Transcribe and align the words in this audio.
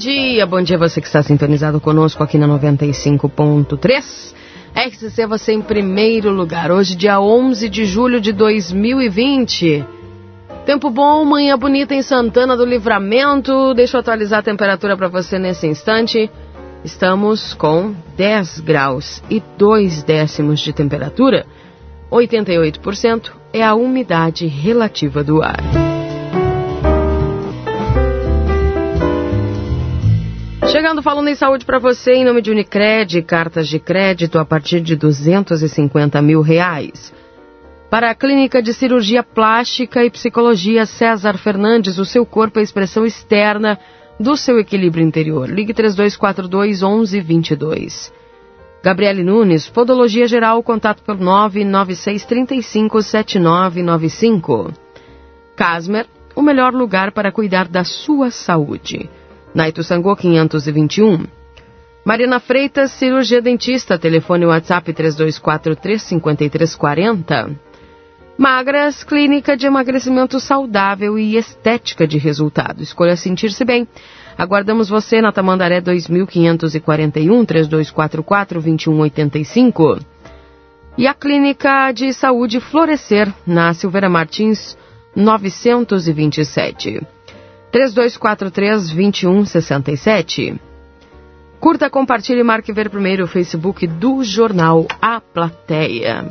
Dia. 0.00 0.46
Bom 0.46 0.62
dia 0.62 0.78
você 0.78 0.98
que 0.98 1.06
está 1.06 1.22
sintonizado 1.22 1.78
conosco 1.78 2.22
aqui 2.22 2.38
na 2.38 2.48
95.3. 2.48 4.34
RCC 4.74 5.26
você 5.26 5.52
em 5.52 5.60
primeiro 5.60 6.30
lugar. 6.30 6.72
Hoje, 6.72 6.96
dia 6.96 7.20
11 7.20 7.68
de 7.68 7.84
julho 7.84 8.18
de 8.18 8.32
2020. 8.32 9.84
Tempo 10.64 10.88
bom, 10.88 11.24
manhã 11.24 11.58
bonita 11.58 11.94
em 11.94 12.00
Santana 12.00 12.56
do 12.56 12.64
Livramento. 12.64 13.74
Deixa 13.74 13.98
eu 13.98 14.00
atualizar 14.00 14.38
a 14.38 14.42
temperatura 14.42 14.96
para 14.96 15.08
você 15.08 15.38
nesse 15.38 15.66
instante. 15.66 16.30
Estamos 16.82 17.52
com 17.52 17.94
10 18.16 18.60
graus 18.60 19.22
e 19.28 19.42
2 19.58 20.02
décimos 20.02 20.60
de 20.60 20.72
temperatura. 20.72 21.44
88% 22.10 23.32
é 23.52 23.62
a 23.62 23.74
umidade 23.74 24.46
relativa 24.46 25.22
do 25.22 25.42
ar. 25.42 25.89
Chegando 30.70 31.02
falando 31.02 31.26
em 31.26 31.34
saúde 31.34 31.64
para 31.64 31.80
você, 31.80 32.12
em 32.12 32.24
nome 32.24 32.40
de 32.40 32.52
Unicred, 32.52 33.22
cartas 33.22 33.66
de 33.66 33.80
crédito 33.80 34.38
a 34.38 34.44
partir 34.44 34.80
de 34.80 34.94
250 34.94 36.22
mil 36.22 36.40
reais. 36.42 37.12
Para 37.90 38.08
a 38.08 38.14
Clínica 38.14 38.62
de 38.62 38.72
Cirurgia 38.72 39.24
Plástica 39.24 40.04
e 40.04 40.10
Psicologia 40.10 40.86
César 40.86 41.36
Fernandes, 41.38 41.98
o 41.98 42.04
seu 42.04 42.24
corpo 42.24 42.60
é 42.60 42.60
a 42.60 42.62
expressão 42.62 43.04
externa 43.04 43.80
do 44.18 44.36
seu 44.36 44.60
equilíbrio 44.60 45.04
interior. 45.04 45.50
Ligue 45.50 45.74
3242 45.74 46.82
1122. 46.82 48.12
Gabriele 48.80 49.24
Nunes, 49.24 49.68
Podologia 49.68 50.28
Geral, 50.28 50.62
contato 50.62 51.02
pelo 51.02 51.18
996 51.18 52.24
35 52.26 53.02
7995. 53.02 54.72
Casmer, 55.56 56.06
o 56.36 56.40
melhor 56.40 56.72
lugar 56.72 57.10
para 57.10 57.32
cuidar 57.32 57.66
da 57.66 57.82
sua 57.82 58.30
saúde. 58.30 59.10
Na 59.54 59.68
Ituçangô 59.68 60.14
521. 60.14 61.24
Marina 62.04 62.38
Freitas, 62.40 62.90
cirurgia 62.92 63.42
dentista, 63.42 63.98
telefone 63.98 64.46
WhatsApp 64.46 64.92
3243-5340. 64.92 67.56
Magras, 68.38 69.02
clínica 69.04 69.56
de 69.56 69.66
emagrecimento 69.66 70.40
saudável 70.40 71.18
e 71.18 71.36
estética 71.36 72.06
de 72.06 72.16
resultado. 72.16 72.82
Escolha 72.82 73.16
sentir-se 73.16 73.62
bem. 73.64 73.86
Aguardamos 74.38 74.88
você 74.88 75.20
na 75.20 75.30
Tamandaré 75.30 75.78
2541 75.80 77.44
3244 77.44 78.62
2185. 78.62 79.98
E 80.96 81.06
a 81.06 81.12
Clínica 81.12 81.92
de 81.92 82.14
Saúde 82.14 82.60
Florescer, 82.60 83.30
na 83.46 83.74
Silveira 83.74 84.08
Martins 84.08 84.78
927. 85.14 87.02
3243-2167. 87.72 90.58
Curta, 91.60 91.90
compartilhe 91.90 92.40
e 92.40 92.44
marque 92.44 92.72
ver 92.72 92.88
primeiro 92.88 93.24
o 93.24 93.28
Facebook 93.28 93.86
do 93.86 94.24
jornal 94.24 94.86
A 95.00 95.20
Plateia. 95.20 96.24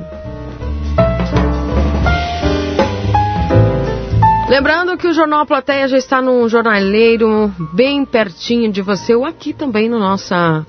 Lembrando 4.49 4.97
que 4.97 5.07
o 5.07 5.13
Jornal 5.13 5.41
A 5.41 5.45
Plateia 5.45 5.87
já 5.87 5.97
está 5.97 6.19
num 6.19 6.49
jornaleiro 6.49 7.53
bem 7.75 8.03
pertinho 8.03 8.71
de 8.71 8.81
você, 8.81 9.13
ou 9.13 9.23
aqui 9.23 9.53
também 9.53 9.87
na 9.87 9.99
nossa 9.99 10.65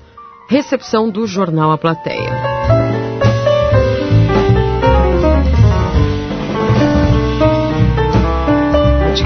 recepção 0.47 1.09
do 1.09 1.25
Jornal 1.25 1.71
A 1.71 1.77
Plateia. 1.79 2.50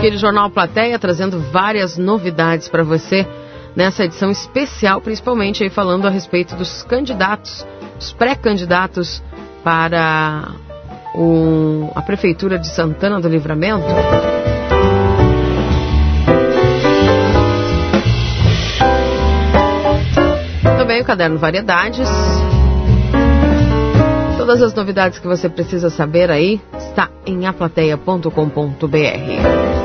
Adquire 0.05 0.17
o 0.17 0.19
Jornal 0.19 0.51
Plateia, 0.51 0.99
trazendo 0.99 1.39
várias 1.51 1.97
novidades 1.97 2.69
para 2.69 2.83
você 2.83 3.27
nessa 3.75 4.05
edição 4.05 4.29
especial, 4.29 5.01
principalmente 5.01 5.63
aí 5.63 5.69
falando 5.71 6.05
a 6.05 6.11
respeito 6.11 6.55
dos 6.55 6.83
candidatos, 6.83 7.65
os 7.99 8.13
pré-candidatos 8.13 9.23
para 9.63 10.51
o, 11.15 11.89
a 11.95 12.03
Prefeitura 12.03 12.59
de 12.59 12.67
Santana 12.67 13.19
do 13.19 13.27
Livramento. 13.27 13.87
Também 20.77 21.01
o 21.01 21.05
caderno 21.05 21.39
Variedades. 21.39 22.07
Todas 24.37 24.61
as 24.61 24.75
novidades 24.75 25.17
que 25.17 25.25
você 25.25 25.49
precisa 25.49 25.89
saber 25.89 26.29
aí 26.29 26.61
está 26.77 27.09
em 27.25 27.47
aplateia.com.br. 27.47 29.84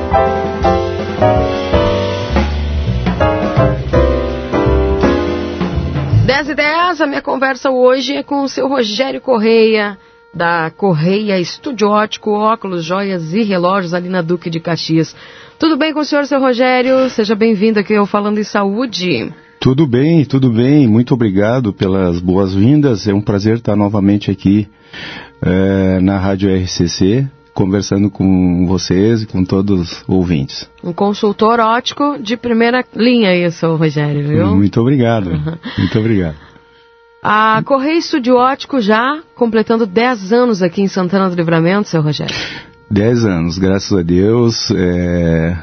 10 6.27 6.49
e 6.49 6.55
10, 6.55 7.01
a 7.01 7.07
minha 7.07 7.23
conversa 7.23 7.71
hoje 7.71 8.17
é 8.17 8.23
com 8.25 8.43
o 8.43 8.49
seu 8.49 8.67
Rogério 8.67 9.21
Correia, 9.21 9.97
da 10.35 10.69
Correia 10.77 11.39
Estudiótico, 11.39 12.33
óculos, 12.33 12.85
joias 12.85 13.33
e 13.33 13.45
relógios 13.45 13.95
ali 13.95 14.09
na 14.09 14.21
Duque 14.21 14.51
de 14.51 14.59
Caxias. 14.59 15.15
Tudo 15.61 15.77
bem 15.77 15.93
com 15.93 16.01
o 16.01 16.05
senhor, 16.05 16.27
seu 16.27 16.41
Rogério? 16.41 17.09
Seja 17.11 17.37
bem-vindo 17.37 17.79
aqui 17.79 17.95
ao 17.95 18.07
Falando 18.07 18.39
em 18.39 18.45
Saúde. 18.45 19.33
Tudo 19.61 19.87
bem, 19.87 20.25
tudo 20.25 20.51
bem. 20.51 20.89
Muito 20.89 21.15
obrigado 21.15 21.73
pelas 21.73 22.19
boas-vindas. 22.19 23.07
É 23.07 23.15
um 23.15 23.21
prazer 23.21 23.59
estar 23.59 23.77
novamente 23.77 24.29
aqui 24.29 24.67
é, 25.41 26.01
na 26.01 26.19
Rádio 26.19 26.49
RCC 26.53 27.29
conversando 27.55 28.11
com 28.11 28.67
vocês 28.67 29.23
e 29.23 29.27
com 29.27 29.45
todos 29.45 29.81
os 29.81 30.05
ouvintes. 30.09 30.69
Um 30.83 30.93
consultor 30.93 31.61
ótico 31.61 32.19
de 32.19 32.37
primeira 32.37 32.85
linha 32.95 33.35
isso, 33.35 33.75
Rogério, 33.75 34.27
viu? 34.27 34.57
Muito 34.57 34.81
obrigado, 34.81 35.31
uhum. 35.31 35.57
muito 35.79 35.99
obrigado. 35.99 36.37
A 37.23 37.63
Correia 37.65 37.99
Estúdio 37.99 38.37
Ótico 38.37 38.81
já 38.81 39.21
completando 39.35 39.85
10 39.85 40.33
anos 40.33 40.63
aqui 40.63 40.81
em 40.81 40.89
Santana 40.89 41.29
do 41.29 41.37
Livramento, 41.37 41.89
seu 41.89 42.01
Rogério. 42.01 42.35
10 42.91 43.25
anos, 43.25 43.59
graças 43.59 43.97
a 43.97 44.03
Deus. 44.03 44.71
É, 44.71 45.57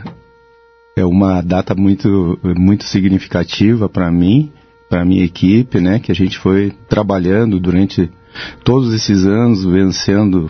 é 0.97 1.05
uma 1.05 1.41
data 1.41 1.73
muito, 1.75 2.39
muito 2.43 2.83
significativa 2.83 3.89
para 3.89 4.11
mim, 4.11 4.51
para 4.87 5.01
a 5.01 5.05
minha 5.05 5.25
equipe, 5.25 5.79
né? 5.79 5.99
Que 5.99 6.11
a 6.11 6.15
gente 6.15 6.37
foi 6.37 6.73
trabalhando 6.87 7.59
durante 7.59 8.09
todos 8.63 8.93
esses 8.93 9.25
anos, 9.25 9.65
vencendo 9.65 10.49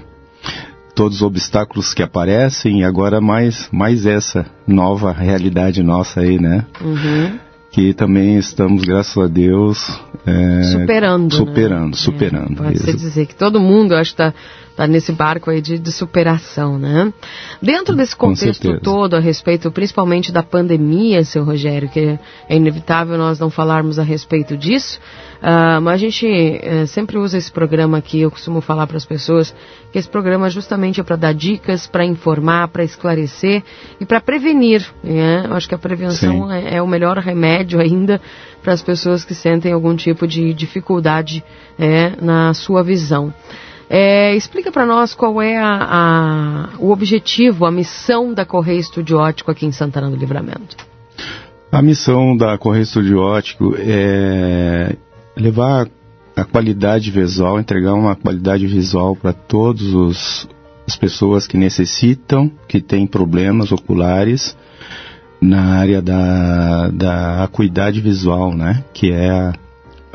todos 0.98 1.18
os 1.18 1.22
obstáculos 1.22 1.94
que 1.94 2.02
aparecem 2.02 2.82
e 2.82 2.84
agora 2.84 3.22
mais, 3.22 3.70
mais 3.72 4.08
essa 4.08 4.48
nova 4.68 5.12
realidade 5.12 5.84
nossa 5.84 6.22
aí, 6.22 6.40
né? 6.40 6.66
Uhum. 6.82 7.38
Que 7.70 7.94
também 7.94 8.36
estamos, 8.40 8.84
graças 8.84 9.16
a 9.16 9.28
Deus, 9.28 9.88
é, 10.26 10.64
superando. 10.64 11.36
Superando, 11.36 11.92
né? 11.92 11.94
superando. 11.94 12.64
É, 12.64 12.66
pode-se 12.66 12.98
dizer 12.98 13.28
que 13.28 13.36
todo 13.36 13.60
mundo, 13.60 13.94
acho 13.94 14.16
que 14.16 14.24
está 14.24 14.34
tá 14.78 14.86
nesse 14.86 15.12
barco 15.12 15.50
aí 15.50 15.60
de, 15.60 15.80
de, 15.80 15.92
superação, 15.92 16.78
né? 16.78 17.12
Dentro 17.60 17.96
desse 17.96 18.16
contexto 18.16 18.80
todo, 18.80 19.16
a 19.16 19.20
respeito 19.20 19.72
principalmente 19.72 20.32
da 20.32 20.44
pandemia, 20.44 21.24
seu 21.26 21.44
Rogério, 21.44 21.90
que 21.90 22.20
é 22.48 22.56
inevitável 22.56 23.18
nós 23.18 23.40
não 23.40 23.50
falarmos 23.50 23.98
a 23.98 24.04
respeito 24.04 24.56
disso, 24.56 25.00
uh, 25.42 25.82
mas 25.82 25.96
a 25.96 25.98
gente 25.98 26.28
uh, 26.28 26.86
sempre 26.86 27.18
usa 27.18 27.40
esse 27.40 27.52
programa 27.52 27.98
aqui, 27.98 28.22
eu 28.22 28.30
costumo 28.30 28.62
falar 28.62 28.86
para 28.86 28.98
as 28.98 29.06
pessoas 29.06 29.54
que 29.92 29.98
esse 29.98 30.08
programa 30.08 30.48
justamente 30.48 31.02
é 31.02 31.04
para 31.04 31.16
dar 31.16 31.34
dicas, 31.34 31.88
para 31.88 32.06
informar, 32.06 32.68
para 32.68 32.84
esclarecer 32.84 33.64
e 34.00 34.06
para 34.06 34.22
prevenir. 34.22 34.86
Né? 35.04 35.44
Eu 35.48 35.56
acho 35.56 35.68
que 35.68 35.74
a 35.74 35.80
prevenção 35.80 36.52
é, 36.52 36.76
é, 36.76 36.82
o 36.84 36.88
melhor 36.88 37.18
remédio 37.18 37.80
ainda 37.80 38.22
para 38.62 38.74
as 38.74 38.84
pessoas 38.84 39.26
que 39.26 39.34
sentem 39.34 39.74
algum 39.74 39.96
tipo 39.96 40.28
de 40.28 40.54
dificuldade 40.54 41.44
é, 41.80 42.14
na 42.22 42.54
sua 42.54 42.84
visão. 42.84 43.34
É, 43.90 44.36
explica 44.36 44.72
para 44.72 44.86
nós 44.86 45.16
qual 45.16 45.42
é 45.42 45.58
a, 45.58 45.78
a, 45.80 46.70
o 46.80 46.92
objetivo, 46.92 47.66
a 47.66 47.72
missão 47.72 48.34
da 48.34 48.46
Correia 48.46 48.80
Estudiótico 48.80 49.50
aqui 49.50 49.66
em 49.66 49.72
Santana 49.72 50.10
do 50.10 50.18
Livramento. 50.18 50.76
A 51.72 51.82
missão 51.82 52.36
da 52.36 52.58
Correia 52.58 52.84
Estudiótico 52.84 53.76
é 53.78 54.96
levar 55.36 55.88
a 56.36 56.44
qualidade 56.44 57.12
visual, 57.12 57.60
entregar 57.60 57.94
uma 57.94 58.16
qualidade 58.16 58.68
visual 58.68 59.16
para 59.16 59.34
todas 59.34 60.48
as 60.88 60.96
pessoas 60.96 61.48
que 61.48 61.58
necessitam, 61.58 62.52
que 62.68 62.82
têm 62.82 63.08
problemas 63.08 63.72
oculares 63.72 64.56
na 65.42 65.80
área 65.80 66.02
da, 66.02 66.90
da 66.90 67.44
acuidade 67.44 68.02
visual, 68.02 68.54
né? 68.54 68.84
Que 68.94 69.12
é, 69.12 69.54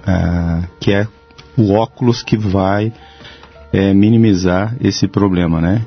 a, 0.06 0.62
que 0.78 0.92
é 0.92 1.06
o 1.56 1.72
óculos 1.72 2.22
que 2.22 2.36
vai 2.36 2.92
é, 3.72 3.94
minimizar 3.94 4.76
esse 4.80 5.08
problema, 5.08 5.60
né? 5.60 5.82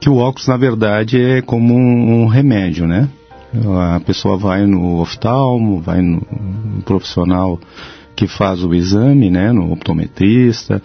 Que 0.00 0.08
o 0.08 0.16
óculos, 0.16 0.48
na 0.48 0.56
verdade, 0.56 1.20
é 1.20 1.42
como 1.42 1.74
um, 1.74 2.22
um 2.22 2.26
remédio, 2.26 2.86
né? 2.86 3.08
A 3.94 4.00
pessoa 4.00 4.36
vai 4.36 4.64
no 4.64 5.00
oftalmo, 5.00 5.80
vai 5.80 6.00
no, 6.00 6.22
no 6.30 6.82
profissional 6.82 7.58
que 8.14 8.26
faz 8.26 8.62
o 8.62 8.74
exame, 8.74 9.30
né, 9.30 9.50
no 9.50 9.72
optometrista, 9.72 10.82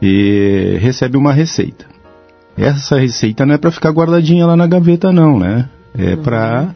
e 0.00 0.76
recebe 0.80 1.16
uma 1.16 1.32
receita. 1.32 1.86
Essa 2.56 2.98
receita 2.98 3.46
não 3.46 3.54
é 3.54 3.58
para 3.58 3.70
ficar 3.70 3.90
guardadinha 3.90 4.46
lá 4.46 4.56
na 4.56 4.66
gaveta, 4.66 5.12
não, 5.12 5.38
né? 5.38 5.68
É 5.96 6.14
uhum. 6.14 6.22
para 6.22 6.74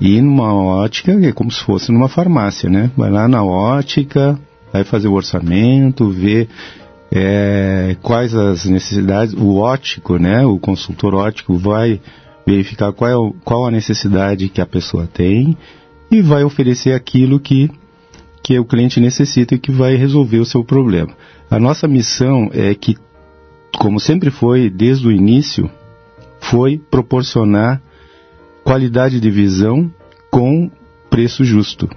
ir 0.00 0.22
numa 0.22 0.54
ótica, 0.54 1.12
é 1.12 1.32
como 1.32 1.50
se 1.50 1.60
fosse 1.60 1.92
numa 1.92 2.08
farmácia, 2.08 2.70
né? 2.70 2.90
Vai 2.96 3.10
lá 3.10 3.28
na 3.28 3.44
ótica, 3.44 4.38
vai 4.72 4.84
fazer 4.84 5.08
o 5.08 5.12
orçamento, 5.12 6.08
ver 6.08 6.48
é, 7.12 7.96
quais 8.02 8.34
as 8.34 8.64
necessidades, 8.64 9.34
o 9.34 9.56
ótico, 9.56 10.16
né? 10.16 10.44
O 10.46 10.58
consultor 10.58 11.14
ótico 11.14 11.56
vai 11.58 12.00
verificar 12.46 12.92
qual, 12.92 13.10
é 13.10 13.16
o, 13.16 13.34
qual 13.44 13.66
a 13.66 13.70
necessidade 13.70 14.48
que 14.48 14.60
a 14.60 14.66
pessoa 14.66 15.06
tem 15.06 15.56
e 16.10 16.22
vai 16.22 16.44
oferecer 16.44 16.92
aquilo 16.92 17.38
que, 17.40 17.70
que 18.42 18.58
o 18.58 18.64
cliente 18.64 19.00
necessita 19.00 19.54
e 19.54 19.58
que 19.58 19.70
vai 19.70 19.96
resolver 19.96 20.38
o 20.38 20.44
seu 20.44 20.64
problema. 20.64 21.12
A 21.50 21.58
nossa 21.58 21.88
missão 21.88 22.48
é 22.52 22.74
que, 22.74 22.96
como 23.78 23.98
sempre 23.98 24.30
foi 24.30 24.70
desde 24.70 25.06
o 25.06 25.12
início, 25.12 25.70
foi 26.40 26.78
proporcionar 26.78 27.80
qualidade 28.62 29.20
de 29.20 29.30
visão 29.30 29.90
com 30.30 30.70
preço 31.08 31.44
justo. 31.44 31.88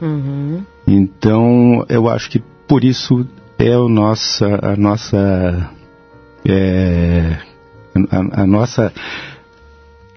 Uhum. 0.00 0.62
Então, 0.86 1.84
eu 1.88 2.08
acho 2.08 2.30
que 2.30 2.42
por 2.68 2.84
isso 2.84 3.26
é 3.66 3.78
o 3.78 3.88
nossa, 3.88 4.58
a 4.62 4.76
nossa, 4.76 5.70
é, 6.46 7.38
a, 8.10 8.42
a, 8.42 8.46
nossa, 8.46 8.92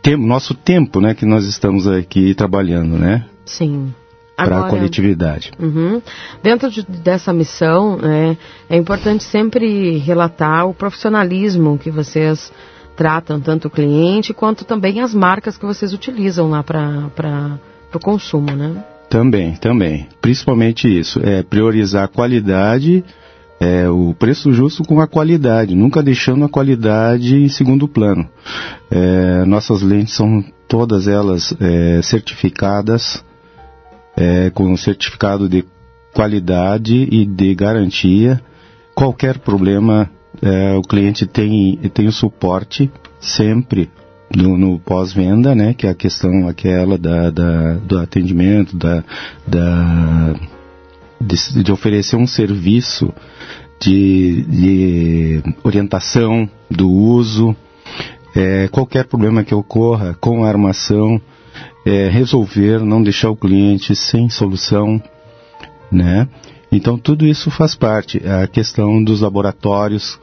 tem, 0.01 0.17
nosso 0.17 0.53
tempo, 0.53 0.99
né, 0.99 1.13
que 1.13 1.25
nós 1.25 1.45
estamos 1.45 1.87
aqui 1.87 2.35
trabalhando, 2.35 2.97
né? 2.97 3.25
Sim. 3.45 3.93
Para 4.35 4.65
a 4.65 4.69
coletividade. 4.69 5.51
Uhum. 5.57 5.99
Dentro 6.43 6.69
de, 6.69 6.83
dessa 6.83 7.33
missão, 7.33 7.97
é, 8.03 8.37
é 8.69 8.77
importante 8.77 9.23
sempre 9.23 9.97
relatar 9.97 10.67
o 10.67 10.75
profissionalismo 10.75 11.77
que 11.79 11.89
vocês 11.89 12.51
tratam 12.95 13.39
tanto 13.39 13.67
o 13.67 13.71
cliente 13.71 14.33
quanto 14.33 14.63
também 14.63 15.01
as 15.01 15.13
marcas 15.13 15.57
que 15.57 15.65
vocês 15.65 15.91
utilizam 15.91 16.49
lá 16.49 16.61
para 16.63 17.59
o 17.93 17.99
consumo, 17.99 18.51
né? 18.51 18.83
Também, 19.09 19.55
também. 19.55 20.07
Principalmente 20.21 20.87
isso, 20.87 21.19
é 21.23 21.41
priorizar 21.41 22.03
a 22.03 22.07
qualidade, 22.07 23.03
é, 23.59 23.89
o 23.89 24.13
preço 24.13 24.51
justo 24.51 24.83
com 24.83 25.01
a 25.01 25.07
qualidade, 25.07 25.75
nunca 25.75 26.03
deixando 26.03 26.45
a 26.45 26.49
qualidade 26.49 27.35
em 27.35 27.49
segundo 27.49 27.87
plano. 27.87 28.27
É, 28.89 29.45
nossas 29.45 29.81
lentes 29.81 30.13
são 30.13 30.43
todas 30.67 31.07
elas 31.07 31.55
é, 31.59 32.01
certificadas 32.01 33.23
é, 34.15 34.49
com 34.49 34.75
certificado 34.75 35.47
de 35.47 35.63
qualidade 36.13 37.07
e 37.11 37.25
de 37.25 37.53
garantia. 37.53 38.41
Qualquer 38.95 39.37
problema 39.37 40.09
é, 40.41 40.75
o 40.75 40.81
cliente 40.81 41.27
tem, 41.27 41.77
tem 41.93 42.07
o 42.07 42.11
suporte 42.11 42.91
sempre 43.19 43.89
no, 44.35 44.57
no 44.57 44.79
pós-venda, 44.79 45.55
né, 45.55 45.73
que 45.73 45.87
é 45.87 45.91
a 45.91 45.95
questão 45.95 46.47
aquela 46.47 46.97
da, 46.97 47.29
da 47.29 47.73
do 47.75 47.99
atendimento, 47.99 48.75
da, 48.75 49.03
da 49.47 50.35
de, 51.19 51.63
de, 51.63 51.71
oferecer 51.71 52.15
um 52.15 52.27
serviço 52.27 53.13
de, 53.79 54.43
de 54.43 55.43
orientação 55.63 56.49
do 56.69 56.89
uso, 56.89 57.55
é, 58.35 58.67
qualquer 58.67 59.05
problema 59.05 59.43
que 59.43 59.55
ocorra 59.55 60.15
com 60.19 60.43
a 60.43 60.47
armação, 60.47 61.21
é, 61.85 62.09
resolver, 62.09 62.79
não 62.83 63.01
deixar 63.01 63.29
o 63.29 63.35
cliente 63.35 63.95
sem 63.95 64.29
solução, 64.29 65.01
né? 65.91 66.27
Então 66.71 66.97
tudo 66.97 67.25
isso 67.25 67.49
faz 67.49 67.75
parte. 67.75 68.21
A 68.27 68.47
questão 68.47 69.03
dos 69.03 69.21
laboratórios, 69.21 70.19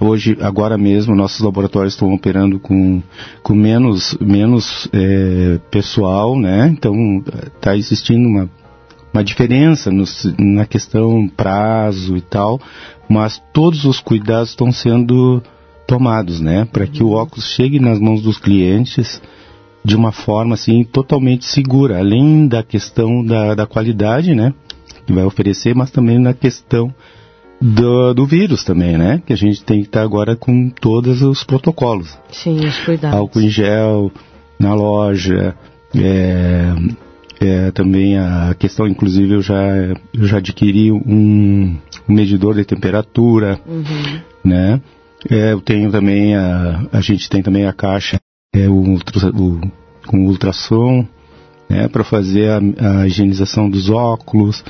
hoje, 0.00 0.36
agora 0.40 0.78
mesmo, 0.78 1.14
nossos 1.16 1.40
laboratórios 1.40 1.94
estão 1.94 2.12
operando 2.12 2.60
com, 2.60 3.02
com 3.42 3.54
menos, 3.54 4.16
menos 4.20 4.88
é, 4.92 5.58
pessoal, 5.70 6.38
né? 6.38 6.68
Então 6.68 6.94
está 7.56 7.76
existindo 7.76 8.28
uma, 8.28 8.48
uma 9.12 9.24
diferença 9.24 9.90
no, 9.90 10.04
na 10.38 10.66
questão 10.66 11.28
prazo 11.28 12.16
e 12.16 12.20
tal, 12.20 12.60
mas 13.08 13.42
todos 13.52 13.84
os 13.84 14.00
cuidados 14.00 14.50
estão 14.50 14.70
sendo 14.70 15.42
tomados, 15.86 16.40
né? 16.40 16.66
Para 16.72 16.86
que 16.86 17.02
o 17.02 17.10
óculos 17.10 17.52
chegue 17.54 17.80
nas 17.80 17.98
mãos 17.98 18.22
dos 18.22 18.38
clientes 18.38 19.20
de 19.84 19.96
uma 19.96 20.12
forma 20.12 20.54
assim 20.54 20.84
totalmente 20.84 21.44
segura, 21.46 21.98
além 21.98 22.46
da 22.46 22.62
questão 22.62 23.24
da, 23.24 23.54
da 23.54 23.66
qualidade, 23.66 24.34
né? 24.34 24.54
que 25.10 25.12
vai 25.12 25.24
oferecer, 25.24 25.74
mas 25.74 25.90
também 25.90 26.18
na 26.18 26.32
questão 26.32 26.94
do, 27.60 28.14
do 28.14 28.26
vírus 28.26 28.64
também, 28.64 28.96
né? 28.96 29.20
Que 29.26 29.32
a 29.32 29.36
gente 29.36 29.62
tem 29.64 29.80
que 29.80 29.88
estar 29.88 30.02
agora 30.02 30.36
com 30.36 30.70
todos 30.70 31.20
os 31.20 31.44
protocolos. 31.44 32.16
Sim, 32.30 32.64
os 32.64 32.78
cuidados. 32.78 33.18
Álcool 33.18 33.40
em 33.40 33.48
gel 33.48 34.10
na 34.58 34.72
loja, 34.72 35.54
é, 35.94 36.72
é, 37.40 37.70
também 37.70 38.18
a 38.18 38.54
questão, 38.58 38.86
inclusive 38.86 39.34
eu 39.34 39.40
já, 39.40 39.64
eu 40.12 40.26
já 40.26 40.38
adquiri 40.38 40.92
um, 40.92 41.76
um 42.08 42.14
medidor 42.14 42.54
de 42.54 42.64
temperatura, 42.64 43.58
uhum. 43.66 44.20
né? 44.44 44.80
É, 45.28 45.52
eu 45.52 45.60
tenho 45.60 45.90
também, 45.90 46.36
a, 46.36 46.86
a 46.92 47.00
gente 47.00 47.28
tem 47.28 47.42
também 47.42 47.66
a 47.66 47.72
caixa 47.72 48.20
é, 48.54 48.68
o, 48.68 48.94
o, 48.94 49.60
com 50.06 50.26
ultrassom, 50.26 51.06
né, 51.68 51.88
para 51.88 52.04
fazer 52.04 52.50
a, 52.50 53.00
a, 53.00 53.06
higienização 53.06 53.70
dos 53.70 53.88
óculos, 53.88 54.64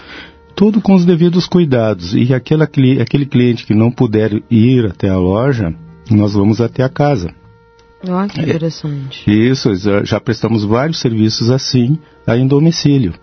tudo 0.54 0.80
com 0.80 0.94
os 0.94 1.04
devidos 1.04 1.46
cuidados. 1.46 2.14
E 2.14 2.34
aquela, 2.34 2.64
aquele 2.64 3.26
cliente 3.26 3.64
que 3.64 3.74
não 3.74 3.90
puder 3.90 4.42
ir 4.50 4.86
até 4.86 5.08
a 5.08 5.16
loja, 5.16 5.74
nós 6.10 6.34
vamos 6.34 6.60
até 6.60 6.82
a 6.82 6.88
casa. 6.88 7.32
Olha 8.08 8.28
que 8.28 8.40
interessante. 8.40 9.30
É, 9.30 9.32
isso, 9.32 9.70
já 10.04 10.20
prestamos 10.20 10.64
vários 10.64 11.00
serviços 11.00 11.50
assim 11.50 11.98
aí 12.26 12.40
em 12.40 12.46
domicílio. 12.46 13.14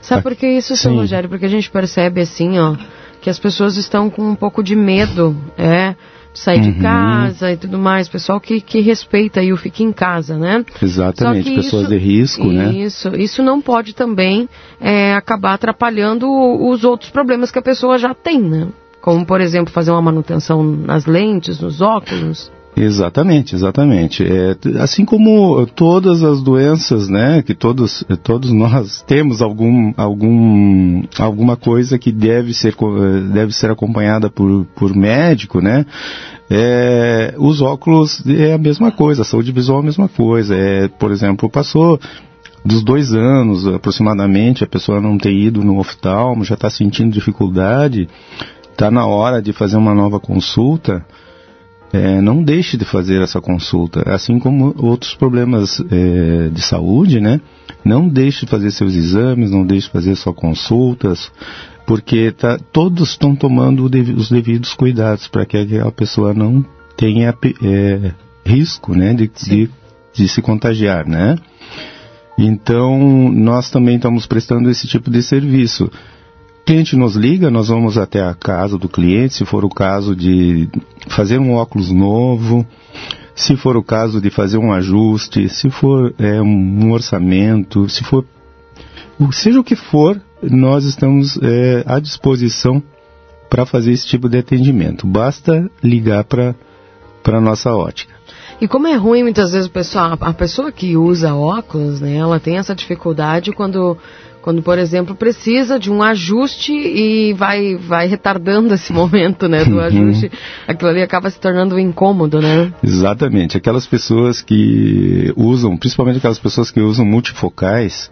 Sabe 0.00 0.22
por 0.22 0.36
que 0.36 0.46
isso, 0.46 0.76
seu 0.76 0.94
Rogério? 0.94 1.28
Porque 1.28 1.46
a 1.46 1.48
gente 1.48 1.70
percebe 1.70 2.20
assim, 2.20 2.58
ó, 2.58 2.76
que 3.20 3.30
as 3.30 3.38
pessoas 3.38 3.76
estão 3.76 4.10
com 4.10 4.22
um 4.22 4.34
pouco 4.34 4.62
de 4.62 4.76
medo, 4.76 5.36
é, 5.56 5.96
sair 6.34 6.60
uhum. 6.60 6.72
de 6.72 6.80
casa 6.80 7.52
e 7.52 7.56
tudo 7.56 7.78
mais, 7.78 8.08
pessoal 8.08 8.40
que, 8.40 8.60
que 8.60 8.80
respeita 8.80 9.42
e 9.42 9.52
o 9.52 9.56
fica 9.56 9.82
em 9.82 9.92
casa, 9.92 10.36
né? 10.36 10.64
Exatamente, 10.82 11.54
pessoas 11.54 11.84
isso, 11.84 11.90
de 11.90 11.98
risco, 11.98 12.44
né? 12.44 12.72
Isso, 12.72 13.16
isso 13.16 13.42
não 13.42 13.60
pode 13.60 13.94
também 13.94 14.48
é, 14.80 15.14
acabar 15.14 15.54
atrapalhando 15.54 16.28
os 16.28 16.84
outros 16.84 17.10
problemas 17.10 17.50
que 17.50 17.58
a 17.58 17.62
pessoa 17.62 17.98
já 17.98 18.12
tem, 18.12 18.40
né? 18.40 18.68
Como, 19.00 19.24
por 19.24 19.40
exemplo, 19.40 19.72
fazer 19.72 19.90
uma 19.90 20.02
manutenção 20.02 20.62
nas 20.62 21.06
lentes, 21.06 21.60
nos 21.60 21.80
óculos. 21.80 22.50
Exatamente, 22.76 23.54
exatamente. 23.54 24.24
É, 24.24 24.56
assim 24.80 25.04
como 25.04 25.64
todas 25.66 26.24
as 26.24 26.42
doenças, 26.42 27.08
né, 27.08 27.40
que 27.42 27.54
todos, 27.54 28.04
todos 28.22 28.52
nós 28.52 29.00
temos 29.06 29.40
algum, 29.40 29.92
algum, 29.96 31.02
alguma 31.18 31.56
coisa 31.56 31.98
que 31.98 32.10
deve 32.10 32.52
ser, 32.52 32.74
deve 33.32 33.52
ser 33.52 33.70
acompanhada 33.70 34.28
por, 34.28 34.66
por 34.74 34.94
médico, 34.94 35.60
né, 35.60 35.86
é, 36.50 37.34
os 37.38 37.62
óculos 37.62 38.22
é 38.26 38.52
a 38.52 38.58
mesma 38.58 38.90
coisa, 38.90 39.22
a 39.22 39.24
saúde 39.24 39.50
visual 39.52 39.78
é 39.78 39.82
a 39.82 39.84
mesma 39.84 40.08
coisa. 40.08 40.54
É, 40.54 40.88
por 40.88 41.10
exemplo, 41.10 41.48
passou 41.48 41.98
dos 42.64 42.82
dois 42.82 43.14
anos 43.14 43.66
aproximadamente, 43.66 44.64
a 44.64 44.66
pessoa 44.66 45.00
não 45.00 45.18
tem 45.18 45.38
ido 45.38 45.62
no 45.62 45.78
oftalmo, 45.78 46.44
já 46.44 46.54
está 46.54 46.70
sentindo 46.70 47.12
dificuldade, 47.12 48.08
está 48.70 48.90
na 48.90 49.06
hora 49.06 49.40
de 49.40 49.52
fazer 49.52 49.76
uma 49.76 49.94
nova 49.94 50.18
consulta, 50.18 51.04
é, 51.94 52.20
não 52.20 52.42
deixe 52.42 52.76
de 52.76 52.84
fazer 52.84 53.22
essa 53.22 53.40
consulta, 53.40 54.02
assim 54.12 54.36
como 54.40 54.74
outros 54.76 55.14
problemas 55.14 55.80
é, 55.92 56.48
de 56.48 56.60
saúde, 56.60 57.20
né? 57.20 57.40
Não 57.84 58.08
deixe 58.08 58.44
de 58.44 58.50
fazer 58.50 58.72
seus 58.72 58.94
exames, 58.94 59.52
não 59.52 59.64
deixe 59.64 59.86
de 59.86 59.92
fazer 59.92 60.16
suas 60.16 60.34
consultas, 60.34 61.30
porque 61.86 62.32
tá, 62.32 62.58
todos 62.72 63.10
estão 63.10 63.36
tomando 63.36 63.84
os 63.84 64.28
devidos 64.28 64.74
cuidados 64.74 65.28
para 65.28 65.46
que 65.46 65.78
a 65.78 65.92
pessoa 65.92 66.34
não 66.34 66.64
tenha 66.96 67.32
é, 67.62 68.12
risco, 68.44 68.92
né, 68.92 69.14
de, 69.14 69.28
de, 69.28 69.70
de 70.12 70.28
se 70.28 70.42
contagiar, 70.42 71.06
né? 71.06 71.36
Então, 72.36 73.30
nós 73.30 73.70
também 73.70 73.94
estamos 73.94 74.26
prestando 74.26 74.68
esse 74.68 74.88
tipo 74.88 75.12
de 75.12 75.22
serviço 75.22 75.88
cliente 76.64 76.96
nos 76.96 77.14
liga, 77.14 77.50
nós 77.50 77.68
vamos 77.68 77.98
até 77.98 78.22
a 78.22 78.34
casa 78.34 78.78
do 78.78 78.88
cliente, 78.88 79.34
se 79.34 79.44
for 79.44 79.64
o 79.64 79.68
caso 79.68 80.16
de 80.16 80.68
fazer 81.08 81.38
um 81.38 81.52
óculos 81.52 81.90
novo, 81.90 82.66
se 83.34 83.56
for 83.56 83.76
o 83.76 83.82
caso 83.82 84.20
de 84.20 84.30
fazer 84.30 84.56
um 84.56 84.72
ajuste, 84.72 85.48
se 85.48 85.68
for 85.68 86.14
é, 86.18 86.40
um, 86.40 86.90
orçamento, 86.90 87.88
se 87.88 88.02
for 88.02 88.24
seja 89.32 89.60
o 89.60 89.64
que 89.64 89.76
for, 89.76 90.20
nós 90.42 90.84
estamos 90.84 91.38
é, 91.42 91.84
à 91.86 92.00
disposição 92.00 92.82
para 93.48 93.64
fazer 93.64 93.92
esse 93.92 94.06
tipo 94.06 94.28
de 94.28 94.38
atendimento. 94.38 95.06
Basta 95.06 95.70
ligar 95.82 96.24
para 96.24 96.54
a 97.26 97.40
nossa 97.40 97.72
ótica. 97.72 98.12
E 98.60 98.66
como 98.66 98.86
é 98.86 98.94
ruim 98.94 99.22
muitas 99.22 99.52
vezes 99.52 99.68
pessoal, 99.68 100.16
a 100.20 100.32
pessoa 100.32 100.72
que 100.72 100.96
usa 100.96 101.34
óculos, 101.34 102.00
né, 102.00 102.16
ela 102.16 102.40
tem 102.40 102.56
essa 102.56 102.74
dificuldade 102.74 103.52
quando 103.52 103.96
quando, 104.44 104.60
por 104.60 104.78
exemplo, 104.78 105.14
precisa 105.14 105.78
de 105.78 105.90
um 105.90 106.02
ajuste 106.02 106.70
e 106.70 107.32
vai, 107.32 107.76
vai 107.76 108.06
retardando 108.06 108.74
esse 108.74 108.92
momento, 108.92 109.48
né, 109.48 109.64
do 109.64 109.76
uhum. 109.76 109.80
ajuste, 109.80 110.30
aquilo 110.68 110.90
ali 110.90 111.00
acaba 111.00 111.30
se 111.30 111.40
tornando 111.40 111.76
um 111.76 111.78
incômodo, 111.78 112.42
né? 112.42 112.70
Exatamente. 112.82 113.56
Aquelas 113.56 113.86
pessoas 113.86 114.42
que 114.42 115.32
usam, 115.34 115.78
principalmente 115.78 116.18
aquelas 116.18 116.38
pessoas 116.38 116.70
que 116.70 116.78
usam 116.78 117.06
multifocais, 117.06 118.10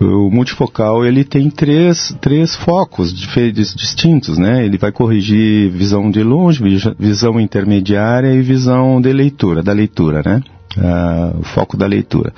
o 0.00 0.30
multifocal 0.30 1.04
ele 1.04 1.24
tem 1.24 1.50
três, 1.50 2.14
três 2.20 2.54
focos 2.54 3.12
distintos, 3.12 4.38
né? 4.38 4.64
Ele 4.64 4.78
vai 4.78 4.92
corrigir 4.92 5.68
visão 5.72 6.12
de 6.12 6.22
longe, 6.22 6.62
visão 6.96 7.40
intermediária 7.40 8.32
e 8.32 8.40
visão 8.40 9.00
de 9.00 9.12
leitura, 9.12 9.64
da 9.64 9.72
leitura, 9.72 10.22
né? 10.24 10.40
Ah, 10.78 11.32
o 11.40 11.42
foco 11.42 11.76
da 11.76 11.86
leitura. 11.86 12.32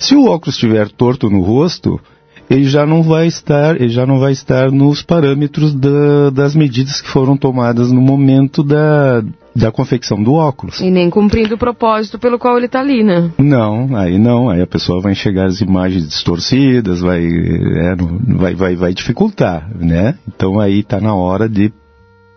Se 0.00 0.16
o 0.16 0.24
óculos 0.24 0.56
estiver 0.56 0.88
torto 0.88 1.30
no 1.30 1.40
rosto, 1.42 2.00
ele 2.48 2.64
já 2.64 2.86
não 2.86 3.02
vai 3.02 3.26
estar, 3.26 3.76
ele 3.76 3.88
já 3.88 4.06
não 4.06 4.18
vai 4.18 4.32
estar 4.32 4.70
nos 4.70 5.02
parâmetros 5.02 5.74
da, 5.74 6.30
das 6.30 6.54
medidas 6.54 7.00
que 7.00 7.08
foram 7.08 7.36
tomadas 7.36 7.90
no 7.90 8.00
momento 8.00 8.62
da, 8.62 9.22
da 9.54 9.72
confecção 9.72 10.22
do 10.22 10.34
óculos. 10.34 10.80
E 10.80 10.90
nem 10.90 11.10
cumprindo 11.10 11.54
o 11.54 11.58
propósito 11.58 12.18
pelo 12.18 12.38
qual 12.38 12.56
ele 12.56 12.66
está 12.66 12.80
ali, 12.80 13.02
né? 13.02 13.30
Não, 13.38 13.96
aí 13.96 14.18
não, 14.18 14.48
aí 14.48 14.62
a 14.62 14.66
pessoa 14.66 15.00
vai 15.00 15.12
enxergar 15.12 15.46
as 15.46 15.60
imagens 15.60 16.08
distorcidas, 16.08 17.00
vai, 17.00 17.24
é, 17.24 17.96
vai, 18.36 18.54
vai, 18.54 18.76
vai 18.76 18.94
dificultar, 18.94 19.68
né? 19.74 20.16
Então 20.28 20.60
aí 20.60 20.80
está 20.80 21.00
na 21.00 21.14
hora 21.14 21.48
de, 21.48 21.72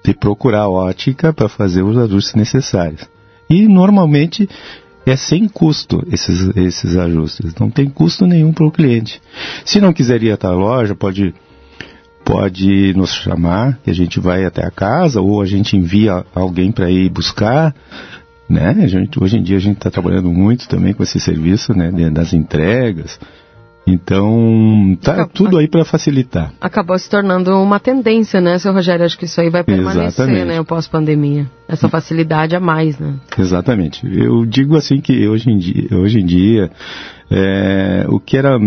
de 0.03 0.13
procurar 0.13 0.61
a 0.61 0.69
ótica 0.69 1.31
para 1.31 1.47
fazer 1.47 1.83
os 1.83 1.97
ajustes 1.97 2.33
necessários. 2.33 3.07
E 3.49 3.67
normalmente 3.67 4.47
é 5.09 5.15
sem 5.15 5.47
custo 5.47 6.03
esses, 6.11 6.55
esses 6.55 6.95
ajustes, 6.95 7.55
não 7.55 7.69
tem 7.69 7.89
custo 7.89 8.25
nenhum 8.25 8.51
para 8.51 8.65
o 8.65 8.71
cliente. 8.71 9.21
Se 9.65 9.79
não 9.79 9.93
quiser 9.93 10.21
ir 10.23 10.31
até 10.31 10.47
a 10.47 10.51
loja, 10.51 10.95
pode, 10.95 11.33
pode 12.23 12.93
nos 12.95 13.13
chamar, 13.13 13.79
que 13.83 13.89
a 13.89 13.93
gente 13.93 14.19
vai 14.19 14.45
até 14.45 14.65
a 14.65 14.71
casa, 14.71 15.21
ou 15.21 15.41
a 15.41 15.45
gente 15.45 15.75
envia 15.75 16.25
alguém 16.33 16.71
para 16.71 16.89
ir 16.89 17.09
buscar. 17.09 17.75
Né? 18.49 18.75
A 18.83 18.87
gente, 18.87 19.21
hoje 19.21 19.37
em 19.37 19.43
dia 19.43 19.57
a 19.57 19.61
gente 19.61 19.77
está 19.77 19.91
trabalhando 19.91 20.31
muito 20.31 20.67
também 20.67 20.93
com 20.93 21.03
esse 21.03 21.19
serviço 21.19 21.73
né, 21.73 21.91
das 22.09 22.33
entregas. 22.33 23.19
Então, 23.93 24.97
tá 25.01 25.25
tudo 25.25 25.57
aí 25.57 25.67
para 25.67 25.83
facilitar. 25.83 26.53
Acabou 26.61 26.97
se 26.97 27.09
tornando 27.09 27.51
uma 27.61 27.79
tendência, 27.79 28.39
né, 28.39 28.57
seu 28.59 28.73
Rogério? 28.73 29.05
Acho 29.05 29.17
que 29.17 29.25
isso 29.25 29.39
aí 29.41 29.49
vai 29.49 29.63
permanecer, 29.63 30.25
Exatamente. 30.25 30.45
né, 30.45 30.63
pós-pandemia. 30.63 31.49
Essa 31.67 31.89
facilidade 31.89 32.55
a 32.55 32.59
mais, 32.59 32.97
né? 32.99 33.15
Exatamente. 33.37 34.05
Eu 34.05 34.45
digo 34.45 34.75
assim 34.75 34.99
que 34.99 35.27
hoje 35.27 35.49
em 35.49 35.57
dia, 35.57 35.87
hoje 35.91 36.19
em 36.19 36.25
dia 36.25 36.71
é, 37.29 38.05
o 38.09 38.19
que 38.19 38.37
era 38.37 38.57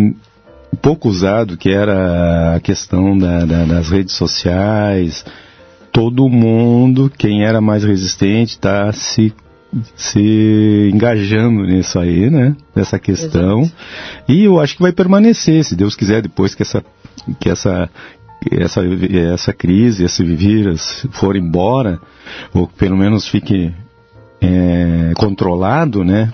pouco 0.81 1.09
usado, 1.09 1.57
que 1.57 1.71
era 1.71 2.57
a 2.57 2.61
questão 2.61 3.17
da, 3.17 3.45
da, 3.45 3.65
das 3.65 3.91
redes 3.91 4.15
sociais, 4.15 5.25
todo 5.93 6.29
mundo, 6.29 7.11
quem 7.17 7.45
era 7.45 7.61
mais 7.61 7.85
resistente, 7.85 8.53
está 8.53 8.91
se 8.93 9.33
se 9.97 10.91
engajando 10.93 11.65
nisso 11.65 11.99
aí, 11.99 12.31
né? 12.31 12.55
Nessa 12.75 12.99
questão. 12.99 13.63
Exato. 13.63 13.77
E 14.29 14.45
eu 14.45 14.61
acho 14.61 14.77
que 14.77 14.83
vai 14.83 14.93
permanecer, 14.93 15.65
se 15.65 15.75
Deus 15.75 15.97
quiser, 15.97 16.23
depois 16.23 16.55
que 16.55 16.63
essa, 16.63 16.85
que 17.41 17.49
essa, 17.49 17.89
essa, 18.51 18.81
essa 19.33 19.53
crise, 19.53 20.05
esse 20.05 20.23
vírus 20.23 21.07
for 21.13 21.37
embora, 21.37 21.99
ou 22.53 22.67
pelo 22.67 22.97
menos 22.97 23.27
fique 23.27 23.73
é, 24.41 25.13
controlado, 25.17 26.05
né? 26.05 26.33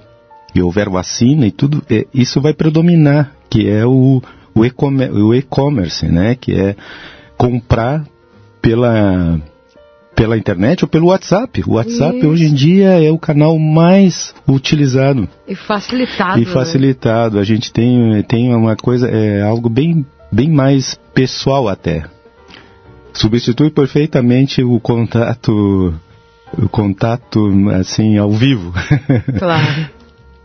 E 0.54 0.62
houver 0.62 0.88
vacina 0.88 1.46
e 1.46 1.50
tudo, 1.50 1.82
é, 1.88 2.06
isso 2.12 2.40
vai 2.40 2.54
predominar, 2.54 3.32
que 3.48 3.68
é 3.68 3.86
o, 3.86 4.20
o 4.54 5.34
e-commerce, 5.34 6.06
né? 6.06 6.34
Que 6.34 6.54
é 6.54 6.76
comprar 7.36 8.04
pela 8.60 9.40
pela 10.18 10.36
internet 10.36 10.84
ou 10.84 10.88
pelo 10.88 11.06
WhatsApp. 11.06 11.62
O 11.64 11.74
WhatsApp 11.74 12.18
Isso. 12.18 12.28
hoje 12.28 12.46
em 12.46 12.52
dia 12.52 12.88
é 13.00 13.10
o 13.10 13.18
canal 13.18 13.56
mais 13.56 14.34
utilizado. 14.48 15.28
E 15.46 15.54
facilitado. 15.54 16.40
E 16.40 16.44
né? 16.44 16.52
facilitado. 16.52 17.36
Né? 17.36 17.40
A 17.40 17.44
gente 17.44 17.72
tem, 17.72 18.20
tem 18.24 18.52
uma 18.52 18.74
coisa, 18.74 19.08
é 19.08 19.42
algo 19.42 19.68
bem, 19.68 20.04
bem 20.32 20.50
mais 20.50 20.98
pessoal 21.14 21.68
até. 21.68 22.04
Substitui 23.12 23.70
perfeitamente 23.70 24.60
o 24.62 24.80
contato, 24.80 25.94
o 26.52 26.68
contato 26.68 27.48
assim 27.78 28.18
ao 28.18 28.32
vivo. 28.32 28.72
Claro. 29.38 29.98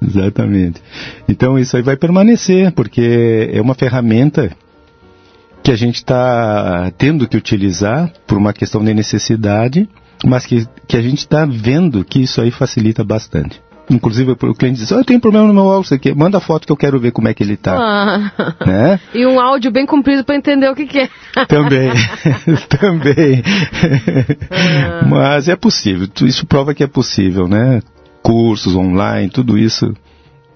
Exatamente. 0.05 0.81
Então 1.27 1.57
isso 1.57 1.77
aí 1.77 1.81
vai 1.81 1.95
permanecer, 1.95 2.71
porque 2.73 3.49
é 3.53 3.61
uma 3.61 3.73
ferramenta 3.73 4.51
que 5.63 5.71
a 5.71 5.75
gente 5.75 5.95
está 5.95 6.91
tendo 6.97 7.27
que 7.27 7.37
utilizar 7.37 8.11
por 8.27 8.37
uma 8.37 8.51
questão 8.51 8.83
de 8.83 8.93
necessidade, 8.93 9.89
mas 10.25 10.45
que, 10.45 10.67
que 10.87 10.97
a 10.97 11.01
gente 11.01 11.19
está 11.19 11.45
vendo 11.45 12.03
que 12.03 12.21
isso 12.21 12.41
aí 12.41 12.51
facilita 12.51 13.03
bastante. 13.03 13.61
Inclusive 13.89 14.31
o 14.31 14.53
cliente 14.53 14.79
diz, 14.79 14.91
oh, 14.91 14.95
eu 14.95 15.03
tenho 15.03 15.19
problema 15.19 15.47
no 15.47 15.53
meu 15.53 15.65
óculos 15.65 15.91
aqui, 15.91 16.13
manda 16.13 16.39
foto 16.39 16.65
que 16.65 16.71
eu 16.71 16.77
quero 16.77 16.99
ver 16.99 17.11
como 17.11 17.27
é 17.27 17.33
que 17.33 17.43
ele 17.43 17.53
está. 17.53 17.75
Ah. 17.77 18.55
Né? 18.65 18.99
E 19.13 19.25
um 19.25 19.39
áudio 19.39 19.71
bem 19.71 19.85
comprido 19.85 20.23
para 20.23 20.35
entender 20.35 20.69
o 20.69 20.75
que, 20.75 20.85
que 20.85 20.99
é. 20.99 21.09
Também, 21.47 21.91
também. 22.69 23.43
Ah. 24.49 25.05
Mas 25.07 25.47
é 25.47 25.55
possível, 25.55 26.07
isso 26.21 26.45
prova 26.45 26.73
que 26.73 26.83
é 26.83 26.87
possível, 26.87 27.47
né? 27.47 27.81
Cursos 28.21 28.75
online, 28.75 29.29
tudo 29.29 29.57
isso 29.57 29.93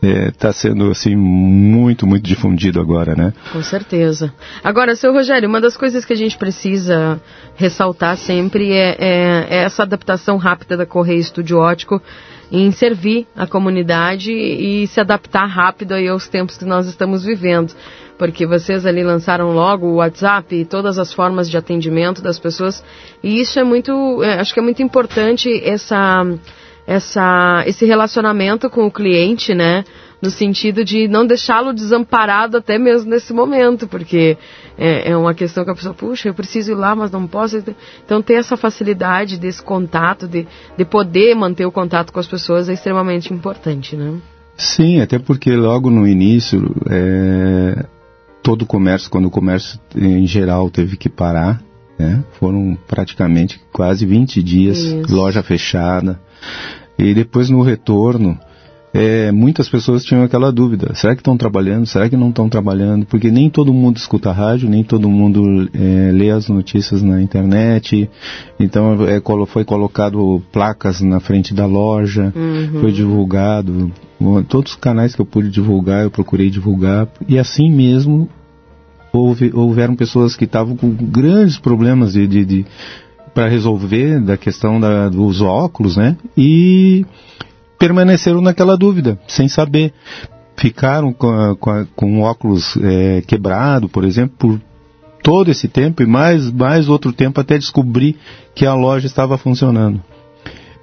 está 0.01 0.08
é, 0.08 0.32
tá 0.32 0.54
sendo 0.54 0.89
assim 0.92 1.16
muito, 1.16 2.06
muito 2.06 2.24
difundido 2.24 2.80
agora, 2.80 3.16
né? 3.16 3.34
Com 3.51 3.62
certeza. 3.63 4.34
Agora, 4.63 4.96
seu 4.96 5.12
Rogério, 5.12 5.50
uma 5.50 5.60
das 5.60 5.75
coisas 5.75 6.06
que 6.06 6.13
a 6.13 6.16
gente 6.16 6.38
precisa 6.38 7.20
ressaltar 7.56 8.18
sempre 8.18 8.72
é, 8.72 8.96
é, 9.00 9.48
é 9.50 9.63
essa 9.63 9.84
adaptação 9.84 10.38
rápida 10.38 10.77
da 10.77 10.86
Correia 10.86 11.20
Estúdio 11.20 11.58
Ótico 11.58 12.01
em 12.51 12.72
servir 12.72 13.27
a 13.36 13.46
comunidade 13.46 14.32
e 14.32 14.88
se 14.88 15.01
adaptar 15.01 15.46
rápido 15.48 15.94
aos 15.94 16.27
tempos 16.27 16.58
que 16.58 16.66
nós 16.66 16.88
estamos 16.88 17.25
vivendo. 17.25 17.74
Porque 18.18 18.48
vocês 18.48 18.86
ali 18.86 19.04
lançaram 19.04 19.51
logo 19.51 19.88
o 19.88 19.96
WhatsApp 19.96 20.56
e 20.56 20.66
todas 20.66 20.98
as 20.98 21.13
formas 21.13 21.50
de 21.50 21.58
atendimento 21.58 22.22
das 22.22 22.39
pessoas. 22.39 22.84
E 23.22 23.39
isso 23.39 23.60
é 23.60 23.63
muito, 23.63 24.24
é, 24.24 24.39
acho 24.39 24.54
que 24.54 24.60
é 24.60 24.63
muito 24.63 24.82
importante 24.82 25.50
essa 25.63 26.25
essa, 26.88 27.63
esse 27.67 27.86
relacionamento 27.86 28.70
com 28.70 28.88
o 28.88 28.91
cliente, 28.91 29.53
né? 29.53 29.84
No 30.20 30.32
sentido 30.32 30.84
de 30.84 31.08
não 31.08 31.27
deixá-lo 31.27 31.74
desamparado 31.74 32.58
até 32.58 32.79
mesmo 32.79 33.12
nesse 33.12 33.34
momento, 33.34 33.88
porque 33.88 34.36
é, 34.77 35.12
é, 35.12 35.17
uma 35.17 35.34
questão 35.34 35.63
que 35.63 35.70
a 35.70 35.75
pessoa, 35.75 35.94
puxa, 35.94 36.29
eu 36.29 36.34
preciso 36.34 36.72
ir 36.72 36.75
lá, 36.75 36.96
mas 36.96 37.12
não 37.12 37.27
posso. 37.27 37.62
Então, 38.03 38.22
ter 38.22 38.36
essa 38.36 38.56
facilidade 38.58 39.38
desse 39.38 39.62
contato, 39.62 40.27
de, 40.27 40.48
de 40.75 40.86
poder 40.86 41.36
manter 41.36 41.65
o 41.65 41.72
contato 41.72 42.12
com 42.12 42.20
as 42.20 42.25
pessoas 42.25 42.70
é 42.70 42.74
extremamente 42.74 43.32
importante, 43.32 43.96
né? 43.96 44.20
Sim, 44.56 45.01
até 45.01 45.20
porque 45.20 45.56
logo 45.56 45.91
no 45.91 46.08
início, 46.08 46.74
é, 46.89 47.86
todo 48.41 48.63
o 48.63 48.65
comércio, 48.65 49.12
quando 49.12 49.25
o 49.25 49.32
comércio 49.32 49.79
em 49.96 50.25
geral 50.25 50.67
teve 50.72 50.98
que 50.98 51.10
parar, 51.10 51.62
né? 52.00 52.24
Foram 52.39 52.75
praticamente 52.88 53.62
quase 53.72 54.06
20 54.06 54.41
dias, 54.41 54.79
Isso. 54.79 55.15
loja 55.15 55.44
fechada. 55.44 56.20
E 56.98 57.13
depois 57.13 57.50
no 57.50 57.62
retorno, 57.62 58.39
é, 58.94 59.32
muitas 59.32 59.70
pessoas 59.70 60.03
tinham 60.03 60.24
aquela 60.24 60.51
dúvida: 60.51 60.94
será 60.96 61.13
que 61.13 61.22
estão 61.22 61.38
trabalhando? 61.38 61.86
Será 61.86 62.10
que 62.10 62.17
não 62.17 62.29
estão 62.29 62.50
trabalhando? 62.50 63.06
Porque 63.06 63.29
nem 63.29 63.50
todo 63.50 63.74
mundo 63.74 63.98
escuta 63.98 64.32
rádio, 64.32 64.70
nem 64.70 64.84
todo 64.84 65.10
mundo 65.10 65.70
é, 65.74 66.12
lê 66.12 66.32
as 66.32 66.48
notícias 66.50 67.03
na 67.03 67.22
internet. 67.22 68.10
Então 68.60 69.06
é, 69.08 69.22
foi 69.46 69.63
colocado 69.63 70.41
placas 70.51 71.01
na 71.01 71.20
frente 71.20 71.53
da 71.53 71.65
loja, 71.65 72.34
uhum. 72.36 72.82
foi 72.82 72.91
divulgado. 72.91 73.91
Todos 74.50 74.72
os 74.72 74.77
canais 74.77 75.13
que 75.13 75.22
eu 75.22 75.25
pude 75.25 75.50
divulgar, 75.50 76.03
eu 76.03 76.10
procurei 76.10 76.50
divulgar. 76.50 77.08
E 77.27 77.38
assim 77.38 77.72
mesmo 77.72 78.27
houve, 79.13 79.51
houveram 79.53 79.96
pessoas 79.96 80.36
que 80.36 80.46
estavam 80.46 80.75
com 80.75 80.89
grandes 80.89 81.60
problemas 81.60 82.13
de, 82.13 82.25
de, 82.25 82.46
de 82.46 82.65
para 83.38 83.48
resolver 83.48 84.20
da 84.20 84.36
questão 84.36 84.79
da, 84.79 85.10
dos 85.10 85.41
óculos, 85.44 85.96
né? 85.96 86.17
E 86.36 87.06
permaneceram 87.77 88.41
naquela 88.41 88.75
dúvida, 88.75 89.20
sem 89.27 89.48
saber. 89.48 89.94
Ficaram 90.56 91.13
com, 91.13 91.29
a, 91.29 91.56
com, 91.56 91.70
a, 91.70 91.86
com 91.96 92.22
óculos 92.22 92.75
é, 92.82 93.22
quebrado, 93.22 93.88
por 93.88 94.03
exemplo, 94.03 94.36
por 94.39 94.62
todo 95.22 95.51
esse 95.51 95.67
tempo 95.67 96.01
e 96.01 96.08
mais, 96.08 96.51
mais 96.51 96.89
outro 96.89 97.13
tempo 97.13 97.39
até 97.39 97.60
descobrir 97.60 98.17
que 98.56 98.65
a 98.65 98.74
loja 98.74 99.06
estava 99.06 99.38
funcionando. 99.38 100.01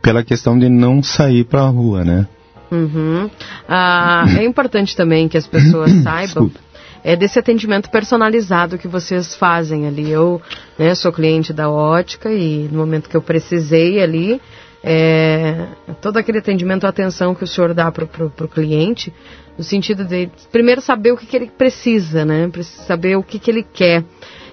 Pela 0.01 0.23
questão 0.23 0.57
de 0.57 0.69
não 0.69 1.03
sair 1.03 1.43
para 1.43 1.63
a 1.63 1.69
rua, 1.69 2.05
né? 2.05 2.29
Uhum. 2.71 3.29
Ah, 3.69 4.27
é 4.39 4.45
importante 4.45 4.97
também 4.97 5.27
que 5.27 5.37
as 5.37 5.47
pessoas 5.49 5.91
saibam. 6.05 6.45
Desculpa 6.45 6.64
é 7.05 7.15
desse 7.15 7.39
atendimento 7.39 7.91
personalizado 7.91 8.79
que 8.79 8.89
vocês 8.89 9.35
fazem 9.35 9.87
ali. 9.87 10.11
Eu 10.11 10.41
né, 10.79 10.95
sou 10.95 11.13
cliente 11.13 11.53
da 11.53 11.69
ótica 11.71 12.33
e 12.33 12.67
no 12.73 12.79
momento 12.79 13.11
que 13.11 13.17
eu 13.17 13.21
precisei 13.21 14.03
ali, 14.03 14.41
é, 14.83 15.67
todo 16.01 16.17
aquele 16.17 16.39
atendimento, 16.39 16.87
a 16.87 16.89
atenção 16.89 17.35
que 17.35 17.45
o 17.45 17.47
senhor 17.47 17.75
dá 17.75 17.93
para 17.93 18.05
o 18.05 18.49
cliente, 18.49 19.13
no 19.57 19.63
sentido 19.63 20.03
de 20.03 20.31
primeiro 20.51 20.81
saber 20.81 21.13
o 21.13 21.17
que, 21.17 21.27
que 21.27 21.37
ele 21.37 21.47
precisa, 21.47 22.25
né? 22.25 22.51
Saber 22.87 23.17
o 23.17 23.23
que, 23.23 23.39
que 23.39 23.51
ele 23.51 23.63
quer. 23.63 24.03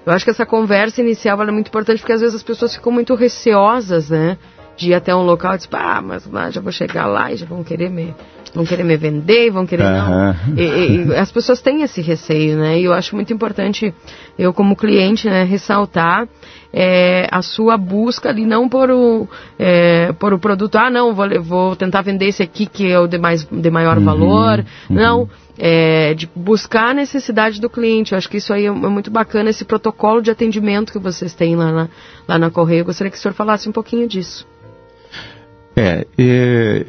Eu 0.04 0.12
acho 0.12 0.24
que 0.24 0.30
essa 0.30 0.44
conversa 0.44 1.00
inicial 1.00 1.42
é 1.42 1.50
muito 1.50 1.68
importante 1.68 2.00
porque 2.00 2.12
às 2.12 2.20
vezes 2.20 2.34
as 2.36 2.42
pessoas 2.42 2.74
ficam 2.74 2.92
muito 2.92 3.14
receosas, 3.14 4.10
né? 4.10 4.36
De 4.76 4.90
ir 4.90 4.94
até 4.94 5.14
um 5.14 5.22
local 5.22 5.54
e 5.54 5.56
dizer, 5.56 5.70
ah, 5.72 6.02
mas 6.02 6.26
lá 6.26 6.50
já 6.50 6.60
vou 6.60 6.72
chegar 6.72 7.06
lá 7.06 7.32
e 7.32 7.36
já 7.36 7.46
vão 7.46 7.64
querer 7.64 7.88
me, 7.88 8.14
vão 8.54 8.64
querer 8.64 8.84
me 8.84 8.96
vender, 8.96 9.50
vão 9.50 9.66
querer 9.66 9.84
não. 9.84 10.34
E, 10.56 11.06
e, 11.08 11.16
as 11.16 11.32
pessoas 11.32 11.60
têm 11.60 11.82
esse 11.82 12.00
receio, 12.00 12.56
né? 12.58 12.78
E 12.78 12.84
eu 12.84 12.92
acho 12.92 13.14
muito 13.14 13.32
importante 13.32 13.94
eu 14.38 14.52
como 14.52 14.76
cliente, 14.76 15.28
né, 15.28 15.44
ressaltar 15.44 16.28
é, 16.72 17.28
a 17.30 17.42
sua 17.42 17.76
busca 17.76 18.30
ali, 18.30 18.46
não 18.46 18.68
por 18.68 18.90
o, 18.90 19.28
é, 19.58 20.12
por 20.12 20.32
o 20.32 20.38
produto, 20.38 20.76
ah, 20.76 20.90
não, 20.90 21.14
vou, 21.14 21.26
vou 21.42 21.76
tentar 21.76 22.00
vender 22.02 22.26
esse 22.26 22.42
aqui 22.42 22.66
que 22.66 22.90
é 22.90 22.98
o 22.98 23.06
de, 23.06 23.18
mais, 23.18 23.44
de 23.44 23.70
maior 23.70 23.98
uhum, 23.98 24.04
valor. 24.04 24.64
Uhum. 24.88 24.96
Não, 24.96 25.28
é, 25.58 26.14
de 26.14 26.28
buscar 26.34 26.90
a 26.90 26.94
necessidade 26.94 27.60
do 27.60 27.68
cliente. 27.68 28.12
Eu 28.12 28.18
acho 28.18 28.28
que 28.28 28.38
isso 28.38 28.52
aí 28.52 28.64
é, 28.64 28.68
é 28.68 28.70
muito 28.70 29.10
bacana, 29.10 29.50
esse 29.50 29.64
protocolo 29.64 30.22
de 30.22 30.30
atendimento 30.30 30.92
que 30.92 30.98
vocês 30.98 31.34
têm 31.34 31.56
lá 31.56 31.70
na, 31.70 31.88
lá 32.26 32.38
na 32.38 32.50
Correia. 32.50 32.80
Eu 32.80 32.84
gostaria 32.86 33.10
que 33.10 33.18
o 33.18 33.20
senhor 33.20 33.34
falasse 33.34 33.68
um 33.68 33.72
pouquinho 33.72 34.08
disso. 34.08 34.46
É, 35.76 36.06
é 36.18 36.86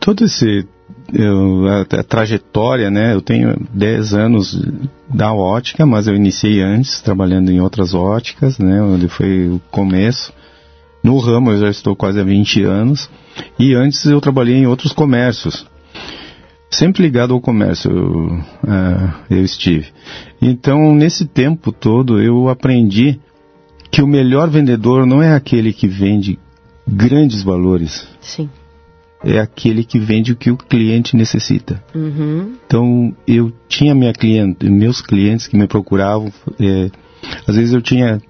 todo 0.00 0.24
esse 0.24 0.66
a, 1.14 2.00
a, 2.00 2.02
trajetória, 2.02 2.90
né? 2.90 3.14
Eu 3.14 3.22
tenho 3.22 3.56
10 3.72 4.14
anos 4.14 4.60
da 5.08 5.32
ótica, 5.32 5.86
mas 5.86 6.06
eu 6.06 6.14
iniciei 6.14 6.60
antes, 6.60 7.00
trabalhando 7.00 7.50
em 7.50 7.60
outras 7.60 7.94
óticas, 7.94 8.58
né? 8.58 8.82
Onde 8.82 9.08
foi 9.08 9.48
o 9.48 9.60
começo. 9.70 10.32
No 11.02 11.18
ramo 11.18 11.52
eu 11.52 11.60
já 11.60 11.70
estou 11.70 11.94
quase 11.94 12.20
há 12.20 12.24
20 12.24 12.62
anos. 12.64 13.08
E 13.58 13.74
antes 13.74 14.04
eu 14.06 14.20
trabalhei 14.20 14.56
em 14.56 14.66
outros 14.66 14.92
comércios. 14.92 15.66
Sempre 16.68 17.02
ligado 17.02 17.32
ao 17.32 17.40
comércio 17.40 17.90
eu, 17.90 18.26
uh, 18.34 19.14
eu 19.30 19.44
estive. 19.44 19.86
Então, 20.42 20.94
nesse 20.94 21.24
tempo 21.24 21.70
todo, 21.70 22.20
eu 22.20 22.48
aprendi 22.48 23.20
que 23.90 24.02
o 24.02 24.06
melhor 24.06 24.50
vendedor 24.50 25.06
não 25.06 25.22
é 25.22 25.32
aquele 25.32 25.72
que 25.72 25.86
vende 25.86 26.38
grandes 26.86 27.42
valores. 27.42 28.06
Sim 28.20 28.50
é 29.24 29.38
aquele 29.38 29.84
que 29.84 29.98
vende 29.98 30.32
o 30.32 30.36
que 30.36 30.50
o 30.50 30.56
cliente 30.56 31.16
necessita. 31.16 31.82
Uhum. 31.94 32.56
Então 32.66 33.16
eu 33.26 33.52
tinha 33.68 33.94
minha 33.94 34.12
cliente, 34.12 34.68
meus 34.68 35.00
clientes 35.00 35.46
que 35.46 35.56
me 35.56 35.66
procuravam, 35.66 36.32
é, 36.60 36.90
às 37.46 37.56
vezes 37.56 37.72
eu 37.72 37.82
tinha 37.82 38.20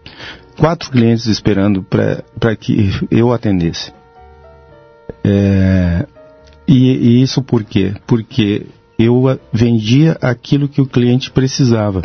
quatro 0.56 0.90
clientes 0.90 1.26
esperando 1.26 1.82
para 1.82 2.56
que 2.56 2.90
eu 3.10 3.32
atendesse. 3.32 3.92
É, 5.24 6.06
e, 6.66 6.92
e 6.92 7.22
isso 7.22 7.42
por 7.42 7.64
quê? 7.64 7.94
Porque 8.06 8.66
eu 8.98 9.38
vendia 9.52 10.16
aquilo 10.20 10.68
que 10.68 10.80
o 10.80 10.86
cliente 10.86 11.30
precisava 11.30 12.02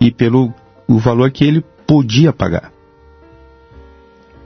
e 0.00 0.10
pelo 0.10 0.52
o 0.88 0.98
valor 0.98 1.30
que 1.30 1.44
ele 1.44 1.64
podia 1.86 2.32
pagar. 2.32 2.72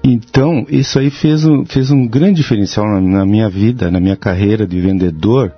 Então, 0.08 0.64
isso 0.68 1.00
aí 1.00 1.10
fez 1.10 1.44
um, 1.44 1.66
fez 1.66 1.90
um 1.90 2.06
grande 2.06 2.36
diferencial 2.36 2.86
na, 2.86 3.00
na 3.00 3.26
minha 3.26 3.50
vida, 3.50 3.90
na 3.90 3.98
minha 3.98 4.14
carreira 4.16 4.64
de 4.64 4.80
vendedor 4.80 5.52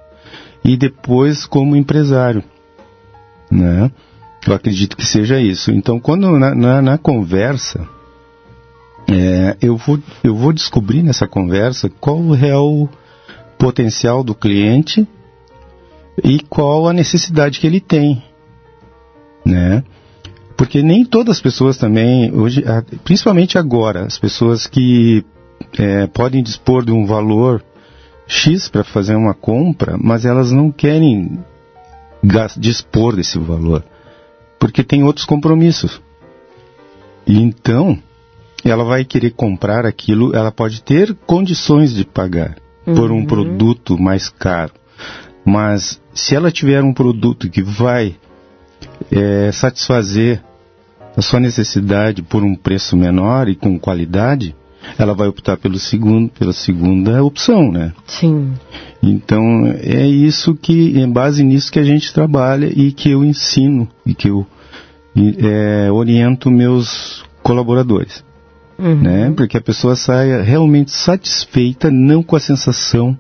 e 0.65 0.75
depois 0.75 1.45
como 1.45 1.77
empresário. 1.77 2.43
Né? 3.51 3.91
Eu 4.47 4.55
acredito 4.55 4.97
que 4.97 5.05
seja 5.05 5.39
isso. 5.39 5.71
Então, 5.71 6.01
quando 6.01 6.39
na, 6.39 6.55
na, 6.55 6.81
na 6.81 6.97
conversa, 6.97 7.87
é, 9.07 9.55
eu, 9.61 9.77
vou, 9.77 9.99
eu 10.25 10.35
vou 10.35 10.55
descobrir 10.55 11.03
nessa 11.03 11.29
conversa 11.29 11.91
qual 12.01 12.17
o 12.17 12.33
real 12.33 12.89
potencial 13.59 14.25
do 14.25 14.35
cliente 14.35 15.07
e 16.25 16.41
qual 16.41 16.89
a 16.89 16.95
necessidade 16.95 17.61
que 17.61 17.67
ele 17.67 17.81
tem. 17.81 18.23
Né? 19.45 19.85
Porque 20.59 20.83
nem 20.83 21.05
todas 21.05 21.37
as 21.37 21.41
pessoas 21.41 21.79
também, 21.79 22.35
hoje, 22.35 22.65
principalmente 23.05 23.57
agora, 23.57 24.05
as 24.05 24.19
pessoas 24.19 24.67
que 24.67 25.25
é, 25.79 26.09
podem 26.09 26.43
dispor 26.43 26.85
de 26.85 26.91
um 26.91 27.07
valor 27.07 27.65
X 28.27 28.69
para 28.69 28.83
fazer 28.83 29.15
uma 29.15 29.35
compra, 29.35 29.97
mas 29.97 30.25
elas 30.25 30.51
não 30.51 30.73
querem 30.73 31.39
dispor 32.57 33.15
desse 33.15 33.39
valor, 33.39 33.85
porque 34.59 34.83
tem 34.83 35.05
outros 35.05 35.25
compromissos. 35.25 36.03
E 37.25 37.41
então, 37.41 37.97
ela 38.65 38.83
vai 38.83 39.05
querer 39.05 39.31
comprar 39.31 39.87
aquilo, 39.87 40.35
ela 40.35 40.51
pode 40.51 40.83
ter 40.83 41.15
condições 41.25 41.95
de 41.95 42.05
pagar 42.05 42.57
uhum. 42.85 42.95
por 42.97 43.13
um 43.13 43.19
uhum. 43.19 43.27
produto 43.27 43.97
mais 43.97 44.29
caro, 44.29 44.73
mas 45.45 46.03
se 46.13 46.35
ela 46.35 46.51
tiver 46.51 46.83
um 46.83 46.93
produto 46.93 47.49
que 47.49 47.63
vai 47.63 48.17
é, 49.13 49.53
satisfazer 49.53 50.43
a 51.19 51.23
sua 51.23 51.41
necessidade 51.41 52.23
por 52.23 52.45
um 52.45 52.55
preço 52.55 52.97
menor 52.97 53.49
e 53.49 53.57
com 53.57 53.77
qualidade, 53.77 54.55
ela 54.97 55.15
vai 55.15 55.27
optar 55.27 55.57
pelo 55.57 55.77
segundo, 55.77 56.31
pela 56.31 56.53
segunda 56.53 57.25
opção, 57.25 57.73
né? 57.73 57.93
Sim. 58.07 58.53
Então 59.03 59.67
é 59.67 60.07
isso 60.07 60.55
que, 60.55 60.97
é 61.03 61.05
base 61.09 61.43
nisso 61.43 61.73
que 61.73 61.81
a 61.81 61.85
gente 61.85 62.15
trabalha 62.15 62.67
e 62.67 62.93
que 62.93 63.11
eu 63.11 63.25
ensino 63.25 63.89
e 64.07 64.15
que 64.15 64.31
eu 64.31 64.47
é, 65.17 65.91
oriento 65.91 66.53
meus 66.53 67.25
colaboradores, 67.43 68.23
uhum. 68.79 68.95
né? 68.95 69.33
Porque 69.37 69.57
a 69.57 69.61
pessoa 69.61 69.97
saia 69.97 70.41
realmente 70.41 70.93
satisfeita, 70.93 71.91
não 71.91 72.23
com 72.23 72.37
a 72.37 72.41
sensação 72.41 73.19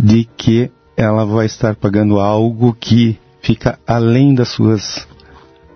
de 0.00 0.28
que 0.36 0.70
ela 0.96 1.24
vai 1.24 1.46
estar 1.46 1.74
pagando 1.74 2.20
algo 2.20 2.72
que 2.78 3.18
fica 3.40 3.76
além 3.84 4.36
das 4.36 4.50
suas 4.50 5.04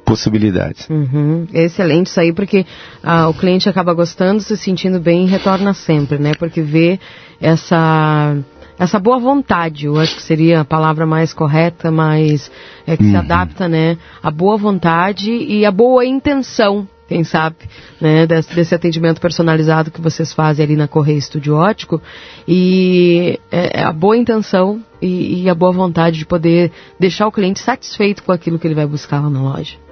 possibilidades. 0.07 0.89
Uhum. 0.89 1.47
É 1.53 1.65
excelente 1.65 2.07
isso 2.07 2.21
aí, 2.21 2.33
porque 2.33 2.65
ah, 3.03 3.29
o 3.29 3.35
cliente 3.35 3.69
acaba 3.69 3.93
gostando, 3.93 4.41
se 4.41 4.57
sentindo 4.57 5.01
bem 5.01 5.27
e 5.27 5.29
retorna 5.29 5.75
sempre, 5.75 6.19
né? 6.19 6.33
Porque 6.39 6.63
vê 6.63 6.99
essa 7.41 8.37
essa 8.79 8.99
boa 8.99 9.19
vontade, 9.19 9.87
eu 9.87 9.99
acho 9.99 10.17
que 10.17 10.23
seria 10.23 10.61
a 10.61 10.65
palavra 10.65 11.07
mais 11.07 11.33
correta, 11.33 11.91
mas 11.91 12.51
é 12.87 12.95
que 12.95 13.05
uhum. 13.05 13.11
se 13.11 13.17
adapta, 13.17 13.67
né? 13.69 13.97
A 14.23 14.31
boa 14.31 14.59
vontade 14.59 15.33
e 15.33 15.65
a 15.65 15.71
boa 15.71 16.05
intenção, 16.05 16.87
quem 17.09 17.25
sabe, 17.25 17.57
né? 17.99 18.27
Desse, 18.27 18.55
desse 18.55 18.75
atendimento 18.75 19.19
personalizado 19.19 19.91
que 19.91 20.01
vocês 20.01 20.31
fazem 20.33 20.63
ali 20.63 20.77
na 20.77 20.87
Correia 20.87 21.17
Estúdio 21.17 21.55
Ótico 21.57 22.03
e 22.47 23.41
é, 23.51 23.81
é 23.81 23.83
a 23.83 23.93
boa 23.93 24.17
intenção 24.17 24.83
e, 25.01 25.45
e 25.45 25.49
a 25.49 25.55
boa 25.55 25.73
vontade 25.73 26.19
de 26.19 26.27
poder 26.27 26.71
deixar 27.01 27.27
o 27.27 27.33
cliente 27.33 27.61
satisfeito 27.61 28.23
com 28.23 28.31
aquilo 28.31 28.59
que 28.59 28.67
ele 28.67 28.75
vai 28.75 28.87
buscar 28.87 29.21
lá 29.21 29.31
na 29.31 29.41
loja. 29.41 29.86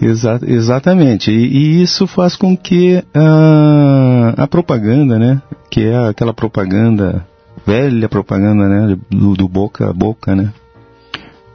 Exa 0.00 0.40
exatamente. 0.46 1.30
E, 1.30 1.46
e, 1.46 1.82
isso 1.82 2.06
faz 2.06 2.36
com 2.36 2.56
que 2.56 3.02
a, 3.14 4.34
a, 4.44 4.46
propaganda, 4.46 5.18
né, 5.18 5.42
que 5.70 5.84
é 5.84 6.08
aquela 6.08 6.34
propaganda, 6.34 7.26
velha 7.66 8.08
propaganda, 8.08 8.68
né, 8.68 8.96
do, 9.10 9.34
do, 9.34 9.48
boca 9.48 9.88
a 9.88 9.92
boca, 9.92 10.34
né, 10.34 10.52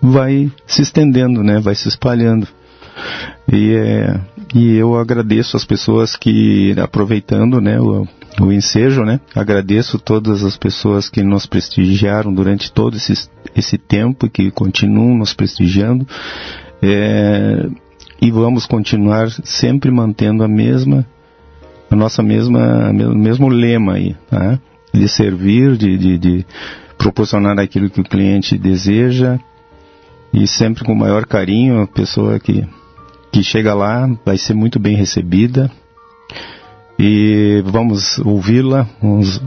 vai 0.02 0.52
se 0.66 0.82
estendendo, 0.82 1.44
né, 1.44 1.60
vai 1.60 1.76
se 1.76 1.88
espalhando. 1.88 2.48
E, 3.52 3.76
é, 3.76 4.20
e 4.54 4.76
eu 4.76 4.98
agradeço 4.98 5.58
as 5.58 5.66
pessoas 5.66 6.16
que, 6.16 6.74
aproveitando, 6.80 7.60
né, 7.62 7.80
o, 7.80 8.08
o 8.42 8.52
ensejo, 8.52 9.04
né, 9.04 9.20
agradeço 9.36 10.00
todas 10.00 10.44
as 10.44 10.58
pessoas 10.58 11.10
que 11.10 11.24
nos 11.24 11.46
prestigiaram 11.46 12.34
durante 12.34 12.72
todo 12.72 12.96
esse, 12.96 13.30
esse 13.56 13.78
tempo, 13.78 14.30
que 14.30 14.52
continuam 14.52 15.18
nos 15.18 15.34
prestigiando. 15.34 16.08
É, 16.82 17.68
e 18.26 18.32
vamos 18.32 18.66
continuar 18.66 19.30
sempre 19.44 19.92
mantendo 19.92 20.44
a 20.44 20.48
mesma, 20.48 21.06
a 21.92 21.96
nossa 21.96 22.24
mesma, 22.24 22.92
mesmo 22.92 23.48
lema 23.48 23.94
aí, 23.94 24.16
tá? 24.28 24.60
De 24.92 25.08
servir, 25.08 25.78
de, 25.78 25.96
de, 25.96 26.18
de 26.18 26.46
proporcionar 26.98 27.60
aquilo 27.60 27.88
que 27.88 28.02
o 28.02 28.04
cliente 28.04 28.58
deseja 28.58 29.38
e 30.34 30.48
sempre 30.48 30.84
com 30.84 30.94
o 30.94 30.96
maior 30.96 31.28
carinho, 31.28 31.84
a 31.84 31.86
pessoa 31.86 32.40
que, 32.40 32.68
que 33.32 33.44
chega 33.44 33.76
lá 33.76 34.10
vai 34.26 34.40
ser 34.40 34.56
muito 34.56 34.80
bem 34.80 34.96
recebida 34.96 35.70
e 36.98 37.62
vamos 37.64 38.18
ouvi-la, 38.18 38.90
vamos 39.00 39.40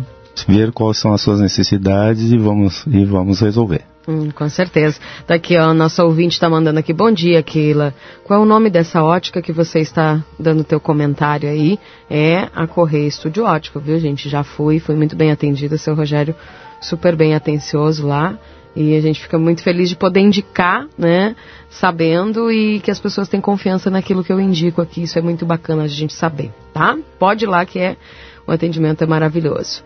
ver 0.47 0.71
quais 0.71 0.99
são 0.99 1.13
as 1.13 1.21
suas 1.21 1.41
necessidades 1.41 2.31
e 2.31 2.39
vamos, 2.39 2.87
e 2.87 3.05
vamos 3.05 3.41
resolver. 3.41 3.83
Hum, 4.09 4.31
com 4.31 4.49
certeza. 4.49 4.99
Daqui, 5.27 5.59
ó, 5.59 5.75
nosso 5.75 6.03
ouvinte 6.03 6.33
está 6.33 6.49
mandando 6.49 6.79
aqui. 6.79 6.95
Bom 6.95 7.13
dia, 7.13 7.43
Keila. 7.43 7.93
Qual 8.25 8.41
é 8.41 8.43
o 8.43 8.47
nome 8.47 8.71
dessa 8.71 9.05
ótica 9.05 9.43
que 9.43 9.53
você 9.53 9.81
está 9.81 10.25
dando 10.39 10.65
teu 10.65 10.81
comentário 10.81 11.47
aí? 11.47 11.79
É 12.09 12.49
a 12.55 12.67
Correia 12.67 13.07
Estúdio 13.07 13.45
Ótico, 13.45 13.79
viu, 13.79 14.01
gente? 14.01 14.27
Já 14.27 14.43
fui, 14.43 14.81
fui 14.81 14.95
muito 14.95 15.15
bem 15.15 15.31
atendida, 15.31 15.77
seu 15.77 15.95
Rogério, 15.95 16.35
super 16.81 17.15
bem 17.15 17.35
atencioso 17.35 18.07
lá. 18.07 18.39
E 18.75 18.97
a 18.97 19.01
gente 19.03 19.21
fica 19.21 19.39
muito 19.39 19.63
feliz 19.63 19.91
de 19.91 19.97
poder 19.97 20.21
indicar, 20.21 20.87
né? 20.97 21.37
Sabendo 21.69 22.51
e 22.51 22.81
que 22.81 22.91
as 22.91 22.99
pessoas 22.99 23.29
têm 23.29 23.43
confiança 23.43 23.91
naquilo 23.91 24.25
que 24.25 24.33
eu 24.33 24.41
indico 24.41 24.81
aqui. 24.81 25.03
Isso 25.03 25.19
é 25.19 25.23
muito 25.23 25.45
bacana 25.45 25.83
a 25.83 25.89
gente 25.89 26.15
saber, 26.15 26.51
tá? 26.73 26.97
Pode 27.19 27.45
ir 27.45 27.49
lá 27.49 27.67
que 27.67 27.79
é 27.79 27.99
o 28.47 28.53
atendimento 28.53 29.05
é 29.05 29.07
maravilhoso. 29.07 29.83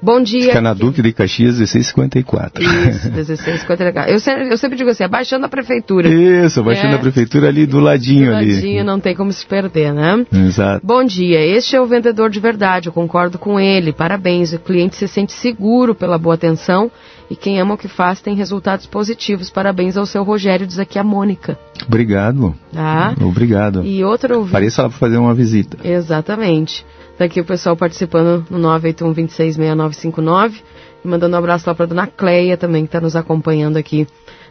Bom 0.00 0.22
dia. 0.22 0.48
Fica 0.48 0.60
na 0.60 0.74
Duque 0.74 1.00
de 1.00 1.12
Caxias 1.12 1.58
1654. 1.58 2.62
Isso, 2.62 3.10
1654. 3.10 4.12
Eu 4.12 4.20
sempre, 4.20 4.48
eu 4.50 4.58
sempre 4.58 4.76
digo 4.76 4.90
assim, 4.90 5.04
abaixando 5.04 5.46
a 5.46 5.48
prefeitura. 5.48 6.08
Isso, 6.08 6.60
abaixando 6.60 6.94
é, 6.94 6.96
a 6.96 6.98
prefeitura 6.98 7.48
ali 7.48 7.66
do 7.66 7.80
ladinho 7.80 8.30
do 8.30 8.36
ali. 8.36 8.54
ladinho, 8.54 8.84
não 8.84 9.00
tem 9.00 9.14
como 9.14 9.32
se 9.32 9.44
perder, 9.46 9.92
né? 9.92 10.24
Exato. 10.32 10.86
Bom 10.86 11.04
dia, 11.04 11.40
este 11.40 11.74
é 11.76 11.80
o 11.80 11.86
vendedor 11.86 12.30
de 12.30 12.38
verdade, 12.38 12.88
eu 12.88 12.92
concordo 12.92 13.38
com 13.38 13.58
ele. 13.58 13.92
Parabéns, 13.92 14.52
o 14.52 14.58
cliente 14.58 14.96
se 14.96 15.08
sente 15.08 15.32
seguro 15.32 15.94
pela 15.94 16.18
boa 16.18 16.34
atenção 16.34 16.90
e 17.30 17.34
quem 17.34 17.60
ama 17.60 17.74
o 17.74 17.78
que 17.78 17.88
faz 17.88 18.20
tem 18.20 18.34
resultados 18.34 18.86
positivos. 18.86 19.50
Parabéns 19.50 19.96
ao 19.96 20.06
seu 20.06 20.22
Rogério, 20.22 20.66
diz 20.66 20.78
aqui 20.78 20.98
a 20.98 21.04
Mônica. 21.04 21.58
Obrigado. 21.86 22.54
Tá? 22.72 23.14
Obrigado. 23.20 23.84
E 23.84 24.04
outro 24.04 24.36
ouvinte. 24.36 24.52
Pareça 24.52 24.82
lá 24.82 24.88
para 24.88 24.98
fazer 24.98 25.16
uma 25.16 25.34
visita. 25.34 25.78
Exatamente. 25.82 26.84
Tá 27.16 27.24
aqui 27.24 27.40
o 27.40 27.44
pessoal 27.44 27.76
participando 27.76 28.44
no 28.50 28.58
981-266959 28.78 30.62
e 31.04 31.08
mandando 31.08 31.34
um 31.34 31.38
abraço 31.38 31.68
lá 31.68 31.74
para 31.74 31.86
dona 31.86 32.06
Cleia 32.06 32.56
também, 32.56 32.82
que 32.82 32.88
está 32.88 33.00
nos 33.00 33.16
acompanhando 33.16 33.78
aqui 33.78 34.06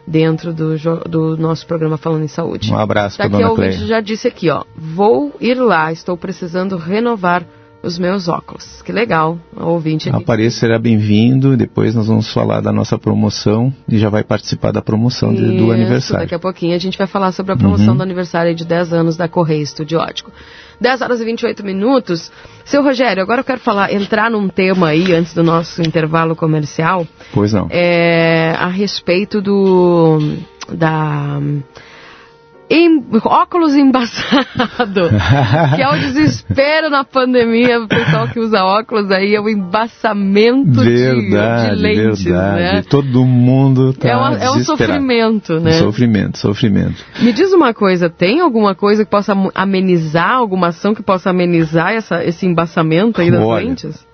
dentro 0.06 0.52
do, 0.52 0.76
do, 1.08 1.36
nosso 1.36 1.66
programa 1.66 1.96
Falando 1.96 2.24
em 2.24 2.28
Saúde. 2.28 2.72
Um 2.72 2.78
abraço 2.78 3.18
tá 3.18 3.28
para 3.28 3.38
dona 3.38 3.54
Cleia. 3.54 3.72
já 3.72 4.00
disse 4.00 4.26
aqui, 4.26 4.50
ó, 4.50 4.64
vou 4.76 5.32
ir 5.40 5.54
lá, 5.54 5.92
estou 5.92 6.16
precisando 6.16 6.76
renovar 6.76 7.46
os 7.82 7.98
meus 7.98 8.26
óculos. 8.26 8.82
Que 8.82 8.90
legal, 8.90 9.38
ouvinte. 9.56 10.08
Aqui. 10.08 10.18
Apareça, 10.18 10.58
será 10.58 10.78
bem-vindo. 10.78 11.56
Depois 11.56 11.94
nós 11.94 12.08
vamos 12.08 12.32
falar 12.32 12.60
da 12.60 12.72
nossa 12.72 12.98
promoção 12.98 13.72
e 13.88 13.96
já 13.98 14.08
vai 14.08 14.24
participar 14.24 14.72
da 14.72 14.82
promoção 14.82 15.32
de, 15.32 15.56
do 15.56 15.70
aniversário. 15.70 16.24
Daqui 16.24 16.34
a 16.34 16.38
pouquinho 16.38 16.74
a 16.74 16.78
gente 16.78 16.98
vai 16.98 17.06
falar 17.06 17.30
sobre 17.30 17.52
a 17.52 17.56
promoção 17.56 17.90
uhum. 17.90 17.96
do 17.96 18.02
aniversário 18.02 18.54
de 18.54 18.64
10 18.64 18.92
anos 18.92 19.16
da 19.16 19.28
Correia 19.28 19.62
Estúdio 19.62 20.00
Ótico. 20.00 20.32
10 20.80 21.02
horas 21.02 21.20
e 21.20 21.24
28 21.24 21.64
minutos. 21.64 22.30
Seu 22.64 22.82
Rogério, 22.82 23.22
agora 23.22 23.40
eu 23.40 23.44
quero 23.44 23.60
falar, 23.60 23.92
entrar 23.92 24.30
num 24.30 24.48
tema 24.48 24.88
aí, 24.88 25.12
antes 25.12 25.32
do 25.32 25.42
nosso 25.42 25.82
intervalo 25.82 26.34
comercial. 26.34 27.06
Pois 27.32 27.52
não. 27.52 27.68
É, 27.70 28.54
a 28.58 28.68
respeito 28.68 29.40
do. 29.40 30.18
da 30.72 31.40
em, 32.68 33.04
óculos 33.24 33.74
embaçado, 33.74 35.08
que 35.76 35.82
é 35.82 35.88
o 35.88 35.98
desespero 35.98 36.90
na 36.90 37.04
pandemia, 37.04 37.80
o 37.80 37.86
pessoal 37.86 38.26
que 38.28 38.40
usa 38.40 38.64
óculos 38.64 39.10
aí 39.10 39.34
é 39.34 39.40
o 39.40 39.48
embaçamento 39.48 40.80
verdade, 40.80 41.70
de, 41.70 41.76
de 41.76 41.82
lentes, 41.82 42.24
verdade. 42.24 42.60
né? 42.60 42.82
Todo 42.88 43.24
mundo 43.24 43.92
tá 43.92 44.08
é, 44.08 44.16
uma, 44.16 44.36
é 44.36 44.50
um 44.50 44.64
sofrimento, 44.64 45.60
né? 45.60 45.72
Sofrimento, 45.72 46.38
sofrimento. 46.38 47.04
Me 47.20 47.32
diz 47.32 47.52
uma 47.52 47.72
coisa, 47.72 48.10
tem 48.10 48.40
alguma 48.40 48.74
coisa 48.74 49.04
que 49.04 49.10
possa 49.10 49.32
amenizar, 49.54 50.32
alguma 50.32 50.68
ação 50.68 50.92
que 50.92 51.02
possa 51.02 51.30
amenizar 51.30 51.92
essa, 51.92 52.24
esse 52.24 52.46
embaçamento 52.46 53.20
aí 53.20 53.30
das 53.30 53.42
Olha, 53.42 53.64
lentes? 53.64 54.04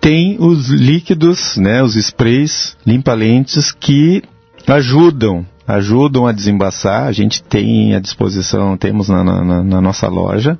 Tem 0.00 0.36
os 0.38 0.68
líquidos, 0.68 1.56
né, 1.56 1.82
os 1.82 1.96
sprays 1.96 2.76
limpa-lentes 2.86 3.72
que 3.72 4.22
ajudam 4.66 5.44
ajudam 5.76 6.26
a 6.26 6.32
desembaçar, 6.32 7.06
a 7.06 7.12
gente 7.12 7.42
tem 7.42 7.94
à 7.94 8.00
disposição, 8.00 8.76
temos 8.76 9.08
na, 9.08 9.24
na, 9.24 9.62
na 9.62 9.80
nossa 9.80 10.08
loja. 10.08 10.58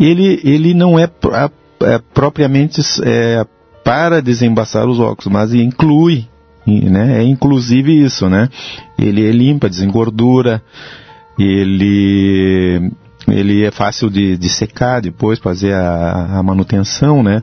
Ele, 0.00 0.40
ele 0.42 0.72
não 0.72 0.98
é, 0.98 1.08
é 1.82 1.98
propriamente 2.14 2.80
é, 3.04 3.44
para 3.84 4.22
desembaçar 4.22 4.86
os 4.88 4.98
óculos, 4.98 5.32
mas 5.32 5.52
inclui, 5.52 6.26
né? 6.66 7.20
É 7.20 7.22
inclusive 7.22 8.04
isso, 8.04 8.28
né? 8.28 8.48
Ele 8.98 9.30
limpa, 9.30 9.68
desengordura, 9.68 10.62
ele 11.38 12.90
ele 13.28 13.64
é 13.64 13.70
fácil 13.70 14.08
de, 14.08 14.36
de 14.36 14.48
secar 14.48 15.00
depois, 15.00 15.38
fazer 15.38 15.74
a, 15.74 16.38
a 16.38 16.42
manutenção, 16.42 17.22
né? 17.22 17.42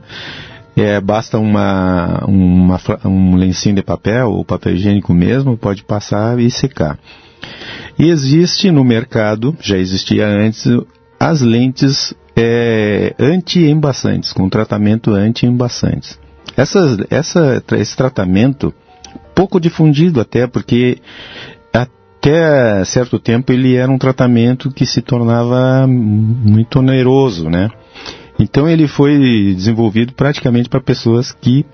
É, 0.76 1.00
basta 1.00 1.38
uma, 1.38 2.24
uma, 2.26 2.80
um 3.06 3.36
lencinho 3.36 3.76
de 3.76 3.84
papel 3.84 4.32
ou 4.32 4.44
papel 4.44 4.74
higiênico 4.74 5.14
mesmo, 5.14 5.58
pode 5.58 5.84
passar 5.84 6.40
e 6.40 6.50
secar. 6.50 6.98
E 7.98 8.10
existe 8.10 8.72
no 8.72 8.84
mercado, 8.84 9.56
já 9.62 9.78
existia 9.78 10.28
antes, 10.28 10.66
as 11.20 11.42
lentes 11.42 12.16
é, 12.36 13.14
anti-embaçantes, 13.20 14.34
com 14.34 14.50
tratamento 14.50 15.12
anti-embaçantes. 15.12 16.20
Essa, 16.58 17.64
esse 17.78 17.96
tratamento, 17.96 18.74
pouco 19.36 19.60
difundido 19.60 20.20
até, 20.20 20.48
porque 20.48 21.00
até 21.72 22.86
certo 22.86 23.20
tempo 23.20 23.52
ele 23.52 23.76
era 23.76 23.92
um 23.92 23.98
tratamento 23.98 24.72
que 24.72 24.86
se 24.86 25.02
tornava 25.02 25.86
muito 25.88 26.80
oneroso, 26.80 27.50
né? 27.50 27.70
Então 28.44 28.70
ele 28.70 28.90
foi 28.90 29.54
desenvolvido 29.56 30.14
praticamente 30.14 30.68
para 30.68 30.82
pessoas 30.82 31.32
que 31.32 31.66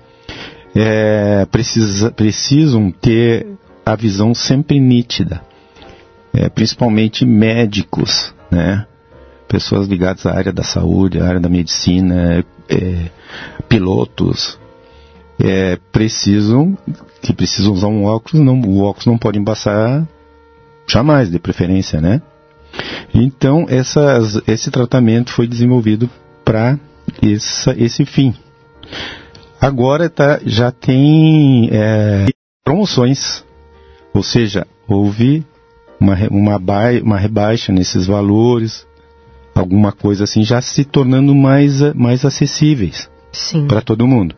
é, 0.72 1.44
precisa, 1.46 2.12
precisam 2.12 2.92
ter 2.92 3.44
a 3.84 3.96
visão 3.96 4.32
sempre 4.32 4.78
nítida, 4.78 5.42
é, 6.32 6.48
principalmente 6.48 7.26
médicos, 7.26 8.32
né? 8.52 8.86
pessoas 9.48 9.88
ligadas 9.88 10.24
à 10.26 10.36
área 10.36 10.52
da 10.52 10.62
saúde, 10.62 11.18
à 11.18 11.26
área 11.26 11.40
da 11.40 11.48
medicina, 11.48 12.44
é, 12.68 13.10
pilotos, 13.68 14.56
é, 15.40 15.76
precisam, 15.90 16.78
que 17.20 17.32
precisam 17.32 17.72
usar 17.72 17.88
um 17.88 18.04
óculos, 18.04 18.46
não, 18.46 18.60
o 18.60 18.82
óculos 18.82 19.06
não 19.06 19.18
pode 19.18 19.40
embaçar 19.40 20.06
jamais, 20.86 21.28
de 21.32 21.40
preferência, 21.40 22.00
né? 22.00 22.22
Então, 23.12 23.66
essas, 23.68 24.40
esse 24.46 24.70
tratamento 24.70 25.32
foi 25.32 25.48
desenvolvido 25.48 26.08
para 26.44 26.78
esse 27.22 28.04
fim. 28.04 28.34
Agora 29.60 30.08
tá, 30.08 30.40
já 30.44 30.70
tem 30.70 31.68
é, 31.70 32.26
promoções, 32.64 33.44
ou 34.14 34.22
seja, 34.22 34.66
houve 34.88 35.44
uma, 36.00 36.16
uma, 36.30 36.56
uma 37.02 37.18
rebaixa 37.18 37.72
nesses 37.72 38.06
valores, 38.06 38.86
alguma 39.54 39.92
coisa 39.92 40.24
assim, 40.24 40.42
já 40.42 40.62
se 40.62 40.84
tornando 40.84 41.34
mais, 41.34 41.80
mais 41.94 42.24
acessíveis 42.24 43.10
para 43.68 43.82
todo 43.82 44.06
mundo. 44.06 44.34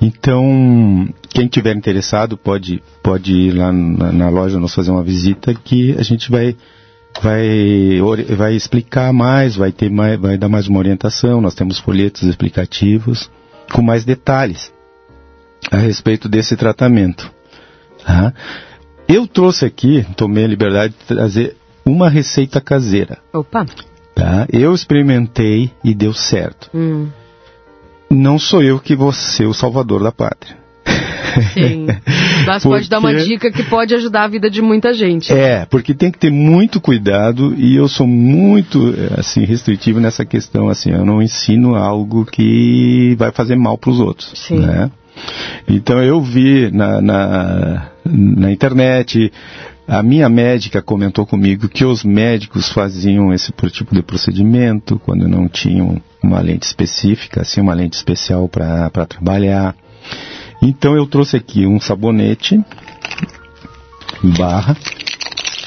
Então, 0.00 1.08
quem 1.30 1.48
tiver 1.48 1.74
interessado 1.74 2.36
pode, 2.36 2.82
pode 3.02 3.32
ir 3.32 3.52
lá 3.52 3.72
na, 3.72 4.12
na 4.12 4.28
loja 4.28 4.60
nos 4.60 4.74
fazer 4.74 4.90
uma 4.90 5.02
visita 5.02 5.54
que 5.54 5.96
a 5.98 6.02
gente 6.02 6.30
vai 6.30 6.54
vai, 7.22 8.00
vai 8.36 8.54
explicar 8.54 9.12
mais, 9.12 9.56
vai, 9.56 9.72
ter 9.72 9.90
mais, 9.90 10.18
vai 10.18 10.36
dar 10.36 10.48
mais 10.48 10.68
uma 10.68 10.78
orientação. 10.78 11.40
Nós 11.40 11.54
temos 11.54 11.78
folhetos 11.78 12.22
explicativos 12.22 13.30
com 13.72 13.82
mais 13.82 14.04
detalhes 14.04 14.72
a 15.70 15.76
respeito 15.76 16.28
desse 16.28 16.56
tratamento. 16.56 17.30
Tá? 18.04 18.32
Eu 19.08 19.26
trouxe 19.26 19.64
aqui, 19.64 20.06
tomei 20.16 20.44
a 20.44 20.48
liberdade 20.48 20.94
de 20.98 21.04
trazer 21.06 21.56
uma 21.84 22.08
receita 22.08 22.60
caseira. 22.60 23.18
Opa! 23.32 23.66
Tá? 24.14 24.46
Eu 24.52 24.74
experimentei 24.74 25.70
e 25.84 25.94
deu 25.94 26.12
certo. 26.12 26.70
Hum. 26.74 27.08
Não 28.10 28.38
sou 28.38 28.62
eu 28.62 28.78
que 28.78 28.96
vou 28.96 29.12
ser 29.12 29.46
o 29.46 29.54
salvador 29.54 30.02
da 30.02 30.12
pátria. 30.12 30.65
Sim. 31.54 31.86
Mas 32.46 32.62
porque... 32.62 32.76
pode 32.76 32.88
dar 32.88 32.98
uma 32.98 33.14
dica 33.14 33.50
que 33.50 33.62
pode 33.64 33.94
ajudar 33.94 34.24
a 34.24 34.28
vida 34.28 34.50
de 34.50 34.62
muita 34.62 34.92
gente. 34.92 35.32
É, 35.32 35.66
porque 35.66 35.94
tem 35.94 36.10
que 36.10 36.18
ter 36.18 36.30
muito 36.30 36.80
cuidado 36.80 37.54
e 37.56 37.76
eu 37.76 37.88
sou 37.88 38.06
muito 38.06 38.94
assim 39.16 39.44
restritivo 39.44 40.00
nessa 40.00 40.24
questão 40.24 40.68
assim, 40.68 40.90
eu 40.90 41.04
não 41.04 41.22
ensino 41.22 41.74
algo 41.74 42.24
que 42.24 43.14
vai 43.18 43.32
fazer 43.32 43.56
mal 43.56 43.76
para 43.76 43.90
os 43.90 44.00
outros, 44.00 44.32
Sim. 44.34 44.60
né? 44.60 44.90
Então 45.68 46.02
eu 46.02 46.20
vi 46.20 46.70
na, 46.70 47.00
na, 47.00 47.88
na 48.04 48.52
internet, 48.52 49.32
a 49.88 50.02
minha 50.02 50.28
médica 50.28 50.82
comentou 50.82 51.24
comigo 51.24 51.68
que 51.68 51.84
os 51.84 52.04
médicos 52.04 52.68
faziam 52.70 53.32
esse 53.32 53.52
tipo 53.70 53.94
de 53.94 54.02
procedimento 54.02 54.98
quando 54.98 55.28
não 55.28 55.48
tinham 55.48 56.00
uma 56.22 56.40
lente 56.40 56.66
específica, 56.66 57.42
assim, 57.42 57.60
uma 57.60 57.74
lente 57.74 57.94
especial 57.94 58.48
para 58.48 59.06
trabalhar. 59.06 59.74
Então 60.62 60.96
eu 60.96 61.06
trouxe 61.06 61.36
aqui 61.36 61.66
um 61.66 61.80
sabonete 61.80 62.60
barra, 64.22 64.76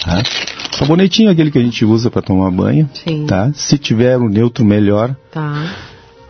tá? 0.03 0.23
Sabonetinho 0.77 1.29
aquele 1.29 1.51
que 1.51 1.57
a 1.57 1.63
gente 1.63 1.83
usa 1.83 2.09
para 2.09 2.21
tomar 2.21 2.51
banho, 2.51 2.89
Sim. 2.93 3.25
tá? 3.25 3.51
Se 3.53 3.77
tiver 3.77 4.17
o 4.17 4.25
um 4.25 4.29
neutro 4.29 4.63
melhor. 4.63 5.15
Tá. 5.31 5.75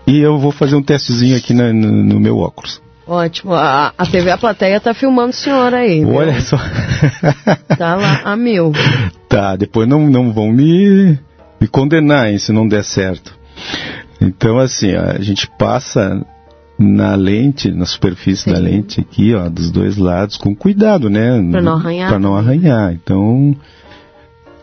E 0.08 0.20
eu 0.20 0.40
vou 0.40 0.52
fazer 0.52 0.76
um 0.76 0.82
testezinho 0.82 1.38
aqui 1.38 1.54
na, 1.54 1.72
no, 1.72 1.92
no, 1.92 2.20
meu 2.20 2.40
óculos. 2.40 2.82
Ótimo. 3.06 3.54
A, 3.54 3.94
a 3.96 4.06
TV 4.06 4.32
A 4.32 4.38
Plateia 4.38 4.80
tá 4.80 4.94
filmando 4.94 5.30
o 5.30 5.34
senhor 5.34 5.74
aí. 5.74 6.04
Olha 6.04 6.32
viu? 6.34 6.42
só. 6.42 6.58
tá 7.78 7.96
lá 7.96 8.22
a 8.24 8.36
mil. 8.36 8.72
Tá, 9.28 9.56
depois 9.56 9.88
não, 9.88 10.10
não 10.10 10.34
vão 10.34 10.52
me, 10.52 11.20
me 11.62 11.68
condenar 11.68 12.28
hein, 12.28 12.40
se 12.40 12.52
não 12.52 12.68
der 12.68 12.84
certo. 12.84 13.38
Então, 14.20 14.58
assim, 14.58 14.96
a 14.96 15.20
gente 15.22 15.48
passa 15.60 16.26
na 16.80 17.14
lente, 17.16 17.70
na 17.72 17.86
superfície 17.86 18.44
Sim. 18.44 18.54
da 18.54 18.60
lente 18.60 19.02
aqui, 19.02 19.36
ó, 19.36 19.50
dos 19.50 19.70
dois 19.70 19.98
lados, 19.98 20.38
com 20.38 20.56
cuidado, 20.56 21.10
né? 21.10 21.30
Para 21.52 21.62
não 21.62 21.74
arranhar. 21.74 22.10
Para 22.10 22.20
não 22.20 22.36
arranhar. 22.36 22.94
Então, 22.94 23.56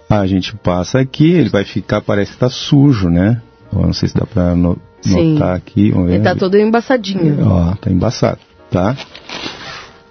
a 0.08 0.26
gente 0.26 0.56
passa 0.56 0.98
aqui, 0.98 1.30
ele 1.30 1.50
vai 1.50 1.64
ficar, 1.64 2.00
parece 2.00 2.32
que 2.32 2.38
tá 2.38 2.48
sujo, 2.48 3.10
né? 3.10 3.42
não 3.72 3.92
sei 3.92 4.08
se 4.08 4.14
dá 4.14 4.24
para 4.24 4.54
no, 4.54 4.78
notar 5.04 5.54
aqui. 5.54 5.92
Ele 6.08 6.20
tá 6.20 6.34
todo 6.34 6.56
embaçadinho. 6.56 7.46
Ó, 7.46 7.74
tá 7.74 7.90
embaçado, 7.90 8.38
tá? 8.70 8.96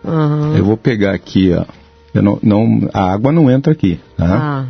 Uhum. 0.04 0.56
Eu 0.56 0.64
vou 0.64 0.78
pegar 0.78 1.14
aqui, 1.14 1.52
ó. 1.54 1.66
Eu 2.14 2.22
não, 2.22 2.40
não, 2.44 2.90
a 2.94 3.12
água 3.12 3.32
não 3.32 3.50
entra 3.50 3.74
aqui, 3.74 4.00
tá? 4.16 4.28
Ah. 4.28 4.66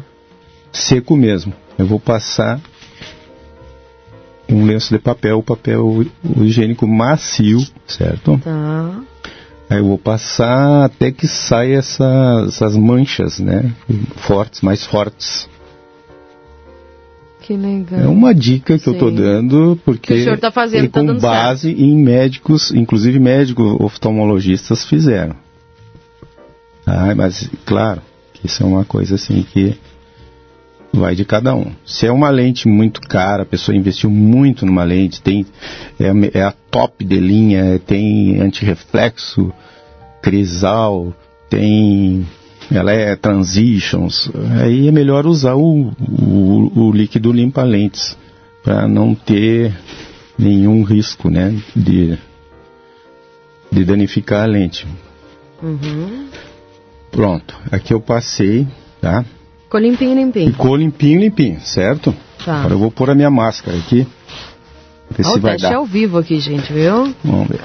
Seco 0.72 1.18
mesmo. 1.18 1.54
Eu 1.78 1.86
vou 1.86 2.00
passar 2.00 2.60
um 4.50 4.66
lenço 4.66 4.94
de 4.94 5.00
papel, 5.00 5.42
papel 5.42 6.06
higiênico 6.42 6.88
macio, 6.88 7.66
certo? 7.88 8.40
Tá. 8.44 9.02
Aí 9.70 9.80
eu 9.80 9.86
vou 9.86 9.98
passar 9.98 10.86
até 10.86 11.12
que 11.12 11.28
saia 11.28 11.78
essa, 11.78 12.46
essas 12.48 12.76
manchas, 12.76 13.40
né? 13.40 13.74
Fortes, 14.18 14.62
mais 14.62 14.86
fortes. 14.86 15.50
Que 17.42 17.56
legal. 17.56 18.00
É 18.00 18.08
uma 18.08 18.34
dica 18.34 18.78
que 18.78 18.84
Sim. 18.84 18.90
eu 18.92 18.94
estou 18.94 19.12
dando, 19.12 19.80
porque 19.84 20.14
que 20.14 20.20
o 20.20 20.24
senhor 20.24 20.40
tá 20.40 20.52
fazendo, 20.52 20.86
é 20.86 20.88
com 20.88 21.06
tá 21.06 21.14
base 21.14 21.70
certo. 21.70 21.80
em 21.80 21.96
médicos, 21.96 22.72
inclusive 22.72 23.20
médicos 23.20 23.76
oftalmologistas 23.80 24.86
fizeram. 24.86 25.36
Ah, 26.86 27.14
mas, 27.16 27.50
claro, 27.66 28.02
que 28.34 28.46
isso 28.46 28.62
é 28.62 28.66
uma 28.66 28.86
coisa 28.86 29.16
assim 29.16 29.44
que 29.44 29.78
vai 30.96 31.16
de 31.16 31.26
cada 31.26 31.56
um. 31.56 31.72
Se 31.86 32.08
é 32.08 32.12
uma 32.12 32.30
lente 32.30 32.68
muito 32.68 33.02
cara, 33.02 33.44
a 33.44 33.46
pessoa 33.46 33.76
investiu 33.76 34.10
muito 34.10 34.66
numa 34.66 34.84
lente, 34.84 35.22
tem 35.22 35.46
é, 36.00 36.40
é 36.40 36.44
a 36.44 36.52
top 36.52 37.04
de 37.04 37.20
linha, 37.20 37.80
tem 37.80 38.40
antirreflexo, 38.42 39.54
crisal, 40.22 41.14
tem 41.50 42.26
ela 42.72 42.92
é 42.92 43.16
transitions, 43.16 44.32
aí 44.60 44.88
é 44.88 44.92
melhor 44.92 45.28
usar 45.28 45.54
o, 45.54 45.92
o, 46.00 46.88
o 46.88 46.92
líquido 46.92 47.32
limpa 47.32 47.64
lentes 47.64 48.18
para 48.64 48.88
não 48.88 49.14
ter 49.14 49.72
nenhum 50.38 50.84
risco, 50.84 51.30
né, 51.30 51.56
de 51.76 52.18
de 53.72 53.84
danificar 53.84 54.44
a 54.44 54.46
lente. 54.46 54.88
Uhum. 55.62 56.30
Pronto, 57.12 57.58
aqui 57.72 57.94
eu 57.94 58.00
passei, 58.00 58.68
tá? 59.02 59.26
Ficou 59.76 59.90
limpinho, 59.90 60.16
limpinho. 60.16 60.52
Ficou 60.52 60.76
limpinho, 60.78 61.20
limpinho, 61.20 61.60
certo? 61.60 62.16
Tá. 62.46 62.60
Agora 62.60 62.76
eu 62.76 62.80
vou 62.80 62.90
pôr 62.90 63.10
a 63.10 63.16
minha 63.16 63.30
máscara 63.30 63.78
aqui. 63.78 64.08
Ver 65.10 65.26
Olha 65.26 65.34
se 65.34 65.38
o 65.38 65.42
vai 65.42 65.52
teste 65.52 65.68
dar. 65.70 65.76
ao 65.76 65.86
vivo 65.86 66.18
aqui, 66.18 66.40
gente, 66.40 66.72
viu? 66.72 67.14
Vamos 67.22 67.50
ver. 67.50 67.62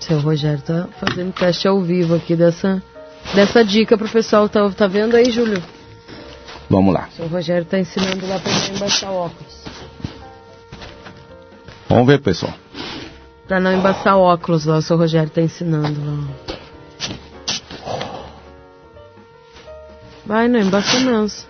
Seu 0.00 0.18
Rogério 0.18 0.60
tá 0.60 0.88
fazendo 0.98 1.32
teste 1.32 1.68
ao 1.68 1.80
vivo 1.80 2.16
aqui 2.16 2.34
dessa, 2.34 2.82
dessa 3.32 3.64
dica 3.64 3.96
pro 3.96 4.08
pessoal. 4.08 4.48
Tá, 4.48 4.68
tá 4.70 4.88
vendo 4.88 5.14
aí, 5.14 5.30
Júlio? 5.30 5.62
Vamos 6.68 6.92
lá. 6.92 7.08
Seu 7.16 7.28
Rogério 7.28 7.64
tá 7.64 7.78
ensinando 7.78 8.26
lá 8.26 8.40
pra 8.40 8.52
não 8.52 9.12
o 9.12 9.16
óculos. 9.18 9.64
Vamos 11.88 12.06
ver, 12.08 12.18
pessoal. 12.20 12.52
Pra 13.46 13.60
não 13.60 13.72
embaçar 13.72 14.18
óculos 14.18 14.64
lá, 14.64 14.78
o 14.78 14.82
seu 14.82 14.96
Rogério 14.96 15.30
tá 15.30 15.40
ensinando 15.40 16.00
lá. 16.04 16.55
Vai, 20.26 20.48
não 20.48 20.60
embaça 20.60 20.98
mesmo. 21.00 21.46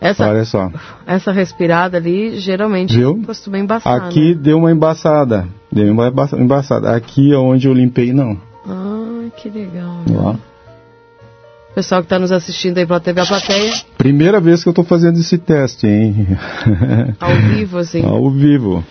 Essa, 0.00 0.28
Olha 0.28 0.44
só. 0.44 0.70
Essa 1.06 1.32
respirada 1.32 1.96
ali, 1.96 2.38
geralmente, 2.38 2.96
Viu? 2.96 3.20
costuma 3.26 3.58
embaçar. 3.58 3.96
Aqui 3.96 4.34
né? 4.34 4.40
deu 4.40 4.58
uma 4.58 4.70
embaçada. 4.70 5.48
Deu 5.72 5.92
uma 5.92 6.12
embaçada. 6.38 6.94
Aqui 6.94 7.34
onde 7.34 7.66
eu 7.66 7.74
limpei, 7.74 8.12
não. 8.12 8.40
Ah, 8.66 9.28
que 9.36 9.50
legal. 9.50 10.04
Ó. 10.14 10.36
Pessoal 11.74 12.00
que 12.00 12.06
está 12.06 12.18
nos 12.18 12.32
assistindo 12.32 12.78
aí 12.78 12.86
pela 12.86 13.00
TV 13.00 13.20
A 13.20 13.26
Plateia. 13.26 13.74
Primeira 13.96 14.40
vez 14.40 14.62
que 14.62 14.68
eu 14.68 14.72
estou 14.72 14.84
fazendo 14.84 15.18
esse 15.18 15.36
teste, 15.36 15.86
hein? 15.86 16.28
Ao 17.18 17.34
vivo, 17.34 17.78
assim. 17.78 18.04
Ao 18.04 18.30
vivo. 18.30 18.84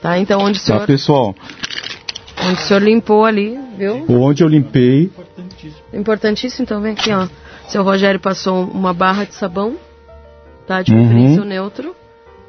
Tá, 0.00 0.18
então 0.18 0.40
onde 0.40 0.58
o 0.58 0.60
tá, 0.60 0.66
senhor... 0.66 0.80
Tá, 0.80 0.86
pessoal. 0.86 1.34
Onde 2.42 2.54
o 2.54 2.62
senhor 2.62 2.82
limpou 2.82 3.24
ali, 3.24 3.58
viu? 3.76 4.04
Onde 4.08 4.42
eu 4.42 4.48
limpei. 4.48 5.04
Importantíssimo. 5.04 5.82
Importantíssimo, 5.92 6.62
então 6.64 6.80
vem 6.80 6.92
aqui, 6.92 7.12
ó. 7.12 7.28
Seu 7.70 7.84
Rogério 7.84 8.18
passou 8.18 8.64
uma 8.68 8.92
barra 8.92 9.24
de 9.24 9.34
sabão, 9.36 9.76
tá? 10.66 10.82
De 10.82 10.90
preferência 10.90 11.40
uhum. 11.40 11.48
neutro. 11.48 11.94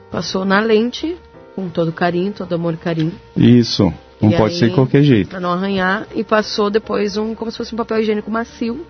Passou 0.09 0.43
na 0.43 0.59
lente, 0.59 1.15
com 1.55 1.69
todo 1.69 1.91
carinho, 1.91 2.33
todo 2.33 2.55
amor 2.55 2.73
e 2.73 2.77
carinho. 2.77 3.13
Isso. 3.37 3.93
Não 4.19 4.31
e 4.31 4.35
pode 4.35 4.53
aí, 4.53 4.59
ser 4.59 4.69
de 4.69 4.75
qualquer 4.75 5.03
jeito. 5.03 5.29
Pra 5.29 5.39
não 5.39 5.51
arranhar. 5.51 6.07
E 6.15 6.23
passou 6.23 6.71
depois 6.71 7.17
um, 7.17 7.35
como 7.35 7.51
se 7.51 7.57
fosse 7.57 7.71
um 7.71 7.77
papel 7.77 7.99
higiênico 7.99 8.31
macio. 8.31 8.83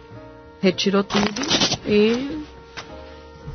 Retirou 0.62 1.04
tudo 1.04 1.26
e. 1.86 2.39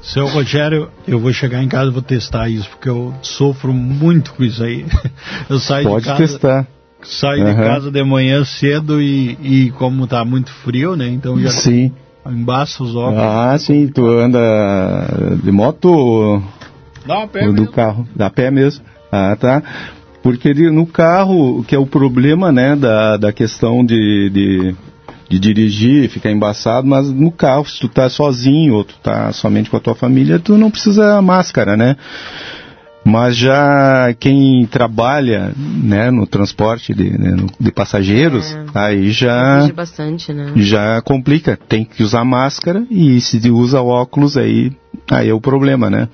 Seu 0.03 0.27
Rogério, 0.27 0.91
eu 1.09 1.19
vou 1.19 1.33
chegar 1.33 1.63
em 1.63 1.69
casa 1.69 1.89
e 1.89 1.95
vou 1.95 2.03
testar 2.03 2.51
isso, 2.51 2.69
porque 2.69 2.91
eu 2.91 3.15
sofro 3.23 3.73
muito 3.73 4.35
com 4.35 4.45
isso 4.45 4.63
aí. 4.63 4.85
Eu 5.49 5.59
saio 5.59 5.89
pode 5.89 6.03
de 6.03 6.11
casa. 6.11 6.19
Pode 6.19 6.33
testar. 6.33 6.67
Saio 7.03 7.43
uhum. 7.43 7.55
de 7.55 7.57
casa 7.57 7.91
de 7.91 8.05
manhã 8.05 8.45
cedo 8.45 9.01
e, 9.01 9.39
e 9.41 9.71
como 9.73 10.07
tá 10.07 10.23
muito 10.27 10.51
frio, 10.51 10.95
né? 10.95 11.09
Então 11.09 11.41
já. 11.41 11.51
Sim 11.51 11.91
Embaça 12.31 12.83
os 12.83 12.95
óculos. 12.95 13.19
Ah, 13.19 13.57
sim, 13.59 13.89
tu 13.89 14.07
anda 14.07 14.39
de 15.43 15.51
moto 15.53 16.43
a 17.09 17.27
pé 17.27 17.47
do 17.47 17.53
mesmo. 17.53 17.69
carro? 17.69 18.09
Da 18.15 18.31
pé 18.31 18.51
mesmo. 18.51 18.85
Ah, 19.11 19.37
tá. 19.39 19.63
Porque 20.23 20.53
no 20.71 20.87
carro, 20.87 21.65
que 21.65 21.75
é 21.75 21.79
o 21.79 21.87
problema, 21.87 22.51
né, 22.51 22.75
da, 22.75 23.17
da 23.17 23.33
questão 23.33 23.85
de, 23.85 24.29
de, 24.31 24.75
de 25.29 25.39
dirigir, 25.39 26.11
ficar 26.11 26.33
embaçado, 26.33 26.87
mas 26.87 27.09
no 27.09 27.31
carro, 27.31 27.65
se 27.65 27.79
tu 27.79 27.89
tá 27.89 28.09
sozinho 28.09 28.75
ou 28.75 28.85
tu 28.85 28.97
tá 29.03 29.33
somente 29.33 29.71
com 29.71 29.77
a 29.77 29.81
tua 29.81 29.95
família, 29.95 30.41
tu 30.41 30.59
não 30.59 30.71
precisa 30.71 31.23
máscara, 31.23 31.77
né? 31.77 31.97
Mas 33.07 33.37
já 33.37 34.13
quem 34.19 34.67
trabalha 34.67 35.53
né, 35.57 36.11
no 36.11 36.27
transporte 36.27 36.93
de, 36.93 37.17
né, 37.17 37.37
de 37.59 37.71
passageiros, 37.71 38.53
é, 38.53 38.65
aí 38.75 39.13
já, 39.13 39.71
bastante, 39.73 40.33
né? 40.33 40.53
já 40.57 41.01
complica. 41.03 41.57
Tem 41.57 41.85
que 41.85 42.03
usar 42.03 42.25
máscara 42.25 42.85
e 42.91 43.21
se 43.21 43.39
usa 43.49 43.81
óculos, 43.81 44.37
aí, 44.37 44.73
aí 45.09 45.29
é 45.29 45.33
o 45.33 45.41
problema, 45.41 45.89
né? 45.89 46.09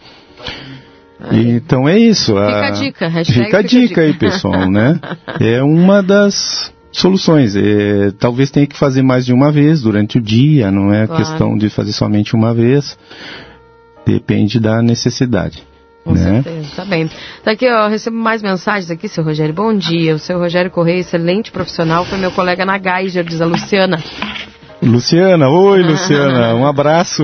Então 1.31 1.89
é 1.89 1.99
isso. 1.99 2.35
Fica 2.35 2.43
a, 2.43 2.67
a 2.67 2.71
dica, 2.71 3.09
hashtag 3.09 3.45
fica 3.45 3.59
a 3.59 3.63
dica, 3.63 3.87
dica 3.87 4.01
aí, 4.03 4.13
pessoal, 4.13 4.71
né? 4.71 5.01
É 5.41 5.63
uma 5.63 6.03
das 6.03 6.71
soluções. 6.93 7.57
É, 7.57 8.13
talvez 8.19 8.51
tenha 8.51 8.67
que 8.67 8.77
fazer 8.77 9.01
mais 9.01 9.25
de 9.25 9.33
uma 9.33 9.51
vez 9.51 9.81
durante 9.81 10.19
o 10.19 10.21
dia, 10.21 10.71
não 10.71 10.93
é 10.93 11.07
claro. 11.07 11.25
questão 11.25 11.57
de 11.57 11.71
fazer 11.71 11.93
somente 11.93 12.35
uma 12.35 12.53
vez. 12.53 12.99
Depende 14.05 14.61
da 14.61 14.83
necessidade. 14.83 15.72
Com 16.05 16.15
né? 16.15 16.43
certeza, 16.43 16.77
tá 16.77 16.85
bem. 16.85 17.09
Daqui, 17.45 17.69
ó, 17.69 17.87
recebo 17.87 18.17
mais 18.17 18.43
mensagens 18.43 18.91
aqui, 18.91 19.09
seu 19.09 19.23
Rogério. 19.23 19.55
Bom 19.55 19.75
dia, 19.75 20.15
o 20.15 20.19
seu 20.19 20.39
Rogério 20.39 20.71
Correia, 20.71 21.01
excelente 21.01 21.53
profissional, 21.53 22.05
foi 22.05 22.19
meu 22.19 22.33
colega 22.33 22.65
na 22.65 22.79
Geiger, 22.79 23.25
diz 23.25 23.41
a 23.41 23.47
Luciana. 23.47 24.03
Luciana, 24.83 25.49
oi 25.49 25.81
Luciana, 25.87 26.57
um 26.57 26.67
abraço. 26.67 27.23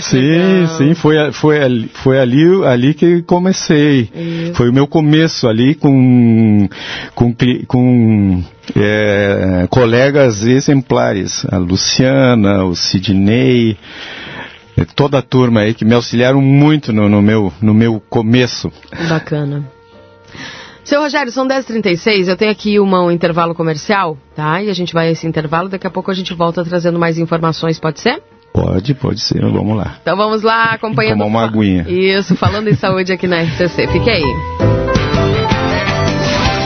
Sim, 0.00 0.18
Legal. 0.18 0.66
sim, 0.76 0.94
foi, 0.94 1.32
foi, 1.32 1.62
ali, 1.62 1.90
foi 1.94 2.18
ali, 2.18 2.64
ali 2.64 2.94
que 2.94 3.22
comecei. 3.22 4.10
Isso. 4.12 4.54
Foi 4.54 4.68
o 4.68 4.72
meu 4.72 4.86
começo 4.86 5.46
ali 5.46 5.76
com, 5.76 6.68
com, 7.14 7.34
com 7.66 8.42
é, 8.76 9.66
colegas 9.70 10.44
exemplares. 10.44 11.46
A 11.50 11.58
Luciana, 11.58 12.64
o 12.64 12.74
Sidney, 12.74 13.76
toda 14.84 15.18
a 15.18 15.22
turma 15.22 15.60
aí 15.60 15.74
que 15.74 15.84
me 15.84 15.94
auxiliaram 15.94 16.40
muito 16.40 16.92
no, 16.92 17.08
no, 17.08 17.22
meu, 17.22 17.52
no 17.60 17.74
meu 17.74 18.00
começo. 18.08 18.72
Bacana. 19.08 19.64
Seu 20.84 21.02
Rogério, 21.02 21.30
são 21.30 21.46
10h36, 21.46 22.28
eu 22.28 22.36
tenho 22.36 22.50
aqui 22.50 22.80
uma, 22.80 23.02
um 23.02 23.10
intervalo 23.10 23.54
comercial, 23.54 24.16
tá? 24.34 24.62
E 24.62 24.70
a 24.70 24.72
gente 24.72 24.94
vai 24.94 25.08
a 25.08 25.10
esse 25.10 25.26
intervalo, 25.26 25.68
daqui 25.68 25.86
a 25.86 25.90
pouco 25.90 26.10
a 26.10 26.14
gente 26.14 26.32
volta 26.32 26.64
trazendo 26.64 26.98
mais 26.98 27.18
informações, 27.18 27.78
pode 27.78 28.00
ser? 28.00 28.22
Pode, 28.54 28.94
pode 28.94 29.20
ser, 29.20 29.40
vamos 29.40 29.76
lá. 29.76 29.98
Então 30.00 30.16
vamos 30.16 30.42
lá, 30.42 30.72
acompanhando... 30.72 31.18
Tomar 31.18 31.26
uma 31.26 31.44
aguinha. 31.44 31.84
Isso, 31.86 32.34
falando 32.36 32.68
em 32.68 32.74
saúde 32.74 33.12
aqui 33.12 33.26
na 33.26 33.42
RCC, 33.42 33.86
fique 33.88 34.08
aí. 34.08 34.24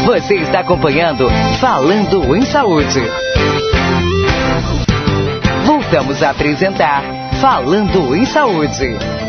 Você 0.06 0.34
está 0.36 0.60
acompanhando 0.60 1.28
Falando 1.60 2.36
em 2.36 2.42
Saúde. 2.42 3.00
Voltamos 5.64 6.22
a 6.22 6.30
apresentar 6.30 7.21
Falando 7.42 8.14
em 8.14 8.24
Saúde. 8.24 9.21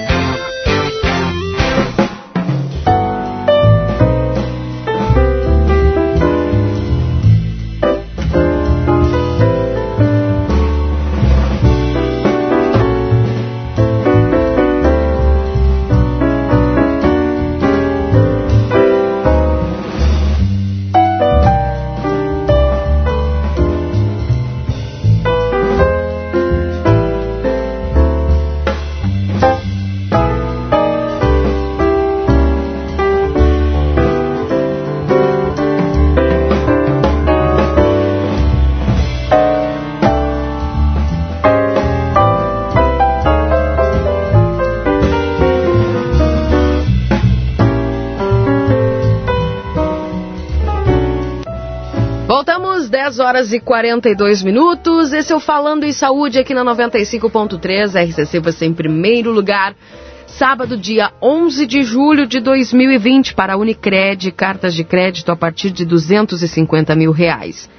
Horas 53.44 53.52
e 53.52 53.60
42 53.60 54.42
minutos. 54.42 55.12
Esse 55.12 55.34
é 55.34 55.36
o 55.36 55.40
Falando 55.40 55.84
em 55.84 55.92
Saúde 55.92 56.40
aqui 56.40 56.54
na 56.54 56.64
95.3. 56.64 57.94
RCC 58.10 58.40
você 58.40 58.66
em 58.66 58.74
primeiro 58.74 59.32
lugar. 59.32 59.76
Sábado, 60.26 60.78
dia 60.78 61.12
11 61.22 61.66
de 61.68 61.84
julho 61.84 62.26
de 62.26 62.40
2020, 62.40 63.34
para 63.34 63.54
a 63.54 63.58
Unicred, 63.58 64.32
cartas 64.32 64.74
de 64.74 64.84
crédito 64.84 65.32
a 65.32 65.36
partir 65.36 65.72
de 65.72 65.86
250 65.86 66.96
mil 66.96 67.12
reais. 67.12 67.70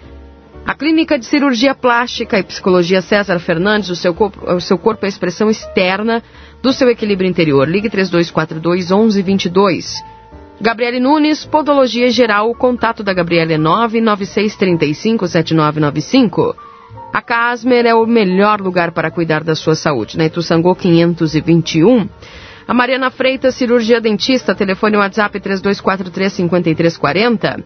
A 0.66 0.74
Clínica 0.74 1.18
de 1.18 1.26
Cirurgia 1.26 1.74
Plástica 1.74 2.38
e 2.38 2.42
Psicologia 2.42 3.00
César 3.00 3.38
Fernandes, 3.38 3.90
o 3.90 3.96
seu 3.96 4.14
corpo, 4.14 4.38
o 4.52 4.60
seu 4.60 4.78
corpo 4.78 5.04
é 5.04 5.06
a 5.06 5.08
expressão 5.08 5.50
externa 5.50 6.22
do 6.62 6.72
seu 6.72 6.88
equilíbrio 6.88 7.28
interior. 7.28 7.68
Ligue 7.68 7.90
3242 7.90 8.90
1122. 8.90 10.13
Gabriele 10.64 10.98
Nunes, 10.98 11.44
Podologia 11.44 12.10
Geral, 12.10 12.48
o 12.48 12.54
contato 12.54 13.02
da 13.02 13.12
Gabriele 13.12 13.52
é 13.52 13.58
996357995. 13.58 16.56
A 17.12 17.20
Casmer 17.20 17.84
é 17.84 17.94
o 17.94 18.06
melhor 18.06 18.62
lugar 18.62 18.92
para 18.92 19.10
cuidar 19.10 19.44
da 19.44 19.54
sua 19.54 19.74
saúde, 19.74 20.16
na 20.16 20.24
Ituçangô 20.24 20.74
521. 20.74 22.08
A 22.66 22.72
Mariana 22.72 23.10
Freitas, 23.10 23.56
cirurgia 23.56 24.00
dentista, 24.00 24.54
telefone 24.54 24.96
WhatsApp 24.96 25.38
3243-5340. 25.38 27.62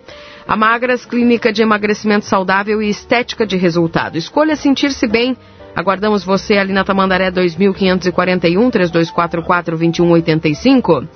A 0.49 0.57
Magras, 0.57 1.07
clínica 1.07 1.53
de 1.53 1.63
emagrecimento 1.63 2.25
saudável 2.25 2.83
e 2.83 2.91
estética 2.91 3.47
de 3.47 3.57
resultado. 3.57 4.19
Escolha 4.19 4.57
sentir-se 4.57 5.07
bem. 5.07 5.37
Aguardamos 5.73 6.25
você 6.25 6.59
ali 6.59 6.73
na 6.73 6.83
Tamandaré 6.83 7.31
2541 7.31 8.71
3244 8.71 9.79
2185. 9.79 11.07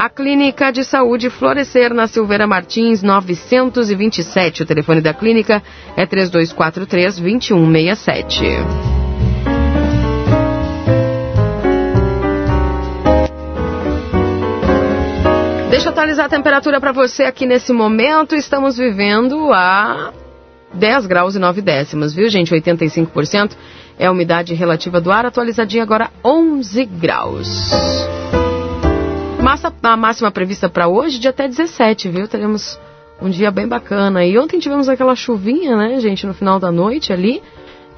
A 0.00 0.08
Clínica 0.08 0.72
de 0.72 0.82
Saúde 0.82 1.28
Florescer 1.28 1.92
na 1.92 2.06
Silveira 2.06 2.46
Martins 2.46 3.02
927. 3.02 4.62
O 4.62 4.66
telefone 4.66 5.02
da 5.02 5.12
clínica 5.12 5.62
é 5.94 6.06
3243 6.06 7.18
2167. 7.18 8.42
Deixa 15.68 15.88
eu 15.88 15.90
atualizar 15.90 16.24
a 16.24 16.28
temperatura 16.30 16.80
para 16.80 16.92
você 16.92 17.24
aqui 17.24 17.44
nesse 17.44 17.70
momento. 17.70 18.34
Estamos 18.34 18.78
vivendo 18.78 19.52
a 19.52 20.14
10 20.72 21.04
graus 21.04 21.36
e 21.36 21.38
9 21.38 21.60
décimos, 21.60 22.14
viu, 22.14 22.30
gente? 22.30 22.54
85% 22.54 23.52
é 23.98 24.06
a 24.06 24.10
umidade 24.10 24.54
relativa 24.54 24.98
do 24.98 25.12
ar, 25.12 25.26
atualizadinha 25.26 25.82
agora 25.82 26.08
11 26.24 26.86
graus. 26.86 27.70
Massa, 29.50 29.74
a 29.82 29.96
máxima 29.96 30.30
prevista 30.30 30.68
para 30.68 30.86
hoje 30.86 31.18
de 31.18 31.26
até 31.26 31.48
17, 31.48 32.08
viu? 32.08 32.28
Teremos 32.28 32.78
um 33.20 33.28
dia 33.28 33.50
bem 33.50 33.66
bacana. 33.66 34.24
E 34.24 34.38
ontem 34.38 34.60
tivemos 34.60 34.88
aquela 34.88 35.16
chuvinha, 35.16 35.76
né, 35.76 35.98
gente, 35.98 36.24
no 36.24 36.32
final 36.32 36.60
da 36.60 36.70
noite 36.70 37.12
ali. 37.12 37.42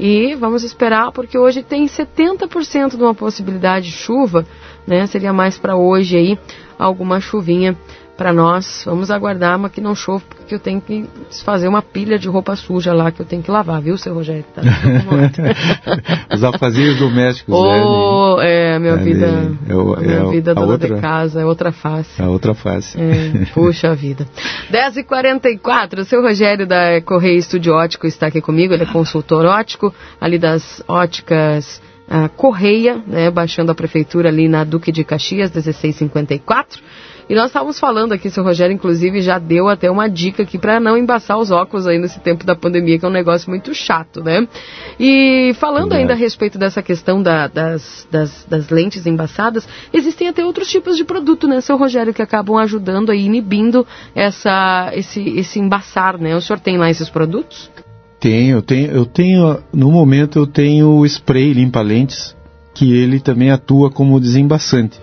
E 0.00 0.34
vamos 0.34 0.64
esperar, 0.64 1.12
porque 1.12 1.36
hoje 1.36 1.62
tem 1.62 1.84
70% 1.84 2.96
de 2.96 3.02
uma 3.02 3.14
possibilidade 3.14 3.90
de 3.90 3.92
chuva, 3.92 4.46
né? 4.86 5.06
Seria 5.06 5.30
mais 5.30 5.58
para 5.58 5.76
hoje 5.76 6.16
aí, 6.16 6.38
alguma 6.78 7.20
chuvinha 7.20 7.76
para 8.22 8.32
nós. 8.32 8.84
Vamos 8.86 9.10
aguardar, 9.10 9.58
mas 9.58 9.72
que 9.72 9.80
não 9.80 9.96
chova, 9.96 10.22
porque 10.28 10.54
eu 10.54 10.60
tenho 10.60 10.80
que 10.80 11.08
fazer 11.44 11.66
uma 11.66 11.82
pilha 11.82 12.16
de 12.16 12.28
roupa 12.28 12.54
suja 12.54 12.92
lá 12.92 13.10
que 13.10 13.20
eu 13.20 13.26
tenho 13.26 13.42
que 13.42 13.50
lavar, 13.50 13.82
viu, 13.82 13.98
seu 13.98 14.14
Rogério? 14.14 14.44
Tá 14.54 14.62
Os 16.32 16.44
afazeres 16.44 17.00
domésticos, 17.00 17.52
oh, 17.52 18.36
né? 18.36 18.74
É, 18.74 18.78
minha 18.78 18.94
vida, 18.94 19.26
é, 19.68 19.74
o, 19.74 19.94
a 19.94 20.00
minha 20.00 20.20
é 20.20 20.30
vida 20.30 20.54
dona 20.54 20.70
outra, 20.70 20.94
de 20.94 21.00
casa, 21.00 21.40
é 21.40 21.44
outra 21.44 21.72
face. 21.72 22.22
A 22.22 22.28
outra 22.28 22.54
face. 22.54 22.96
É, 22.96 23.44
puxa 23.52 23.92
vida. 23.96 24.24
10h44, 24.70 25.98
o 25.98 26.04
seu 26.04 26.22
Rogério 26.22 26.64
da 26.64 27.00
Correia 27.00 27.36
Estúdio 27.36 27.74
Ótico 27.74 28.06
está 28.06 28.28
aqui 28.28 28.40
comigo, 28.40 28.72
ele 28.72 28.84
é 28.84 28.86
consultor 28.86 29.44
ótico, 29.46 29.92
ali 30.20 30.38
das 30.38 30.80
óticas... 30.86 31.82
Uh, 32.02 32.28
Correia, 32.36 33.00
né, 33.06 33.30
baixando 33.30 33.72
a 33.72 33.74
prefeitura 33.74 34.28
ali 34.28 34.46
na 34.46 34.64
Duque 34.64 34.92
de 34.92 35.02
Caxias, 35.02 35.50
1654. 35.50 36.82
E 37.32 37.34
nós 37.34 37.46
estávamos 37.46 37.80
falando 37.80 38.12
aqui, 38.12 38.28
seu 38.28 38.44
Rogério, 38.44 38.74
inclusive, 38.74 39.22
já 39.22 39.38
deu 39.38 39.66
até 39.66 39.90
uma 39.90 40.06
dica 40.06 40.42
aqui 40.42 40.58
para 40.58 40.78
não 40.78 40.98
embaçar 40.98 41.38
os 41.38 41.50
óculos 41.50 41.86
aí 41.86 41.98
nesse 41.98 42.20
tempo 42.20 42.44
da 42.44 42.54
pandemia, 42.54 42.98
que 42.98 43.06
é 43.06 43.08
um 43.08 43.10
negócio 43.10 43.48
muito 43.48 43.74
chato, 43.74 44.22
né? 44.22 44.46
E 45.00 45.54
falando 45.54 45.94
ainda 45.94 46.12
a 46.12 46.14
respeito 46.14 46.58
dessa 46.58 46.82
questão 46.82 47.22
da, 47.22 47.48
das, 47.48 48.06
das, 48.10 48.44
das, 48.44 48.68
lentes 48.68 49.06
embaçadas, 49.06 49.66
existem 49.94 50.28
até 50.28 50.44
outros 50.44 50.68
tipos 50.68 50.94
de 50.94 51.04
produto, 51.04 51.48
né, 51.48 51.62
seu 51.62 51.78
Rogério, 51.78 52.12
que 52.12 52.20
acabam 52.20 52.58
ajudando 52.58 53.10
aí, 53.10 53.24
inibindo 53.24 53.86
essa, 54.14 54.90
esse, 54.92 55.26
esse 55.30 55.58
embaçar, 55.58 56.18
né? 56.18 56.36
O 56.36 56.40
senhor 56.42 56.60
tem 56.60 56.76
lá 56.76 56.90
esses 56.90 57.08
produtos? 57.08 57.70
Tenho, 58.20 58.58
eu 58.58 58.62
tenho, 58.62 58.90
eu 58.90 59.06
tenho, 59.06 59.58
no 59.72 59.90
momento 59.90 60.38
eu 60.38 60.46
tenho 60.46 60.98
o 60.98 61.06
spray 61.06 61.54
limpa-lentes, 61.54 62.36
que 62.74 62.92
ele 62.92 63.20
também 63.20 63.50
atua 63.50 63.90
como 63.90 64.20
desembaçante. 64.20 65.00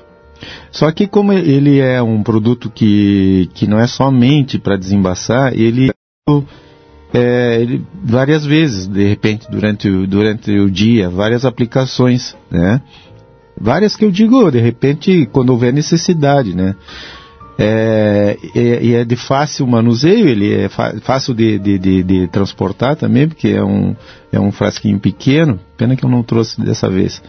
Só 0.71 0.91
que 0.91 1.07
como 1.07 1.33
ele 1.33 1.79
é 1.79 2.01
um 2.01 2.23
produto 2.23 2.69
que, 2.69 3.49
que 3.53 3.67
não 3.67 3.79
é 3.79 3.87
somente 3.87 4.59
para 4.59 4.77
desembaçar, 4.77 5.53
ele, 5.53 5.91
é, 7.13 7.61
ele 7.61 7.83
várias 8.03 8.45
vezes, 8.45 8.87
de 8.87 9.07
repente, 9.07 9.47
durante, 9.49 9.89
o, 9.89 10.07
durante 10.07 10.51
o 10.51 10.69
dia, 10.69 11.09
várias 11.09 11.45
aplicações, 11.45 12.35
né? 12.49 12.81
Várias 13.59 13.95
que 13.95 14.05
eu 14.05 14.11
digo, 14.11 14.49
de 14.49 14.59
repente, 14.59 15.27
quando 15.31 15.49
houver 15.49 15.73
necessidade, 15.73 16.55
né? 16.55 16.75
É, 17.61 18.37
e 18.55 18.95
é, 18.95 19.01
é, 19.01 19.05
de 19.05 19.17
fácil 19.17 19.67
manuseio, 19.67 20.29
ele 20.29 20.53
é 20.53 20.69
fácil 20.69 21.33
de, 21.33 21.59
de, 21.59 21.77
de, 21.77 22.03
de, 22.03 22.27
transportar 22.29 22.95
também, 22.95 23.27
porque 23.27 23.49
é 23.49 23.61
um, 23.61 23.93
é 24.31 24.39
um 24.39 24.49
frasquinho 24.49 24.97
pequeno, 24.97 25.59
pena 25.75 25.93
que 25.93 26.05
eu 26.05 26.09
não 26.09 26.23
trouxe 26.23 26.61
dessa 26.61 26.89
vez 26.89 27.21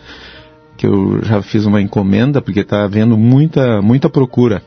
que 0.81 0.87
eu 0.87 1.23
já 1.23 1.43
fiz 1.43 1.67
uma 1.67 1.83
encomenda, 1.83 2.41
porque 2.41 2.61
está 2.61 2.85
havendo 2.85 3.15
muita, 3.15 3.83
muita 3.83 4.09
procura, 4.09 4.63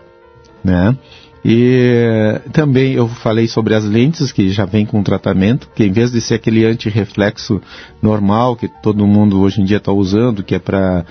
né? 0.63 0.95
E 1.43 2.39
também 2.51 2.93
eu 2.93 3.07
falei 3.07 3.47
sobre 3.47 3.73
as 3.73 3.83
lentes 3.83 4.31
que 4.31 4.49
já 4.49 4.63
vem 4.63 4.85
com 4.85 5.01
tratamento, 5.01 5.67
que 5.75 5.83
em 5.83 5.91
vez 5.91 6.11
de 6.11 6.21
ser 6.21 6.35
aquele 6.35 6.65
antirreflexo 6.65 7.59
normal 7.99 8.55
que 8.55 8.67
todo 8.67 9.07
mundo 9.07 9.41
hoje 9.41 9.59
em 9.59 9.65
dia 9.65 9.77
está 9.77 9.91
usando, 9.91 10.43
que 10.43 10.53
é 10.53 10.59
para 10.59 11.03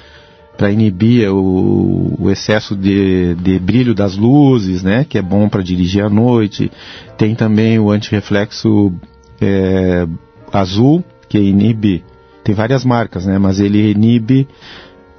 para 0.57 0.71
inibir 0.71 1.33
o, 1.33 2.15
o, 2.21 2.31
excesso 2.31 2.77
de, 2.77 3.35
de 3.37 3.59
brilho 3.59 3.95
das 3.95 4.17
luzes, 4.17 4.83
né, 4.83 5.05
que 5.09 5.17
é 5.17 5.23
bom 5.23 5.49
para 5.49 5.63
dirigir 5.63 6.05
à 6.05 6.11
noite. 6.11 6.71
Tem 7.17 7.35
também 7.35 7.79
o 7.79 7.91
antirreflexo 7.91 8.93
é, 9.41 10.07
azul, 10.53 11.03
que 11.27 11.39
inibe, 11.39 12.05
tem 12.45 12.55
várias 12.55 12.85
marcas, 12.85 13.25
né, 13.25 13.39
mas 13.39 13.59
ele 13.59 13.91
inibe 13.93 14.47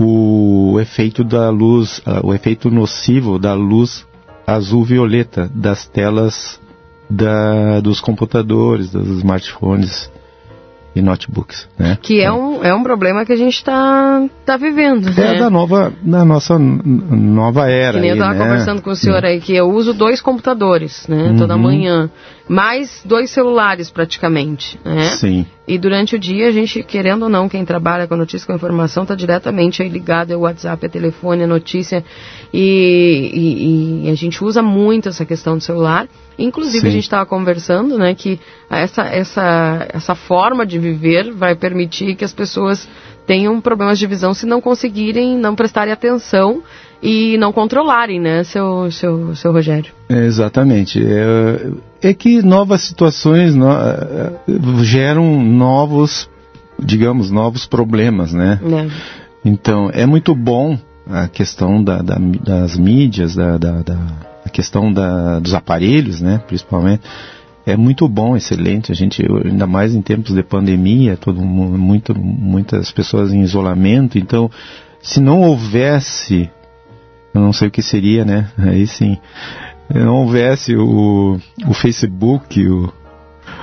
o 0.04 0.80
efeito 0.80 1.24
da 1.24 1.50
luz, 1.50 2.00
uh, 2.00 2.26
o 2.28 2.34
efeito 2.34 2.70
nocivo 2.70 3.40
da 3.40 3.54
luz 3.54 4.06
azul-violeta 4.46 5.50
das 5.54 5.88
telas 5.88 6.60
da, 7.10 7.80
dos 7.80 8.00
computadores, 8.00 8.92
dos 8.92 9.08
smartphones 9.20 10.12
e 10.96 11.02
notebooks, 11.02 11.68
né? 11.78 11.98
Que 12.02 12.22
é 12.22 12.32
um, 12.32 12.64
é 12.64 12.74
um 12.74 12.84
problema 12.84 13.26
que 13.26 13.34
a 13.34 13.36
gente 13.36 13.56
está 13.56 14.24
tá 14.46 14.58
vivendo, 14.58 15.10
É 15.10 15.34
né? 15.34 15.40
da 15.40 15.50
nova, 15.50 15.92
da 16.02 16.24
nossa 16.24 16.58
nova 16.60 17.68
era. 17.70 17.94
Que 17.94 18.02
nem 18.02 18.12
aí, 18.12 18.18
eu 18.18 18.22
estava 18.22 18.34
né? 18.34 18.44
conversando 18.44 18.82
com 18.82 18.92
o 18.92 18.96
senhor 18.96 19.26
aí, 19.26 19.42
que 19.42 19.56
eu 19.56 19.70
uso 19.72 19.94
dois 19.94 20.22
computadores, 20.22 21.08
né? 21.08 21.30
Uhum. 21.30 21.38
Toda 21.38 21.58
manhã. 21.58 22.10
Mais 22.48 23.02
dois 23.06 23.32
celulares, 23.32 23.90
praticamente, 23.90 24.80
né? 24.84 25.04
Sim. 25.18 25.46
E 25.66 25.78
durante 25.78 26.16
o 26.16 26.20
dia, 26.20 26.50
a 26.50 26.52
gente, 26.52 26.84
querendo 26.84 27.24
ou 27.24 27.30
não, 27.30 27.48
quem 27.48 27.64
trabalha 27.64 28.06
com 28.06 28.18
notícia, 28.18 28.46
com 28.46 28.54
informação, 28.54 29.04
está 29.04 29.16
diretamente 29.16 29.82
aí 29.82 29.88
ligado, 29.88 30.32
é 30.32 30.36
o 30.36 30.42
WhatsApp, 30.42 30.86
é 30.86 30.90
telefone, 30.90 31.44
é 31.44 31.48
notícia. 31.48 32.04
E, 32.54 33.32
e, 33.34 34.08
e, 34.08 34.12
a 34.12 34.16
gente 34.16 34.44
usa 34.44 34.62
muito 34.62 35.08
essa 35.08 35.26
questão 35.26 35.58
do 35.58 35.64
celular. 35.64 36.08
Inclusive, 36.38 36.82
Sim. 36.82 36.88
a 36.88 36.92
gente 36.92 37.04
estava 37.04 37.26
conversando, 37.26 37.98
né, 37.98 38.14
que 38.14 38.40
essa, 38.70 39.04
essa, 39.04 39.88
essa 39.94 40.16
forma 40.16 40.66
de 40.66 40.78
viver 40.80 41.32
vai 41.32 41.56
permitir 41.56 42.16
que 42.16 42.26
as 42.26 42.34
pessoas 42.34 42.90
tenham 43.26 43.62
problemas 43.62 43.98
de 43.98 44.06
visão 44.06 44.34
se 44.34 44.46
não 44.46 44.60
conseguirem, 44.60 45.38
não 45.38 45.56
prestarem 45.56 45.94
atenção 45.94 46.62
e 47.04 47.38
não 47.38 47.52
controlarem, 47.52 48.18
né, 48.18 48.46
seu, 48.46 48.90
seu, 48.90 49.36
seu 49.36 49.52
Rogério? 49.52 49.92
É, 50.08 50.26
exatamente. 50.26 51.04
É, 51.06 51.72
é, 52.02 52.14
que 52.14 52.42
novas 52.42 52.82
situações 52.82 53.54
no, 53.54 53.70
é, 53.70 54.32
geram 54.84 55.44
novos, 55.44 56.30
digamos, 56.80 57.30
novos 57.30 57.66
problemas, 57.66 58.32
né? 58.32 58.58
É. 58.64 58.88
Então, 59.44 59.90
é 59.94 60.06
muito 60.06 60.34
bom 60.34 60.80
a 61.06 61.28
questão 61.28 61.84
da, 61.84 62.02
da, 62.02 62.16
das 62.16 62.78
mídias, 62.78 63.36
da, 63.36 63.58
da, 63.58 63.84
a 64.46 64.50
questão 64.50 64.90
dos 65.42 65.54
aparelhos, 65.54 66.22
né, 66.22 66.42
principalmente, 66.48 67.04
é 67.66 67.76
muito 67.76 68.08
bom, 68.08 68.36
excelente. 68.38 68.94
A 68.94 68.96
gente, 68.96 69.26
ainda 69.46 69.68
mais 69.68 69.94
em 69.94 70.02
tempos 70.02 70.34
de 70.34 70.44
pandemia, 70.44 71.18
todo 71.18 71.42
muito, 71.42 72.18
muitas 72.18 72.92
pessoas 72.92 73.34
em 73.34 73.42
isolamento. 73.42 74.18
Então, 74.18 74.52
se 75.02 75.22
não 75.22 75.42
houvesse, 75.42 76.50
eu 77.34 77.42
não 77.42 77.54
sei 77.54 77.68
o 77.68 77.72
que 77.72 77.82
seria, 77.82 78.24
né? 78.24 78.50
Aí 78.58 78.86
sim, 78.86 79.18
não 79.94 80.18
houvesse 80.18 80.76
o, 80.76 81.40
o 81.68 81.74
Facebook, 81.74 82.66
o, 82.68 82.94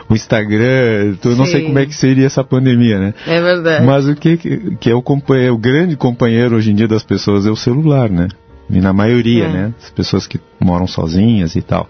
o 0.09 0.15
Instagram, 0.15 1.17
eu 1.25 1.37
não 1.37 1.47
sei 1.47 1.65
como 1.65 1.79
é 1.79 1.87
que 1.87 1.95
seria 1.95 2.27
essa 2.27 2.43
pandemia, 2.43 2.99
né? 2.99 3.15
É 3.27 3.41
verdade. 3.41 3.85
Mas 3.85 4.07
o 4.07 4.15
que, 4.15 4.37
que 4.79 4.91
é 4.91 4.95
o, 4.95 5.03
o 5.03 5.59
grande 5.59 5.97
companheiro 5.97 6.57
hoje 6.57 6.71
em 6.71 6.75
dia 6.75 6.89
das 6.89 7.03
pessoas 7.03 7.47
é 7.47 7.51
o 7.51 7.57
celular, 7.57 8.11
né? 8.11 8.29
E 8.69 8.81
na 8.81 8.93
maioria, 8.93 9.45
é. 9.45 9.53
né? 9.53 9.75
As 9.83 9.91
pessoas 9.91 10.27
que 10.27 10.41
moram 10.61 10.87
sozinhas 10.87 11.57
e 11.57 11.63
tal. 11.63 11.89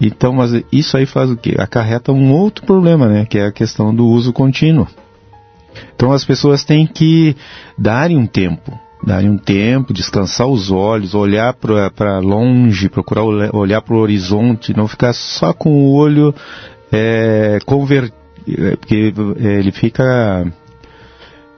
Então, 0.00 0.32
mas 0.32 0.52
isso 0.70 0.96
aí 0.96 1.06
faz 1.06 1.30
o 1.30 1.36
quê? 1.36 1.56
Acarreta 1.58 2.12
um 2.12 2.32
outro 2.32 2.64
problema, 2.64 3.08
né? 3.08 3.26
Que 3.26 3.38
é 3.38 3.46
a 3.46 3.52
questão 3.52 3.94
do 3.94 4.06
uso 4.06 4.32
contínuo. 4.32 4.86
Então 5.94 6.12
as 6.12 6.24
pessoas 6.24 6.64
têm 6.64 6.86
que 6.86 7.36
darem 7.76 8.16
um 8.16 8.26
tempo, 8.26 8.78
darem 9.02 9.30
um 9.30 9.38
tempo, 9.38 9.92
descansar 9.92 10.46
os 10.46 10.70
olhos, 10.70 11.14
olhar 11.14 11.54
para 11.54 12.18
longe, 12.18 12.88
procurar 12.88 13.22
olhar 13.22 13.80
para 13.80 13.94
o 13.94 13.98
horizonte, 13.98 14.76
não 14.76 14.88
ficar 14.88 15.12
só 15.12 15.52
com 15.52 15.70
o 15.70 15.94
olho 15.94 16.34
é, 16.90 17.58
convertido, 17.64 18.14
é, 18.46 18.76
porque 18.76 19.12
é, 19.40 19.58
ele 19.58 19.70
fica 19.70 20.46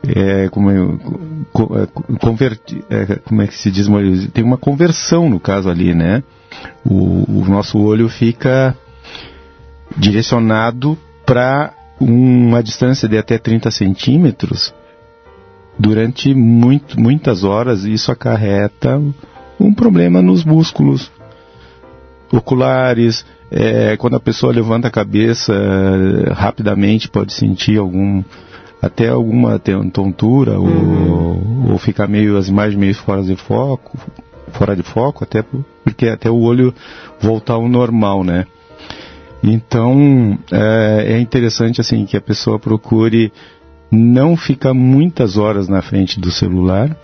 é, 0.06 0.48
como, 0.48 0.70
é, 0.70 2.16
converti, 2.18 2.84
é, 2.90 3.16
como 3.16 3.42
é 3.42 3.46
que 3.46 3.54
se 3.54 3.70
diz? 3.70 3.86
Tem 4.32 4.42
uma 4.44 4.58
conversão 4.58 5.28
no 5.28 5.38
caso 5.38 5.68
ali, 5.68 5.94
né? 5.94 6.22
O, 6.84 7.40
o 7.40 7.44
nosso 7.48 7.78
olho 7.78 8.08
fica 8.08 8.76
direcionado 9.96 10.98
para 11.24 11.72
uma 12.00 12.62
distância 12.62 13.08
de 13.08 13.18
até 13.18 13.38
30 13.38 13.70
centímetros 13.70 14.74
durante 15.80 16.34
muito, 16.34 17.00
muitas 17.00 17.42
horas. 17.42 17.84
Isso 17.84 18.12
acarreta 18.12 19.00
um 19.58 19.72
problema 19.72 20.20
nos 20.20 20.44
músculos 20.44 21.10
oculares. 22.30 23.24
É, 23.50 23.96
quando 23.96 24.14
a 24.14 24.20
pessoa 24.20 24.52
levanta 24.52 24.86
a 24.86 24.92
cabeça 24.92 25.52
rapidamente 26.32 27.08
pode 27.08 27.32
sentir 27.32 27.78
algum 27.78 28.22
até 28.80 29.08
alguma 29.08 29.58
tontura 29.92 30.56
uhum. 30.56 31.66
ou, 31.66 31.72
ou 31.72 31.78
ficar 31.78 32.06
meio 32.06 32.36
as 32.36 32.46
imagens 32.46 32.78
meio 32.78 32.94
fora 32.94 33.24
de 33.24 33.34
foco 33.34 33.98
fora 34.52 34.76
de 34.76 34.84
foco 34.84 35.24
até 35.24 35.44
porque 35.82 36.06
até 36.06 36.30
o 36.30 36.38
olho 36.38 36.72
voltar 37.20 37.54
ao 37.54 37.68
normal 37.68 38.22
né 38.22 38.46
então 39.42 40.38
é, 40.52 41.14
é 41.14 41.20
interessante 41.20 41.80
assim 41.80 42.06
que 42.06 42.16
a 42.16 42.20
pessoa 42.20 42.56
procure 42.56 43.32
não 43.90 44.36
ficar 44.36 44.72
muitas 44.72 45.36
horas 45.36 45.68
na 45.68 45.82
frente 45.82 46.20
do 46.20 46.30
celular, 46.30 46.96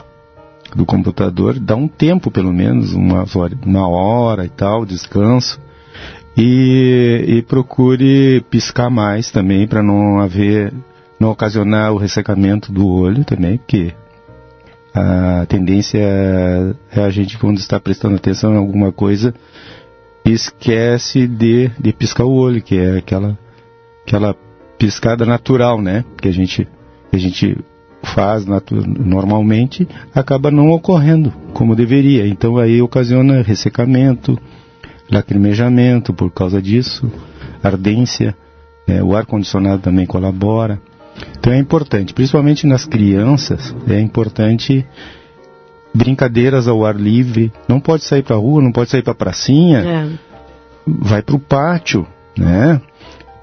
do 0.75 0.85
computador, 0.85 1.59
dá 1.59 1.75
um 1.77 1.89
tempo 1.89 2.31
pelo 2.31 2.53
menos, 2.53 2.93
uma 2.93 3.25
hora, 3.35 3.59
uma 3.65 3.89
hora 3.89 4.45
e 4.45 4.49
tal, 4.49 4.85
descanso, 4.85 5.61
e, 6.37 7.25
e 7.27 7.43
procure 7.43 8.45
piscar 8.51 8.91
mais 8.91 9.31
também 9.31 9.67
para 9.67 9.83
não 9.83 10.21
haver, 10.21 10.73
não 11.19 11.31
ocasionar 11.31 11.93
o 11.93 11.97
ressecamento 11.97 12.73
do 12.73 12.87
olho 12.87 13.25
também, 13.25 13.57
porque 13.57 13.95
a 14.95 15.45
tendência 15.47 15.99
é 15.99 17.01
a 17.01 17.11
gente 17.11 17.39
quando 17.39 17.59
está 17.59 17.79
prestando 17.79 18.17
atenção 18.17 18.55
em 18.55 18.59
alguma 18.59 18.93
coisa 18.93 19.35
esquece 20.25 21.27
de, 21.27 21.71
de 21.79 21.93
piscar 21.93 22.25
o 22.25 22.33
olho, 22.33 22.63
que 22.63 22.77
é 22.77 22.99
aquela, 22.99 23.39
aquela 24.07 24.35
piscada 24.79 25.25
natural, 25.25 25.81
né? 25.81 26.05
Que 26.21 26.29
a 26.29 26.33
gente, 26.33 26.67
que 27.17 27.27
a 27.27 27.29
gente 27.31 27.57
faz 28.03 28.45
normalmente, 28.47 29.89
acaba 30.15 30.51
não 30.51 30.71
ocorrendo 30.71 31.33
como 31.53 31.75
deveria. 31.75 32.27
Então 32.27 32.59
aí 32.59 32.81
ocasiona 32.81 33.43
ressecamento, 33.43 34.39
lacrimejamento 35.11 36.13
por 36.13 36.31
causa 36.31 36.61
disso, 36.61 37.11
ardência, 37.63 38.37
né? 38.87 39.03
o 39.03 39.17
ar-condicionado 39.17 39.83
também 39.83 40.07
colabora. 40.07 40.81
Então 41.39 41.53
é 41.53 41.59
importante, 41.59 42.13
principalmente 42.13 42.67
nas 42.67 42.85
crianças, 42.85 43.75
é 43.89 43.99
importante 44.01 44.87
brincadeiras 45.95 46.69
ao 46.69 46.85
ar 46.85 46.95
livre, 46.95 47.51
não 47.67 47.81
pode 47.81 48.05
sair 48.05 48.23
para 48.23 48.37
a 48.37 48.39
rua, 48.39 48.61
não 48.61 48.71
pode 48.71 48.91
sair 48.91 49.03
para 49.03 49.13
a 49.13 49.17
pracinha, 49.17 49.79
é. 49.79 50.09
vai 50.87 51.23
para 51.23 51.37
o 51.37 51.41
pátio, 51.41 52.07
né? 52.37 52.81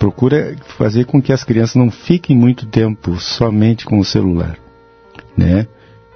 Procura 0.03 0.53
fazer 0.77 1.05
com 1.05 1.21
que 1.21 1.31
as 1.31 1.45
crianças 1.45 1.75
não 1.75 1.89
fiquem 1.89 2.35
muito 2.35 2.65
tempo 2.65 3.15
somente 3.21 3.85
com 3.85 3.99
o 3.99 4.03
celular, 4.03 4.57
né? 5.37 5.65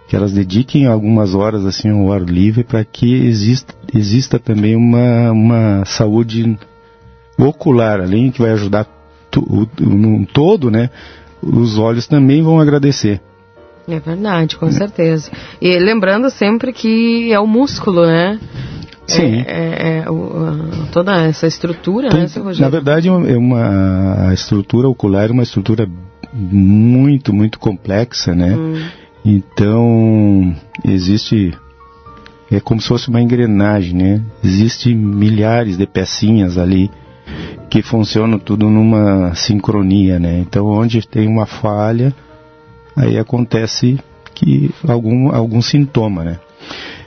Que 0.09 0.15
elas 0.17 0.33
dediquem 0.33 0.87
algumas 0.87 1.33
horas 1.33 1.65
assim 1.65 1.89
ao 1.89 2.11
ar 2.11 2.19
livre 2.19 2.65
para 2.65 2.83
que 2.83 3.25
exista, 3.25 3.73
exista 3.95 4.37
também 4.37 4.75
uma, 4.75 5.31
uma 5.31 5.85
saúde 5.85 6.59
ocular, 7.39 8.01
além 8.01 8.29
que 8.29 8.41
vai 8.41 8.51
ajudar 8.51 8.85
no 9.79 10.25
todo, 10.25 10.69
né? 10.69 10.89
Os 11.41 11.77
olhos 11.77 12.07
também 12.07 12.43
vão 12.43 12.59
agradecer. 12.59 13.21
É 13.87 14.01
verdade, 14.01 14.57
com 14.57 14.69
certeza. 14.69 15.31
E 15.61 15.79
lembrando 15.79 16.29
sempre 16.29 16.73
que 16.73 17.31
é 17.31 17.39
o 17.39 17.47
músculo, 17.47 18.05
né? 18.05 18.37
Sim. 19.07 19.43
É, 19.47 19.99
é, 19.99 20.03
é 20.03 20.11
o, 20.11 20.87
toda 20.91 21.23
essa 21.23 21.47
estrutura, 21.47 22.09
Tem, 22.09 22.21
né, 22.21 22.27
seu 22.27 22.43
Na 22.43 22.69
verdade, 22.69 23.07
é 23.07 23.11
uma, 23.11 24.29
a 24.29 24.33
estrutura 24.33 24.87
ocular 24.87 25.29
é 25.29 25.33
uma 25.33 25.43
estrutura 25.43 25.87
muito, 26.33 27.33
muito 27.33 27.57
complexa, 27.57 28.35
né? 28.35 28.55
Hum. 28.55 28.85
Então, 29.23 30.55
existe. 30.85 31.57
É 32.49 32.59
como 32.61 32.79
se 32.79 32.87
fosse 32.87 33.09
uma 33.09 33.21
engrenagem, 33.21 33.93
né? 33.93 34.23
Existem 34.43 34.95
milhares 34.95 35.77
de 35.77 35.85
pecinhas 35.85 36.57
ali 36.57 36.89
que 37.69 37.81
funcionam 37.81 38.39
tudo 38.39 38.69
numa 38.69 39.35
sincronia, 39.35 40.17
né? 40.17 40.39
Então, 40.39 40.65
onde 40.65 41.05
tem 41.05 41.27
uma 41.27 41.45
falha, 41.45 42.13
aí 42.95 43.17
acontece 43.17 43.99
que 44.33 44.71
algum, 44.87 45.33
algum 45.33 45.61
sintoma, 45.61 46.23
né? 46.23 46.39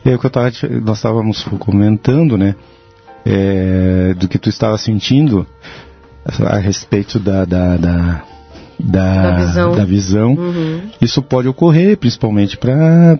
É 0.04 0.14
o 0.14 0.18
que 0.18 0.26
eu 0.26 0.30
tava, 0.30 0.50
nós 0.82 0.98
estávamos 0.98 1.42
comentando, 1.58 2.36
né? 2.38 2.54
É, 3.24 4.14
do 4.14 4.26
que 4.28 4.38
tu 4.38 4.48
estava 4.48 4.78
sentindo 4.78 5.46
a 6.46 6.56
respeito 6.56 7.18
da, 7.18 7.44
da, 7.44 7.76
da, 7.76 8.22
da, 8.78 9.22
da 9.22 9.36
visão. 9.36 9.76
Da 9.76 9.84
visão. 9.84 10.34
Uhum. 10.34 10.80
Isso 11.00 11.22
pode 11.22 11.48
ocorrer 11.48 11.96
principalmente 11.98 12.56
para 12.56 13.18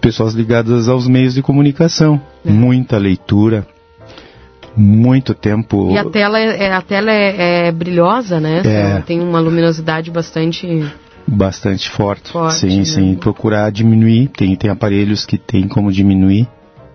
pessoas 0.00 0.34
ligadas 0.34 0.88
aos 0.88 1.08
meios 1.08 1.34
de 1.34 1.42
comunicação. 1.42 2.20
É. 2.44 2.50
Muita 2.50 2.98
leitura, 2.98 3.66
muito 4.76 5.34
tempo. 5.34 5.90
E 5.92 5.98
a 5.98 6.04
tela, 6.04 6.38
é, 6.38 6.72
a 6.72 6.82
tela 6.82 7.10
é, 7.10 7.68
é 7.68 7.72
brilhosa, 7.72 8.38
né? 8.38 8.62
É. 8.64 9.00
Tem 9.00 9.20
uma 9.20 9.40
luminosidade 9.40 10.10
bastante 10.10 10.66
Bastante 11.28 11.90
forte. 11.90 12.32
forte 12.32 12.54
sim, 12.54 12.78
né? 12.78 12.84
sim. 12.84 13.14
Procurar 13.14 13.70
diminuir. 13.70 14.28
Tem, 14.28 14.56
tem 14.56 14.70
aparelhos 14.70 15.26
que 15.26 15.36
tem 15.36 15.68
como 15.68 15.92
diminuir, 15.92 16.48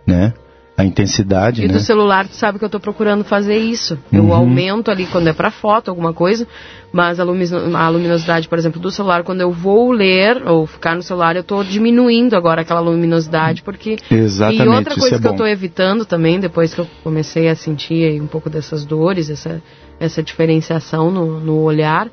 né? 0.07 0.33
A 0.75 0.83
intensidade, 0.83 1.63
e 1.63 1.67
né? 1.67 1.73
do 1.75 1.79
celular, 1.79 2.27
tu 2.27 2.33
sabe 2.33 2.57
que 2.57 2.65
eu 2.65 2.67
estou 2.67 2.81
procurando 2.81 3.23
fazer 3.23 3.57
isso. 3.59 3.95
Eu 4.11 4.23
uhum. 4.23 4.33
aumento 4.33 4.89
ali 4.89 5.05
quando 5.05 5.27
é 5.27 5.33
para 5.33 5.51
foto, 5.51 5.89
alguma 5.89 6.13
coisa, 6.13 6.47
mas 6.91 7.19
a, 7.19 7.23
a, 7.23 7.89
luminosidade, 7.89 8.49
por 8.49 8.57
exemplo, 8.57 8.81
do 8.81 8.89
celular, 8.89 9.21
quando 9.23 9.41
eu 9.41 9.51
vou 9.51 9.91
ler 9.91 10.41
ou 10.47 10.65
ficar 10.65 10.95
no 10.95 11.03
celular, 11.03 11.35
eu 11.35 11.41
estou 11.41 11.63
diminuindo 11.63 12.35
agora 12.35 12.61
aquela 12.61 12.79
luminosidade, 12.79 13.61
porque... 13.61 13.97
Exatamente, 14.09 14.63
E 14.63 14.67
outra 14.67 14.95
coisa 14.95 15.15
é 15.15 15.19
que 15.19 15.23
bom. 15.23 15.29
eu 15.29 15.33
estou 15.33 15.47
evitando 15.47 16.05
também, 16.05 16.39
depois 16.39 16.73
que 16.73 16.81
eu 16.81 16.87
comecei 17.03 17.49
a 17.49 17.55
sentir 17.55 18.19
um 18.19 18.27
pouco 18.27 18.49
dessas 18.49 18.83
dores, 18.83 19.29
essa, 19.29 19.61
essa 19.99 20.23
diferenciação 20.23 21.11
no, 21.11 21.39
no 21.39 21.59
olhar, 21.59 22.07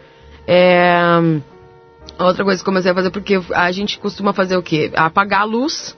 é 0.46 1.40
Outra 2.20 2.44
coisa 2.44 2.58
que 2.58 2.64
comecei 2.64 2.90
a 2.90 2.94
fazer, 2.94 3.10
porque 3.10 3.40
a 3.52 3.72
gente 3.72 3.98
costuma 3.98 4.32
fazer 4.32 4.56
o 4.56 4.62
quê? 4.62 4.90
Apagar 4.94 5.42
a 5.42 5.44
luz. 5.44 5.96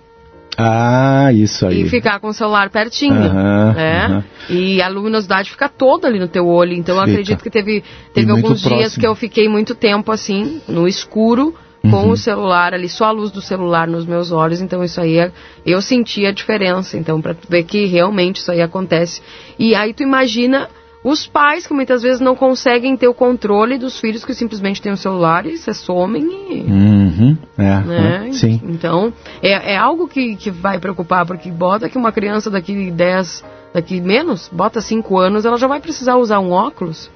Ah, 0.57 1.33
isso 1.33 1.67
aí. 1.67 1.83
E 1.83 1.89
ficar 1.89 2.21
com 2.21 2.29
o 2.29 2.33
celular 2.33 2.69
pertinho, 2.69 3.15
uhum, 3.15 3.73
né? 3.73 4.25
Uhum. 4.51 4.57
E 4.57 4.83
a 4.83 4.89
luminosidade 4.89 5.51
fica 5.51 5.69
toda 5.69 6.07
ali 6.07 6.19
no 6.19 6.29
teu 6.29 6.47
olho. 6.47 6.75
Então 6.75 6.97
eu 6.97 7.01
acredito 7.01 7.43
que 7.43 7.51
teve, 7.51 7.83
teve 8.13 8.31
alguns 8.31 8.61
dias 8.61 8.71
próximo. 8.71 9.01
que 9.01 9.07
eu 9.07 9.15
fiquei 9.15 9.49
muito 9.49 9.75
tempo 9.75 10.13
assim, 10.13 10.61
no 10.69 10.87
escuro, 10.87 11.55
com 11.81 11.89
uhum. 11.89 12.11
o 12.11 12.17
celular 12.17 12.75
ali, 12.75 12.89
só 12.89 13.07
a 13.07 13.11
luz 13.11 13.31
do 13.31 13.41
celular 13.41 13.89
nos 13.89 14.05
meus 14.05 14.31
olhos. 14.31 14.61
Então 14.61 14.85
isso 14.85 15.01
aí, 15.01 15.19
é, 15.19 15.33
eu 15.65 15.81
senti 15.81 16.27
a 16.27 16.33
diferença. 16.33 16.97
Então, 16.99 17.21
para 17.21 17.35
ver 17.49 17.65
que 17.65 17.87
realmente 17.87 18.37
isso 18.37 18.53
aí 18.53 18.61
acontece. 18.61 19.23
E 19.59 19.75
aí 19.75 19.95
tu 19.95 20.03
imagina 20.03 20.69
os 21.05 21.27
pais 21.27 21.67
que 21.67 21.75
muitas 21.75 22.03
vezes 22.03 22.21
não 22.21 22.37
conseguem 22.37 22.97
ter 22.97 23.09
o 23.09 23.15
controle 23.15 23.77
dos 23.77 23.99
filhos 23.99 24.25
que 24.25 24.35
simplesmente 24.35 24.81
têm 24.81 24.93
o 24.93 24.97
celular 24.97 25.45
e 25.47 25.59
se 25.59 25.75
somem 25.75 26.23
e. 26.23 26.63
Uhum, 26.63 27.37
é, 27.59 27.81
né? 27.81 28.29
é, 28.29 28.33
sim. 28.33 28.61
Então, 28.65 29.13
é, 29.43 29.73
é 29.73 29.77
algo 29.77 30.07
que, 30.07 30.37
que 30.37 30.51
vai 30.51 30.79
preocupar, 30.79 31.27
porque 31.27 31.51
bota 31.51 31.89
que 31.89 31.99
uma 31.99 32.13
criança 32.13 32.49
daqui 32.49 32.91
10, 32.91 33.45
daqui 33.75 34.01
menos, 34.01 34.49
bota 34.53 34.81
5 34.81 35.19
anos, 35.19 35.45
ela 35.45 35.59
já 35.59 35.67
vai 35.67 35.81
precisar 35.81 36.17
usar 36.17 36.39
um 36.39 36.51
óculos. 36.51 37.11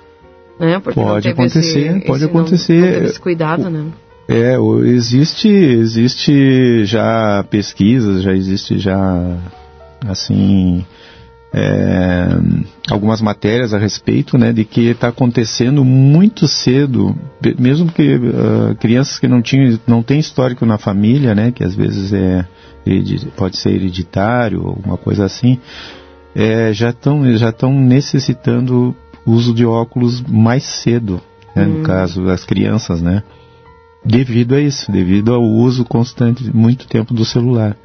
Né? 0.59 0.81
Porque 0.81 0.99
pode 0.99 1.29
acontecer, 1.29 1.61
esse, 1.61 2.07
pode 2.07 2.25
esse 2.25 2.25
acontecer. 2.25 2.81
Não, 2.81 3.01
não 3.01 3.07
esse 3.07 3.21
cuidado, 3.21 3.71
né? 3.71 3.87
É, 4.29 4.57
existe, 4.87 5.49
existe 5.49 6.85
já 6.85 7.45
pesquisas, 7.49 8.23
já 8.23 8.33
existe 8.33 8.77
já 8.79 9.37
assim 10.09 10.85
é, 11.53 12.29
algumas 12.91 13.21
matérias 13.21 13.73
a 13.73 13.79
respeito, 13.79 14.37
né, 14.37 14.53
de 14.53 14.65
que 14.65 14.89
está 14.89 15.09
acontecendo 15.09 15.85
muito 15.85 16.47
cedo, 16.47 17.17
mesmo 17.59 17.91
que 17.91 18.17
uh, 18.17 18.75
crianças 18.79 19.19
que 19.19 19.29
não 19.29 19.41
tinham, 19.41 19.79
não 19.87 20.03
têm 20.03 20.19
histórico 20.19 20.67
na 20.67 20.77
família, 20.77 21.35
né, 21.35 21.53
que 21.53 21.65
às 21.65 21.75
vezes 21.75 22.13
é 22.13 22.47
pode 23.37 23.57
ser 23.57 23.71
hereditário, 23.71 24.65
alguma 24.65 24.97
coisa 24.97 25.25
assim, 25.25 25.59
é, 26.35 26.73
já 26.73 26.91
estão 26.91 27.37
já 27.37 27.49
estão 27.49 27.73
necessitando 27.73 28.95
uso 29.27 29.53
de 29.53 29.67
óculos 29.67 30.23
mais 30.23 30.63
cedo, 30.63 31.21
né, 31.55 31.65
hum. 31.65 31.79
no 31.79 31.83
caso 31.83 32.25
das 32.25 32.45
crianças, 32.45 33.03
né, 33.03 33.23
devido 34.05 34.55
a 34.55 34.61
isso, 34.61 34.91
devido 34.93 35.35
ao 35.35 35.43
uso 35.43 35.85
constante 35.85 36.55
muito 36.55 36.87
tempo 36.87 37.13
do 37.13 37.25
celular. 37.25 37.77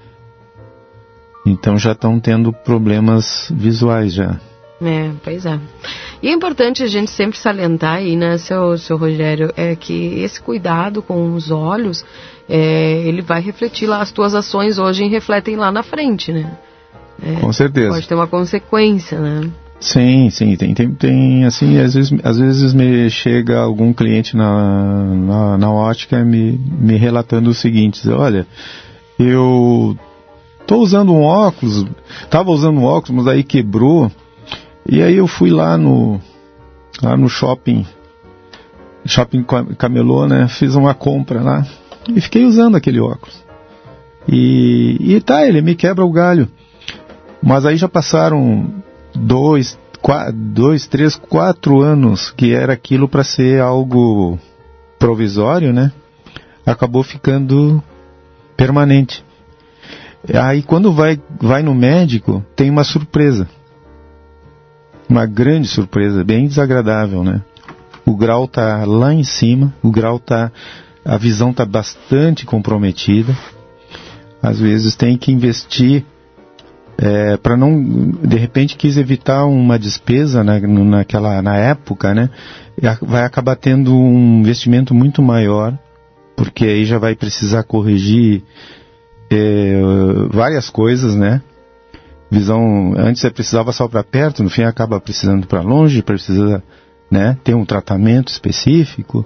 Então 1.45 1.77
já 1.77 1.93
estão 1.93 2.19
tendo 2.19 2.53
problemas 2.53 3.51
visuais 3.55 4.13
já. 4.13 4.39
É, 4.81 5.11
pois 5.23 5.45
é. 5.45 5.59
E 6.21 6.27
é 6.27 6.31
importante 6.31 6.83
a 6.83 6.87
gente 6.87 7.09
sempre 7.11 7.37
salientar 7.37 7.97
aí, 7.97 8.15
né, 8.15 8.37
seu, 8.37 8.77
seu 8.77 8.97
Rogério, 8.97 9.51
é 9.55 9.75
que 9.75 10.19
esse 10.21 10.41
cuidado 10.41 11.01
com 11.01 11.33
os 11.33 11.51
olhos, 11.51 12.03
é, 12.49 13.01
ele 13.05 13.21
vai 13.21 13.41
refletir 13.41 13.87
lá, 13.87 14.01
as 14.01 14.11
tuas 14.11 14.33
ações 14.33 14.77
hoje 14.77 15.07
refletem 15.07 15.55
lá 15.55 15.71
na 15.71 15.83
frente, 15.83 16.31
né? 16.31 16.57
É, 17.23 17.39
com 17.39 17.53
certeza. 17.53 17.89
Pode 17.89 18.07
ter 18.07 18.15
uma 18.15 18.27
consequência, 18.27 19.19
né? 19.19 19.49
Sim, 19.79 20.29
sim, 20.29 20.55
tem, 20.55 20.75
tem, 20.75 20.93
tem 20.93 21.45
assim, 21.45 21.79
às 21.79 21.95
vezes, 21.95 22.13
às 22.23 22.37
vezes 22.37 22.71
me 22.71 23.09
chega 23.09 23.59
algum 23.59 23.91
cliente 23.91 24.37
na, 24.37 25.03
na, 25.03 25.57
na 25.57 25.71
ótica 25.71 26.23
me, 26.23 26.51
me 26.79 26.97
relatando 26.97 27.49
o 27.49 27.53
seguinte, 27.53 28.07
olha, 28.09 28.45
eu 29.17 29.97
tô 30.65 30.77
usando 30.77 31.11
um 31.11 31.21
óculos, 31.21 31.85
tava 32.29 32.51
usando 32.51 32.79
um 32.79 32.83
óculos, 32.83 33.23
mas 33.23 33.33
aí 33.33 33.43
quebrou, 33.43 34.11
e 34.87 35.01
aí 35.01 35.15
eu 35.15 35.27
fui 35.27 35.49
lá 35.49 35.77
no, 35.77 36.19
lá 37.01 37.15
no 37.17 37.29
shopping, 37.29 37.85
shopping 39.05 39.45
camelô, 39.77 40.27
né, 40.27 40.47
fiz 40.47 40.75
uma 40.75 40.93
compra 40.93 41.41
lá, 41.41 41.65
e 42.13 42.21
fiquei 42.21 42.45
usando 42.45 42.75
aquele 42.75 42.99
óculos. 42.99 43.43
E, 44.27 44.97
e 44.99 45.21
tá, 45.21 45.47
ele 45.47 45.61
me 45.61 45.75
quebra 45.75 46.05
o 46.05 46.11
galho. 46.11 46.47
Mas 47.41 47.65
aí 47.65 47.75
já 47.75 47.89
passaram 47.89 48.71
dois, 49.13 49.77
quatro, 50.01 50.33
dois, 50.33 50.87
três, 50.87 51.15
quatro 51.15 51.81
anos 51.81 52.31
que 52.31 52.53
era 52.53 52.73
aquilo 52.73 53.07
para 53.09 53.23
ser 53.23 53.61
algo 53.61 54.37
provisório, 54.99 55.73
né? 55.73 55.91
Acabou 56.65 57.03
ficando 57.03 57.83
permanente. 58.55 59.23
Aí 60.33 60.61
quando 60.61 60.93
vai, 60.93 61.19
vai 61.39 61.63
no 61.63 61.73
médico, 61.73 62.45
tem 62.55 62.69
uma 62.69 62.83
surpresa. 62.83 63.47
Uma 65.09 65.25
grande 65.25 65.67
surpresa, 65.67 66.23
bem 66.23 66.47
desagradável, 66.47 67.23
né? 67.23 67.41
O 68.05 68.15
grau 68.15 68.47
tá 68.47 68.85
lá 68.85 69.13
em 69.13 69.23
cima, 69.23 69.73
o 69.81 69.91
grau 69.91 70.19
tá. 70.19 70.51
A 71.03 71.17
visão 71.17 71.51
tá 71.51 71.65
bastante 71.65 72.45
comprometida. 72.45 73.35
Às 74.41 74.59
vezes 74.59 74.95
tem 74.95 75.17
que 75.17 75.31
investir 75.31 76.05
é, 77.01 77.35
para 77.37 77.57
não 77.57 78.11
de 78.23 78.37
repente 78.37 78.77
quis 78.77 78.95
evitar 78.95 79.45
uma 79.45 79.79
despesa 79.79 80.43
na, 80.43 80.59
naquela 80.59 81.41
na 81.41 81.57
época 81.57 82.13
né 82.13 82.29
vai 83.01 83.23
acabar 83.23 83.55
tendo 83.55 83.95
um 83.95 84.39
investimento 84.39 84.93
muito 84.93 85.21
maior 85.21 85.77
porque 86.35 86.63
aí 86.63 86.85
já 86.85 86.99
vai 86.99 87.15
precisar 87.15 87.63
corrigir 87.63 88.43
é, 89.31 89.81
várias 90.29 90.69
coisas 90.69 91.15
né 91.15 91.41
visão 92.29 92.93
antes 92.97 93.21
você 93.21 93.29
precisava 93.29 93.71
só 93.71 93.87
para 93.87 94.03
perto 94.03 94.43
no 94.43 94.49
fim 94.49 94.63
acaba 94.63 94.99
precisando 94.99 95.47
para 95.47 95.61
longe 95.61 96.01
precisa 96.01 96.63
né 97.09 97.37
ter 97.43 97.55
um 97.55 97.65
tratamento 97.65 98.29
específico 98.29 99.25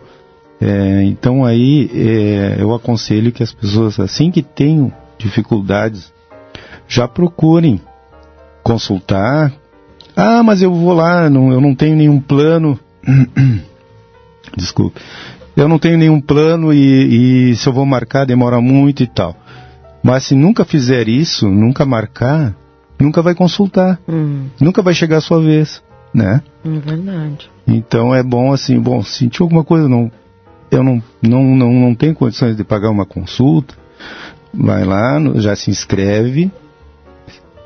é, 0.61 1.03
então 1.03 1.43
aí 1.43 1.89
é, 1.93 2.55
eu 2.59 2.73
aconselho 2.73 3.31
que 3.31 3.43
as 3.43 3.51
pessoas 3.51 3.99
assim 3.99 4.31
que 4.31 4.41
tenham 4.41 4.91
dificuldades 5.17 6.13
já 6.87 7.07
procurem 7.07 7.81
consultar. 8.63 9.53
Ah, 10.15 10.41
mas 10.43 10.61
eu 10.61 10.73
vou 10.73 10.93
lá, 10.93 11.29
não, 11.29 11.51
eu 11.51 11.59
não 11.59 11.75
tenho 11.75 11.95
nenhum 11.95 12.19
plano. 12.19 12.79
Desculpe. 14.55 14.99
Eu 15.55 15.67
não 15.67 15.79
tenho 15.79 15.97
nenhum 15.97 16.19
plano 16.19 16.73
e, 16.73 17.51
e 17.51 17.55
se 17.55 17.67
eu 17.67 17.73
vou 17.73 17.85
marcar 17.85 18.25
demora 18.25 18.59
muito 18.59 19.03
e 19.03 19.07
tal. 19.07 19.35
Mas 20.05 20.25
se 20.25 20.35
nunca 20.35 20.63
fizer 20.63 21.07
isso, 21.09 21.49
nunca 21.49 21.83
marcar, 21.83 22.55
nunca 22.99 23.23
vai 23.23 23.33
consultar. 23.33 23.99
Hum. 24.07 24.49
Nunca 24.61 24.83
vai 24.83 24.93
chegar 24.93 25.17
a 25.17 25.21
sua 25.21 25.41
vez, 25.41 25.81
né? 26.13 26.43
É 26.63 26.79
verdade. 26.79 27.49
Então 27.65 28.13
é 28.13 28.21
bom 28.21 28.53
assim, 28.53 28.79
bom, 28.79 29.01
sentiu 29.01 29.45
alguma 29.45 29.63
coisa, 29.63 29.89
não, 29.89 30.11
eu 30.69 30.83
não, 30.83 31.01
não, 31.23 31.43
não, 31.43 31.73
não 31.73 31.95
tenho 31.95 32.13
condições 32.13 32.55
de 32.55 32.63
pagar 32.63 32.91
uma 32.91 33.07
consulta, 33.07 33.73
vai 34.53 34.85
lá, 34.85 35.19
já 35.37 35.55
se 35.55 35.71
inscreve, 35.71 36.51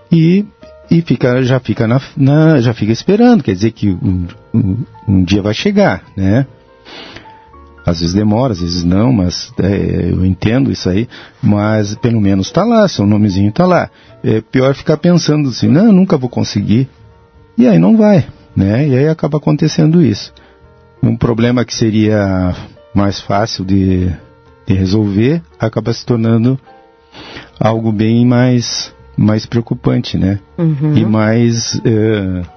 e, 0.09 0.45
e 0.89 1.01
fica, 1.01 1.43
já, 1.43 1.59
fica 1.59 1.89
na, 1.89 1.99
na, 2.15 2.61
já 2.61 2.73
fica 2.73 2.93
esperando, 2.93 3.43
quer 3.43 3.51
dizer 3.51 3.71
que 3.71 3.89
um, 3.89 4.27
um, 4.53 4.77
um, 5.05 5.23
dia 5.25 5.41
vai 5.41 5.53
chegar, 5.53 6.03
né? 6.15 6.47
Às 7.85 7.99
vezes 8.01 8.13
demora, 8.13 8.53
às 8.53 8.61
vezes 8.61 8.83
não, 8.83 9.11
mas 9.11 9.51
é, 9.59 10.09
eu 10.11 10.25
entendo 10.25 10.71
isso 10.71 10.89
aí, 10.89 11.07
mas 11.41 11.95
pelo 11.95 12.21
menos 12.21 12.47
está 12.47 12.63
lá, 12.63 12.87
seu 12.87 13.05
nomezinho 13.05 13.49
está 13.49 13.65
lá. 13.65 13.89
É 14.23 14.41
pior 14.41 14.75
ficar 14.75 14.97
pensando 14.97 15.49
assim, 15.49 15.67
não, 15.67 15.91
nunca 15.91 16.17
vou 16.17 16.29
conseguir, 16.29 16.89
e 17.57 17.67
aí 17.67 17.79
não 17.79 17.97
vai, 17.97 18.27
né? 18.55 18.87
E 18.87 18.95
aí 18.95 19.07
acaba 19.07 19.37
acontecendo 19.37 20.01
isso. 20.01 20.33
Um 21.01 21.15
problema 21.15 21.65
que 21.65 21.73
seria 21.73 22.53
mais 22.93 23.21
fácil 23.21 23.63
de, 23.63 24.11
de 24.67 24.73
resolver 24.73 25.41
acaba 25.59 25.93
se 25.93 26.05
tornando 26.05 26.59
algo 27.59 27.91
bem 27.91 28.25
mais 28.25 28.93
mais 29.15 29.45
preocupante, 29.45 30.17
né? 30.17 30.39
Uhum. 30.57 30.95
E 30.95 31.05
mais 31.05 31.75
uh, 31.75 32.47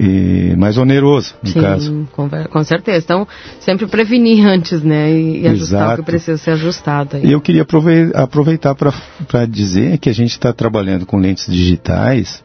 e 0.00 0.54
mais 0.56 0.78
oneroso, 0.78 1.34
no 1.42 1.50
Sim, 1.50 1.60
caso. 1.60 2.08
Com, 2.12 2.28
com 2.28 2.64
certeza. 2.64 3.04
Então, 3.04 3.28
sempre 3.60 3.86
prevenir 3.86 4.44
antes, 4.46 4.82
né? 4.82 5.12
E, 5.12 5.42
e 5.42 5.48
ajustar 5.48 5.94
o 5.94 5.96
que 5.98 6.10
precisa 6.10 6.38
ser 6.38 6.52
ajustado. 6.52 7.16
Aí. 7.16 7.30
Eu 7.30 7.40
queria 7.40 7.66
aproveitar 8.14 8.74
para 8.74 9.46
dizer 9.46 9.98
que 9.98 10.08
a 10.08 10.14
gente 10.14 10.30
está 10.30 10.52
trabalhando 10.52 11.06
com 11.06 11.18
lentes 11.18 11.46
digitais. 11.46 12.42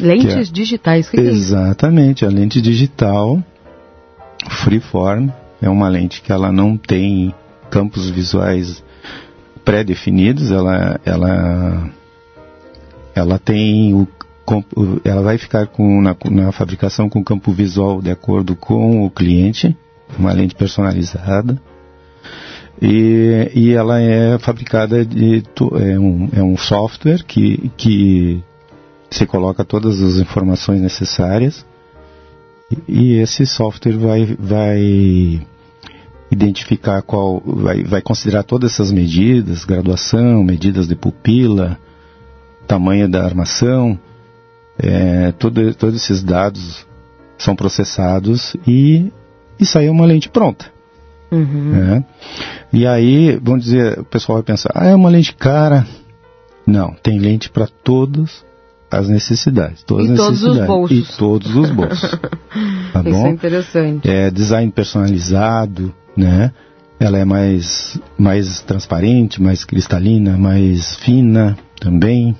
Lentes 0.00 0.48
é, 0.48 0.52
digitais, 0.52 1.08
que 1.10 1.20
Exatamente, 1.20 2.24
é 2.24 2.28
a 2.28 2.30
lente 2.30 2.60
digital 2.60 3.42
Freeform 4.48 5.28
é 5.60 5.68
uma 5.68 5.88
lente 5.88 6.20
que 6.20 6.32
ela 6.32 6.52
não 6.52 6.76
tem 6.76 7.34
campos 7.70 8.10
visuais 8.10 8.82
pré-definidos, 9.64 10.50
ela, 10.50 11.00
ela 11.04 11.90
ela 13.14 13.38
tem 13.38 13.94
o 13.94 14.06
ela 15.04 15.22
vai 15.22 15.38
ficar 15.38 15.66
com, 15.66 16.00
na, 16.02 16.16
na, 16.30 16.52
fabricação 16.52 17.08
com 17.08 17.24
campo 17.24 17.52
visual 17.52 18.02
de 18.02 18.10
acordo 18.10 18.54
com 18.54 19.04
o 19.04 19.10
cliente, 19.10 19.76
uma 20.18 20.32
lente 20.32 20.54
personalizada. 20.54 21.60
E, 22.80 23.50
e 23.54 23.72
ela 23.72 24.00
é 24.00 24.38
fabricada 24.38 25.04
de 25.04 25.42
é 25.80 25.98
um, 25.98 26.28
é 26.34 26.42
um 26.42 26.56
software 26.56 27.22
que, 27.24 27.70
que 27.76 28.42
você 29.10 29.24
coloca 29.24 29.64
todas 29.64 30.02
as 30.02 30.16
informações 30.16 30.80
necessárias 30.80 31.64
e, 32.88 33.14
esse 33.14 33.46
software 33.46 33.96
vai, 33.96 34.36
vai 34.38 35.46
identificar 36.30 37.02
qual 37.02 37.40
vai, 37.44 37.84
vai 37.84 38.02
considerar 38.02 38.42
todas 38.42 38.72
essas 38.72 38.90
medidas, 38.90 39.64
graduação, 39.64 40.42
medidas 40.42 40.88
de 40.88 40.96
pupila, 40.96 41.78
tamanho 42.66 43.08
da 43.08 43.24
armação, 43.24 43.98
é, 44.78 45.32
todo, 45.32 45.74
todos 45.74 45.96
esses 45.96 46.22
dados 46.22 46.86
são 47.38 47.54
processados 47.54 48.56
e, 48.66 49.12
e 49.58 49.66
sai 49.66 49.88
uma 49.88 50.06
lente 50.06 50.28
pronta. 50.28 50.66
Uhum. 51.30 51.70
Né? 51.70 52.04
E 52.72 52.86
aí, 52.86 53.38
vamos 53.42 53.64
dizer, 53.64 53.98
o 53.98 54.04
pessoal 54.04 54.38
vai 54.38 54.44
pensar, 54.44 54.70
ah, 54.74 54.86
é 54.86 54.94
uma 54.94 55.10
lente 55.10 55.34
cara. 55.34 55.86
Não, 56.66 56.94
tem 57.02 57.18
lente 57.18 57.50
para 57.50 57.66
todas 57.66 58.44
as 58.90 59.08
necessidades. 59.08 59.82
Todas 59.82 60.10
e 60.10 60.14
todos 60.14 60.42
os 60.42 60.66
bolsos. 60.66 61.14
E 61.14 61.18
todos 61.18 61.56
os 61.56 61.70
bolsos. 61.70 62.10
tá 62.92 63.00
Isso 63.00 63.10
bom? 63.10 63.26
é 63.26 63.30
interessante. 63.30 64.08
É 64.08 64.30
design 64.30 64.70
personalizado, 64.70 65.94
né? 66.16 66.52
Ela 66.98 67.18
é 67.18 67.24
mais, 67.24 68.00
mais 68.16 68.60
transparente, 68.62 69.42
mais 69.42 69.64
cristalina, 69.64 70.38
mais 70.38 70.94
fina 70.96 71.58
também. 71.80 72.36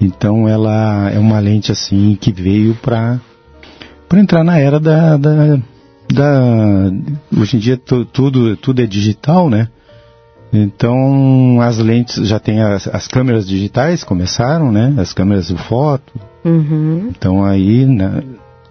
Então 0.00 0.48
ela 0.48 1.10
é 1.10 1.18
uma 1.18 1.38
lente 1.38 1.70
assim 1.70 2.16
que 2.20 2.32
veio 2.32 2.74
para 2.76 3.20
para 4.08 4.20
entrar 4.20 4.42
na 4.42 4.58
era 4.58 4.80
da, 4.80 5.16
da, 5.16 5.58
da 6.12 6.92
hoje 7.38 7.56
em 7.56 7.60
dia 7.60 7.76
tudo 7.76 8.56
tudo 8.56 8.82
é 8.82 8.86
digital, 8.86 9.50
né? 9.50 9.68
Então 10.52 11.60
as 11.60 11.78
lentes 11.78 12.26
já 12.26 12.40
tem 12.40 12.60
as, 12.60 12.88
as 12.88 13.06
câmeras 13.06 13.46
digitais 13.46 14.02
começaram, 14.02 14.72
né? 14.72 14.94
As 14.98 15.12
câmeras 15.12 15.48
de 15.48 15.56
foto, 15.56 16.12
Uhum. 16.44 17.08
Então 17.10 17.44
aí 17.44 17.84
né, 17.84 18.22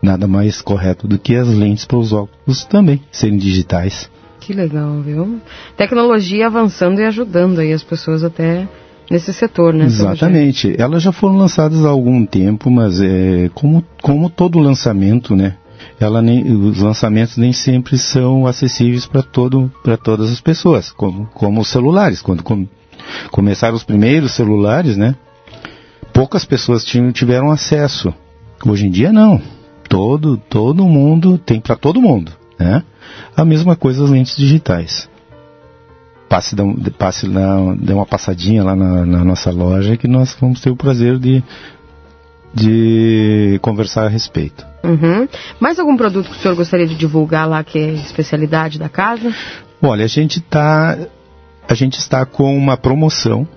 nada 0.02 0.28
mais 0.28 0.62
correto 0.62 1.08
do 1.08 1.18
que 1.18 1.36
as 1.36 1.48
lentes 1.48 1.86
para 1.86 1.98
os 1.98 2.12
óculos 2.12 2.66
também 2.66 3.02
serem 3.12 3.38
digitais. 3.38 4.10
Que 4.40 4.54
legal, 4.54 5.02
viu? 5.02 5.40
Tecnologia 5.78 6.48
avançando 6.48 7.00
e 7.00 7.06
ajudando 7.06 7.60
aí 7.60 7.72
as 7.72 7.84
pessoas 7.84 8.24
até 8.24 8.68
nesse 9.10 9.34
setor, 9.34 9.74
né? 9.74 9.86
Exatamente. 9.86 10.74
Elas 10.80 11.02
já 11.02 11.12
foram 11.12 11.38
lançadas 11.38 11.84
há 11.84 11.90
algum 11.90 12.26
tempo, 12.26 12.70
mas 12.70 13.02
é 13.02 13.50
como, 13.54 13.84
como 14.02 14.30
todo 14.30 14.60
lançamento, 14.60 15.36
né? 15.36 15.56
Ela 16.00 16.22
nem, 16.22 16.44
os 16.52 16.80
lançamentos 16.80 17.38
nem 17.38 17.52
sempre 17.52 17.98
são 17.98 18.46
acessíveis 18.46 19.06
para 19.06 19.22
todo 19.22 19.72
para 19.84 19.98
todas 19.98 20.32
as 20.32 20.40
pessoas, 20.40 20.92
como, 20.92 21.26
como 21.34 21.62
os 21.62 21.68
celulares. 21.68 22.22
Quando 22.22 22.44
com, 22.44 22.68
começaram 23.32 23.76
os 23.76 23.84
primeiros 23.84 24.34
celulares, 24.34 24.96
né? 24.96 25.16
Poucas 26.14 26.46
pessoas 26.46 26.86
tinham, 26.86 27.12
tiveram 27.12 27.52
acesso. 27.52 28.14
Hoje 28.66 28.88
em 28.88 28.92
dia 28.92 29.12
não. 29.12 29.42
Todo 29.88 30.38
todo 30.38 30.86
mundo 30.86 31.38
tem 31.38 31.60
para 31.60 31.76
todo 31.76 32.02
mundo, 32.02 32.32
né? 32.60 32.84
A 33.36 33.44
mesma 33.44 33.76
coisa 33.76 34.04
as 34.04 34.10
lentes 34.10 34.36
digitais 34.36 35.10
passe, 36.30 36.56
passe 36.98 37.28
na, 37.28 37.76
dê 37.76 37.92
uma 37.92 38.06
passadinha 38.06 38.64
lá 38.64 38.76
na, 38.76 39.06
na, 39.06 39.26
nossa 39.26 39.50
loja 39.52 39.98
que 39.98 40.08
nós 40.08 40.38
vamos 40.40 40.62
ter 40.62 40.70
o 40.70 40.76
prazer 40.76 41.18
de, 41.18 41.44
de 42.54 43.60
conversar 43.62 44.06
a 44.06 44.10
respeito. 44.10 44.66
Uhum. 44.84 45.28
Mais 45.60 45.80
algum 45.80 45.98
produto 45.98 46.30
que 46.30 46.38
o 46.38 46.40
senhor 46.40 46.56
gostaria 46.56 46.88
de 46.88 46.96
divulgar 46.96 47.50
lá 47.50 47.64
que 47.64 47.80
é 47.80 47.94
especialidade 47.94 48.78
da 48.78 48.88
casa? 48.88 49.34
Olha, 49.82 50.06
a 50.06 50.08
gente 50.08 50.40
tá, 50.40 50.98
a 51.68 51.74
gente 51.74 51.98
está 51.98 52.26
com 52.26 52.56
uma 52.56 52.78
promoção 52.78 53.48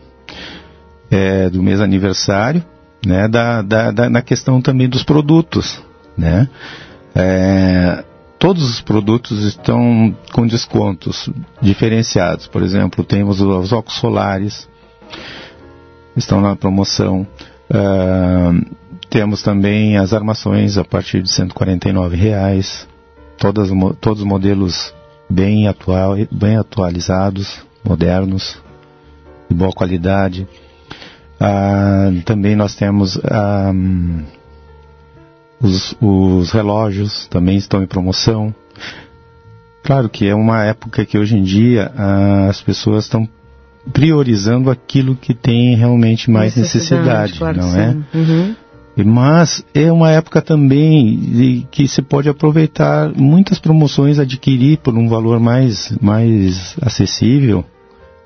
é, 1.11 1.51
do 1.51 1.62
mês 1.62 1.81
aniversário, 1.81 2.64
né, 3.05 3.29
da, 3.29 3.61
da, 3.61 3.91
da, 3.91 4.09
na 4.09 4.23
questão 4.23 4.62
também 4.62 4.89
dos 4.89 5.03
produtos, 5.03 5.83
né. 6.16 6.49
É, 7.14 8.05
todos 8.43 8.68
os 8.68 8.80
produtos 8.80 9.45
estão 9.45 10.12
com 10.32 10.45
descontos 10.45 11.30
diferenciados. 11.61 12.49
Por 12.49 12.61
exemplo, 12.64 13.05
temos 13.05 13.40
os 13.40 13.72
óculos 13.72 14.01
solares, 14.01 14.68
estão 16.16 16.40
na 16.40 16.57
promoção. 16.57 17.24
Uh, 17.70 18.66
temos 19.09 19.43
também 19.43 19.97
as 19.97 20.12
armações 20.12 20.76
a 20.76 20.82
partir 20.82 21.22
de 21.22 21.30
149 21.30 22.16
reais, 22.16 22.88
todas, 23.38 23.70
todos 24.01 24.22
os 24.22 24.28
modelos 24.28 24.93
bem, 25.30 25.68
atual, 25.68 26.16
bem 26.32 26.57
atualizados, 26.57 27.61
modernos, 27.84 28.61
de 29.49 29.55
boa 29.55 29.70
qualidade. 29.70 30.49
Uh, 31.40 32.20
também 32.24 32.57
nós 32.57 32.74
temos 32.74 33.14
uh, 33.14 34.41
os, 35.62 35.94
os 36.00 36.50
relógios 36.50 37.26
também 37.28 37.56
estão 37.56 37.82
em 37.82 37.86
promoção. 37.86 38.54
Claro 39.84 40.08
que 40.08 40.26
é 40.26 40.34
uma 40.34 40.64
época 40.64 41.04
que 41.04 41.18
hoje 41.18 41.36
em 41.36 41.42
dia 41.42 41.90
ah, 41.96 42.48
as 42.48 42.60
pessoas 42.60 43.04
estão 43.04 43.28
priorizando 43.92 44.70
aquilo 44.70 45.16
que 45.16 45.34
tem 45.34 45.74
realmente 45.74 46.30
mais 46.30 46.54
necessidade, 46.54 47.32
necessidade 47.32 47.38
claro 47.38 47.58
não 47.58 47.76
é? 47.76 47.96
Uhum. 48.14 48.54
Mas 49.04 49.64
é 49.74 49.90
uma 49.90 50.10
época 50.10 50.42
também 50.42 51.16
de, 51.16 51.66
que 51.70 51.88
se 51.88 52.02
pode 52.02 52.28
aproveitar 52.28 53.10
muitas 53.16 53.58
promoções, 53.58 54.18
adquirir 54.18 54.78
por 54.78 54.94
um 54.96 55.08
valor 55.08 55.40
mais, 55.40 55.96
mais 56.00 56.76
acessível, 56.80 57.64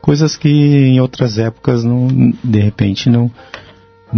coisas 0.02 0.36
que 0.36 0.48
em 0.48 1.00
outras 1.00 1.38
épocas 1.38 1.84
não, 1.84 2.08
de 2.42 2.58
repente 2.58 3.08
não, 3.08 3.30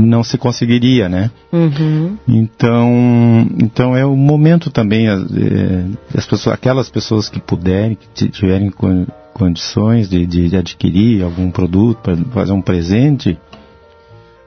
não 0.06 0.22
se 0.22 0.38
conseguiria, 0.38 1.08
né? 1.08 1.30
Uhum. 1.52 2.16
Então, 2.26 3.46
então 3.58 3.96
é 3.96 4.04
o 4.04 4.16
momento 4.16 4.70
também 4.70 5.08
as, 5.08 5.22
é, 5.22 5.84
as 6.16 6.26
pessoas, 6.26 6.54
aquelas 6.54 6.88
pessoas 6.88 7.28
que 7.28 7.40
puderem, 7.40 7.98
que 8.14 8.28
tiverem 8.28 8.72
condições 9.32 10.08
de, 10.08 10.26
de, 10.26 10.56
adquirir 10.56 11.22
algum 11.22 11.50
produto 11.50 11.98
para 12.02 12.16
fazer 12.16 12.52
um 12.52 12.62
presente, 12.62 13.38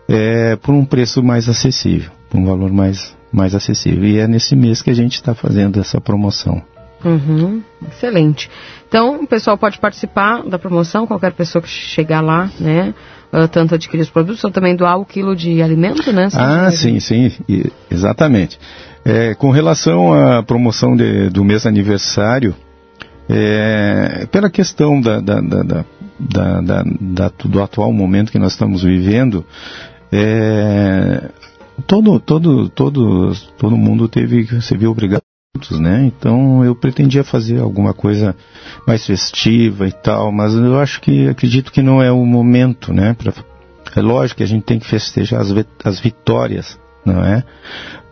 é, 0.08 0.56
por 0.56 0.74
um 0.74 0.86
preço 0.86 1.24
mais 1.24 1.48
acessível, 1.48 2.12
por 2.30 2.40
um 2.40 2.46
valor 2.46 2.72
mais 2.72 3.16
mais 3.32 3.56
acessível. 3.56 4.04
E 4.04 4.18
é 4.18 4.28
nesse 4.28 4.56
mês 4.56 4.82
que 4.82 4.90
a 4.90 4.94
gente 4.94 5.14
está 5.14 5.34
fazendo 5.34 5.80
essa 5.80 6.02
promoção. 6.02 6.62
Uhum, 7.04 7.64
excelente. 7.90 8.50
Então, 8.88 9.24
o 9.24 9.28
pessoal 9.28 9.58
pode 9.58 9.80
participar 9.80 10.44
da 10.44 10.60
promoção, 10.60 11.08
qualquer 11.08 11.32
pessoa 11.32 11.62
que 11.62 11.70
chegar 11.70 12.22
lá, 12.22 12.50
né? 12.60 12.94
Uh, 13.34 13.48
tanto 13.48 13.76
adquirir 13.76 14.02
os 14.02 14.10
produtos, 14.10 14.44
ou 14.44 14.52
também 14.52 14.76
doar 14.76 15.00
o 15.00 15.06
quilo 15.06 15.36
de 15.36 15.62
alimento, 15.62 16.12
né? 16.12 16.30
Ah, 16.34 16.70
sim, 16.72 17.00
sim, 17.00 17.32
exatamente. 17.90 18.60
É, 19.04 19.34
com 19.34 19.50
relação 19.50 20.14
à 20.14 20.44
promoção 20.44 20.96
de, 20.96 21.30
do 21.30 21.44
mês 21.44 21.66
aniversário, 21.66 22.56
é, 23.28 24.28
pela 24.32 24.50
questão 24.50 25.00
da, 25.00 25.20
da, 25.20 25.40
da, 25.40 27.32
do 27.46 27.62
atual 27.62 27.92
momento 27.92 28.32
que 28.32 28.40
nós 28.40 28.52
estamos 28.52 28.84
vivendo, 28.84 29.46
é, 30.12 31.30
todo, 31.88 32.20
todo, 32.20 32.70
todo, 32.70 33.34
todo 33.58 33.78
mundo 33.78 34.08
teve, 34.08 34.62
se 34.62 34.78
viu 34.78 34.92
obrigado 34.92 35.24
né? 35.80 36.06
Então 36.06 36.64
eu 36.64 36.74
pretendia 36.74 37.24
fazer 37.24 37.60
alguma 37.60 37.94
coisa 37.94 38.36
mais 38.88 39.06
festiva 39.06 39.88
e 39.88 39.92
tal, 39.92 40.32
mas 40.32 40.54
eu 40.54 40.80
acho 40.80 41.02
que 41.02 41.28
acredito 41.28 41.72
que 41.72 41.82
não 41.82 42.02
é 42.02 42.12
o 42.12 42.26
momento, 42.26 42.94
né? 42.94 43.14
Pra, 43.14 43.34
é 43.96 44.02
lógico 44.02 44.38
que 44.38 44.44
a 44.44 44.48
gente 44.48 44.64
tem 44.64 44.80
que 44.80 44.88
festejar 44.88 45.42
as, 45.42 45.54
as 45.84 46.00
vitórias, 46.00 46.80
não 47.06 47.24
é? 47.24 47.44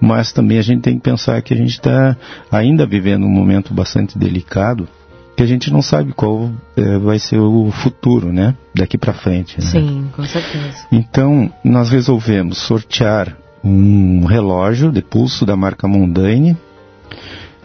Mas 0.02 0.32
também 0.32 0.58
a 0.58 0.62
gente 0.62 0.82
tem 0.82 0.96
que 0.96 1.02
pensar 1.02 1.42
que 1.42 1.54
a 1.54 1.58
gente 1.58 1.72
está 1.72 2.16
ainda 2.52 2.86
vivendo 2.86 3.26
um 3.26 3.32
momento 3.32 3.74
bastante 3.74 4.18
delicado, 4.18 4.88
que 5.36 5.44
a 5.44 5.48
gente 5.48 5.72
não 5.72 5.82
sabe 5.82 6.12
qual 6.12 6.52
é, 6.76 6.98
vai 6.98 7.20
ser 7.20 7.40
o 7.40 7.72
futuro, 7.72 8.34
né? 8.34 8.56
Daqui 8.76 8.98
para 8.98 9.14
frente. 9.14 9.60
Né? 9.60 9.66
Sim, 9.66 10.10
com 10.14 10.26
certeza. 10.26 10.86
Então 10.92 11.52
nós 11.64 11.90
resolvemos 11.90 12.58
sortear 12.58 13.36
um 13.64 14.26
relógio 14.26 14.92
de 14.92 15.02
pulso 15.02 15.46
da 15.46 15.56
marca 15.56 15.88
Mondane 15.88 16.58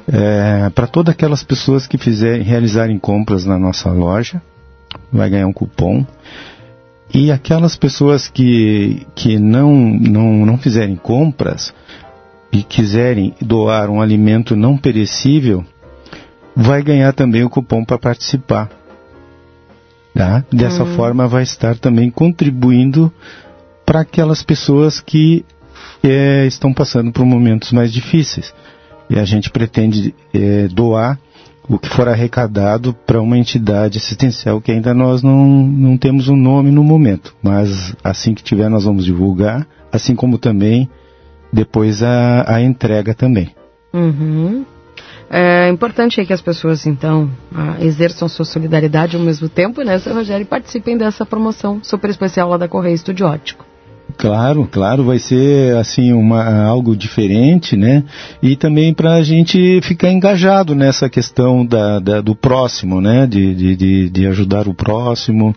é, 0.07 0.71
para 0.71 0.87
todas 0.87 1.13
aquelas 1.13 1.43
pessoas 1.43 1.87
que 1.87 1.97
fizerem, 1.97 2.43
realizarem 2.43 2.99
compras 2.99 3.45
na 3.45 3.59
nossa 3.59 3.91
loja, 3.91 4.43
vai 5.13 5.31
ganhar 5.31 5.47
um 5.47 5.53
cupom. 5.53 6.07
E 7.13 7.31
aquelas 7.31 7.77
pessoas 7.77 8.29
que, 8.29 9.07
que 9.15 9.39
não, 9.39 9.73
não, 9.75 10.45
não 10.45 10.59
fizerem 10.59 10.97
compras 10.97 11.73
e 12.53 12.63
quiserem 12.63 13.35
doar 13.41 13.89
um 13.89 14.01
alimento 14.01 14.57
não 14.57 14.77
perecível, 14.77 15.65
vai 16.57 16.83
ganhar 16.83 17.13
também 17.13 17.45
o 17.45 17.51
cupom 17.51 17.85
para 17.85 17.99
participar. 17.99 18.71
Tá? 20.13 20.45
Dessa 20.53 20.85
hum. 20.85 20.95
forma, 20.95 21.27
vai 21.27 21.43
estar 21.43 21.77
também 21.77 22.11
contribuindo 22.11 23.13
para 23.87 24.01
aquelas 24.01 24.43
pessoas 24.43 25.01
que 25.01 25.45
é, 26.03 26.47
estão 26.47 26.73
passando 26.73 27.13
por 27.13 27.25
momentos 27.25 27.73
mais 27.73 27.93
difíceis 27.93 28.53
e 29.09 29.19
a 29.19 29.25
gente 29.25 29.51
pretende 29.51 30.15
é, 30.33 30.69
doar 30.69 31.19
o 31.69 31.79
que 31.79 31.89
for 31.89 32.09
arrecadado 32.09 32.95
para 33.07 33.21
uma 33.21 33.39
entidade 33.39 33.99
assistencial 33.99 34.61
que 34.61 34.71
ainda 34.71 34.93
nós 34.93 35.23
não, 35.23 35.45
não 35.47 35.97
temos 35.97 36.29
um 36.29 36.37
nome 36.37 36.71
no 36.71 36.85
momento, 36.85 37.35
mas 37.43 37.95
assim 38.03 38.35
que 38.35 38.43
tiver 38.43 38.69
nós 38.69 38.85
vamos 38.85 39.05
divulgar, 39.05 39.67
assim 39.91 40.15
como 40.15 40.39
também 40.39 40.89
depois 41.53 42.03
a, 42.03 42.55
a 42.55 42.61
entrega 42.61 43.15
também. 43.15 43.55
Uhum. 43.93 44.65
É 45.31 45.69
importante 45.69 46.25
que 46.25 46.33
as 46.33 46.43
pessoas, 46.43 46.87
então, 46.87 47.31
exerçam 47.81 48.29
sua 48.29 48.45
solidariedade 48.45 49.17
ao 49.17 49.23
mesmo 49.23 49.49
tempo, 49.49 49.83
né, 49.83 49.99
seu 49.99 50.15
Rogério, 50.15 50.43
e 50.43 50.47
participem 50.47 50.97
dessa 50.97 51.25
promoção 51.25 51.81
super 51.83 52.11
especial 52.11 52.49
lá 52.51 52.57
da 52.57 52.69
Correia 52.69 52.95
Estúdio 52.95 53.27
Ótico. 53.27 53.65
Claro, 54.17 54.69
claro, 54.71 55.05
vai 55.05 55.19
ser 55.19 55.77
assim 55.77 56.13
uma, 56.13 56.65
algo 56.65 56.97
diferente, 56.97 57.77
né? 57.77 58.05
E 58.43 58.57
também 58.57 58.95
para 58.95 59.15
a 59.15 59.23
gente 59.23 59.81
ficar 59.83 60.11
engajado 60.11 60.75
nessa 60.75 61.09
questão 61.09 61.67
da, 61.67 61.99
da 61.99 62.21
do 62.21 62.35
próximo, 62.35 63.01
né? 63.01 63.27
De, 63.27 63.55
de, 63.55 63.77
de, 63.77 64.11
de, 64.11 64.27
ajudar 64.27 64.69
o 64.69 64.75
próximo. 64.75 65.55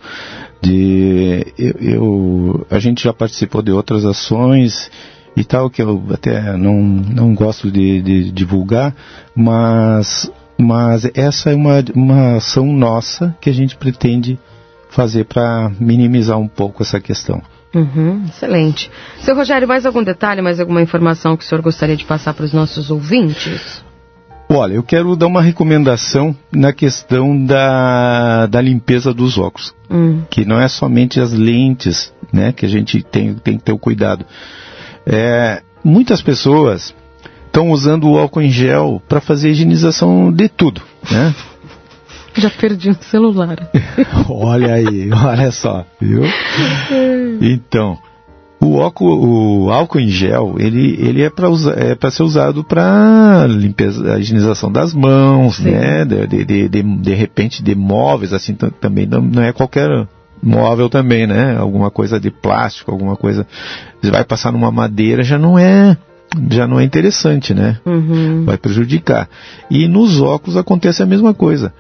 De, 0.62 1.46
eu, 1.58 1.76
eu, 1.80 2.68
a 2.70 2.80
gente 2.80 3.04
já 3.04 3.14
participou 3.14 3.62
de 3.62 3.72
outras 3.72 4.04
ações 4.04 4.90
e 5.36 5.44
tal 5.44 5.70
que 5.70 5.82
eu 5.82 6.04
até 6.12 6.58
não, 6.58 6.82
não 6.82 7.36
gosto 7.36 7.70
de, 7.70 8.02
de 8.02 8.32
divulgar, 8.32 8.96
mas, 9.36 10.32
mas 10.58 11.08
essa 11.14 11.52
é 11.52 11.56
uma, 11.56 11.84
uma 11.94 12.38
ação 12.38 12.66
nossa 12.66 13.36
que 13.40 13.52
a 13.52 13.54
gente 13.54 13.78
pretende 13.78 14.40
fazer 14.90 15.26
para 15.26 15.72
minimizar 15.80 16.40
um 16.40 16.48
pouco 16.48 16.82
essa 16.82 17.00
questão. 17.00 17.40
Uhum, 17.74 18.26
excelente. 18.28 18.90
Seu 19.20 19.36
Rogério, 19.36 19.68
mais 19.68 19.86
algum 19.86 20.04
detalhe, 20.04 20.42
mais 20.42 20.60
alguma 20.60 20.82
informação 20.82 21.36
que 21.36 21.44
o 21.44 21.48
senhor 21.48 21.62
gostaria 21.62 21.98
de 21.98 22.06
passar 22.06 22.34
para 22.34 22.46
os 22.46 22.54
nossos 22.54 22.90
ouvintes? 22.90 23.84
Olha, 24.50 24.74
eu 24.74 24.84
quero 24.84 25.16
dar 25.16 25.28
uma 25.28 25.42
recomendação 25.42 26.36
na 26.52 26.72
questão 26.72 27.46
da, 27.46 28.46
da 28.46 28.62
limpeza 28.62 29.14
dos 29.14 29.38
óculos, 29.38 29.76
hum. 29.90 30.22
que 30.30 30.46
não 30.46 30.60
é 30.60 30.70
somente 30.70 31.20
as 31.20 31.34
lentes, 31.34 32.14
né, 32.32 32.54
que 32.54 32.66
a 32.66 32.70
gente 32.70 33.04
tem, 33.04 33.34
tem 33.34 33.58
que 33.58 33.64
ter 33.64 33.74
o 33.74 33.78
cuidado. 33.78 34.26
É, 35.06 35.62
muitas 35.84 36.22
pessoas 36.22 36.96
estão 37.46 37.72
usando 37.72 38.10
o 38.10 38.18
álcool 38.18 38.42
em 38.42 38.50
gel 38.50 39.02
para 39.08 39.20
fazer 39.20 39.50
higienização 39.50 40.32
de 40.32 40.48
tudo, 40.48 40.82
né? 41.12 41.34
Já 42.38 42.50
perdi 42.50 42.90
um 42.90 43.02
celular. 43.02 43.70
olha 44.30 44.74
aí, 44.74 45.10
olha 45.12 45.52
só, 45.52 45.86
viu? 46.00 46.24
Então, 47.42 47.98
o 48.60 48.82
álcool, 48.82 49.66
o 49.66 49.72
álcool 49.72 50.00
em 50.00 50.10
gel, 50.10 50.56
ele, 50.58 50.98
ele 51.00 51.22
é 51.22 51.30
para 51.30 51.48
é 51.76 52.12
ser 52.12 52.24
usado 52.24 52.64
para 52.64 53.46
limpeza, 53.48 54.14
a 54.14 54.20
higienização 54.20 54.72
das 54.72 54.94
mãos, 54.94 55.58
Sim. 55.58 55.72
né? 55.72 56.06
De, 56.06 56.28
de, 56.28 56.70
de, 56.70 56.84
de, 56.84 57.14
repente 57.14 57.64
de 57.64 57.76
móveis, 57.76 58.34
assim 58.34 58.56
também 58.56 59.06
não, 59.06 59.22
não 59.22 59.44
é 59.44 59.54
qualquer 59.54 60.08
móvel 60.42 60.90
também, 60.90 61.28
né? 61.28 61.56
Alguma 61.58 61.92
coisa 61.92 62.20
de 62.20 62.32
plástico, 62.32 62.92
alguma 62.92 63.16
coisa. 63.16 63.46
Você 64.02 64.12
vai 64.12 64.24
passar 64.24 64.52
numa 64.52 64.72
madeira, 64.72 65.24
já 65.24 65.38
não 65.38 65.58
é 65.58 65.98
já 66.50 66.68
não 66.68 66.80
é 66.80 66.84
interessante, 66.84 67.54
né? 67.54 67.80
Uhum. 67.86 68.44
Vai 68.46 68.58
prejudicar. 68.58 69.30
E 69.70 69.88
nos 69.88 70.20
óculos 70.20 70.58
acontece 70.58 71.02
a 71.02 71.06
mesma 71.06 71.34
coisa. 71.34 71.74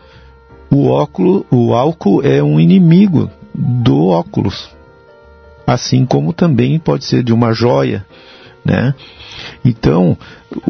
O 0.69 0.87
óculo, 0.87 1.45
o 1.49 1.73
álcool 1.73 2.21
é 2.23 2.43
um 2.43 2.59
inimigo 2.59 3.29
do 3.53 4.07
óculos 4.07 4.77
assim 5.67 6.05
como 6.05 6.31
também 6.31 6.79
pode 6.79 7.03
ser 7.03 7.21
de 7.21 7.33
uma 7.33 7.51
joia, 7.51 8.05
né? 8.63 8.95
Então, 9.65 10.17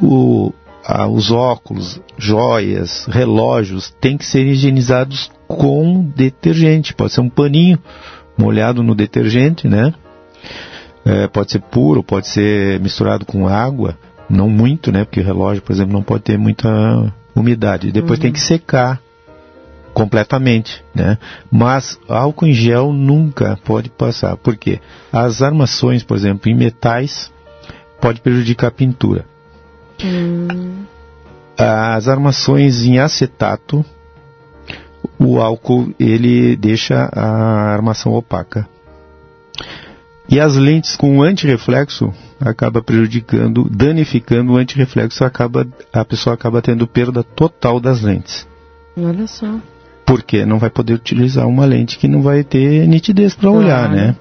o, 0.01 0.51
a, 0.83 1.07
os 1.07 1.29
óculos, 1.29 2.01
joias, 2.17 3.05
relógios 3.05 3.93
têm 4.01 4.17
que 4.17 4.25
ser 4.25 4.47
higienizados 4.47 5.29
com 5.47 6.03
detergente. 6.15 6.95
Pode 6.95 7.13
ser 7.13 7.21
um 7.21 7.29
paninho 7.29 7.77
molhado 8.35 8.81
no 8.81 8.95
detergente, 8.95 9.67
né? 9.67 9.93
É, 11.05 11.27
pode 11.27 11.51
ser 11.51 11.59
puro, 11.59 12.03
pode 12.03 12.27
ser 12.27 12.79
misturado 12.79 13.23
com 13.23 13.47
água, 13.47 13.95
não 14.27 14.49
muito, 14.49 14.91
né? 14.91 15.05
Porque 15.05 15.21
o 15.21 15.23
relógio, 15.23 15.61
por 15.61 15.71
exemplo, 15.71 15.93
não 15.93 16.03
pode 16.03 16.23
ter 16.23 16.39
muita 16.39 16.67
umidade. 17.35 17.91
Depois 17.91 18.17
uhum. 18.17 18.23
tem 18.23 18.31
que 18.31 18.39
secar 18.39 18.99
completamente, 19.97 20.85
né? 20.93 21.17
Mas 21.51 21.99
álcool 22.07 22.45
em 22.45 22.53
gel 22.53 22.93
nunca 22.93 23.57
pode 23.65 23.89
passar, 23.89 24.37
porque 24.37 24.79
as 25.11 25.41
armações, 25.41 26.03
por 26.03 26.15
exemplo, 26.15 26.51
em 26.51 26.55
metais, 26.55 27.31
pode 27.99 28.21
prejudicar 28.21 28.67
a 28.67 28.71
pintura. 28.71 29.25
Hum. 30.05 30.85
As 31.57 32.07
armações 32.07 32.83
em 32.83 32.99
acetato, 32.99 33.83
o 35.17 35.41
álcool 35.41 35.91
ele 35.99 36.55
deixa 36.55 37.09
a 37.11 37.73
armação 37.73 38.13
opaca. 38.13 38.69
E 40.29 40.39
as 40.39 40.55
lentes 40.55 40.95
com 40.95 41.23
antirreflexo 41.23 42.13
acaba 42.39 42.83
prejudicando, 42.83 43.67
danificando 43.67 44.51
o 44.53 44.57
antirreflexo, 44.57 45.23
acaba, 45.23 45.65
a 45.91 46.05
pessoa 46.05 46.35
acaba 46.35 46.61
tendo 46.61 46.85
perda 46.85 47.23
total 47.23 47.79
das 47.79 48.03
lentes. 48.03 48.47
Olha 48.95 49.25
só 49.25 49.59
porque 50.07 50.45
não 50.45 50.57
vai 50.57 50.69
poder 50.69 50.93
utilizar 50.93 51.45
uma 51.45 51.65
lente 51.65 51.99
que 51.99 52.07
não 52.07 52.21
vai 52.21 52.41
ter 52.41 52.87
nitidez 52.87 53.35
para 53.35 53.51
olhar, 53.51 53.89
né? 53.89 54.15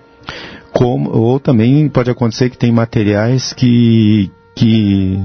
Como, 0.72 1.08
ou 1.10 1.38
também 1.38 1.88
pode 1.88 2.10
acontecer 2.10 2.50
que 2.50 2.58
tem 2.58 2.72
materiais 2.72 3.52
que, 3.52 4.30
que, 4.54 5.18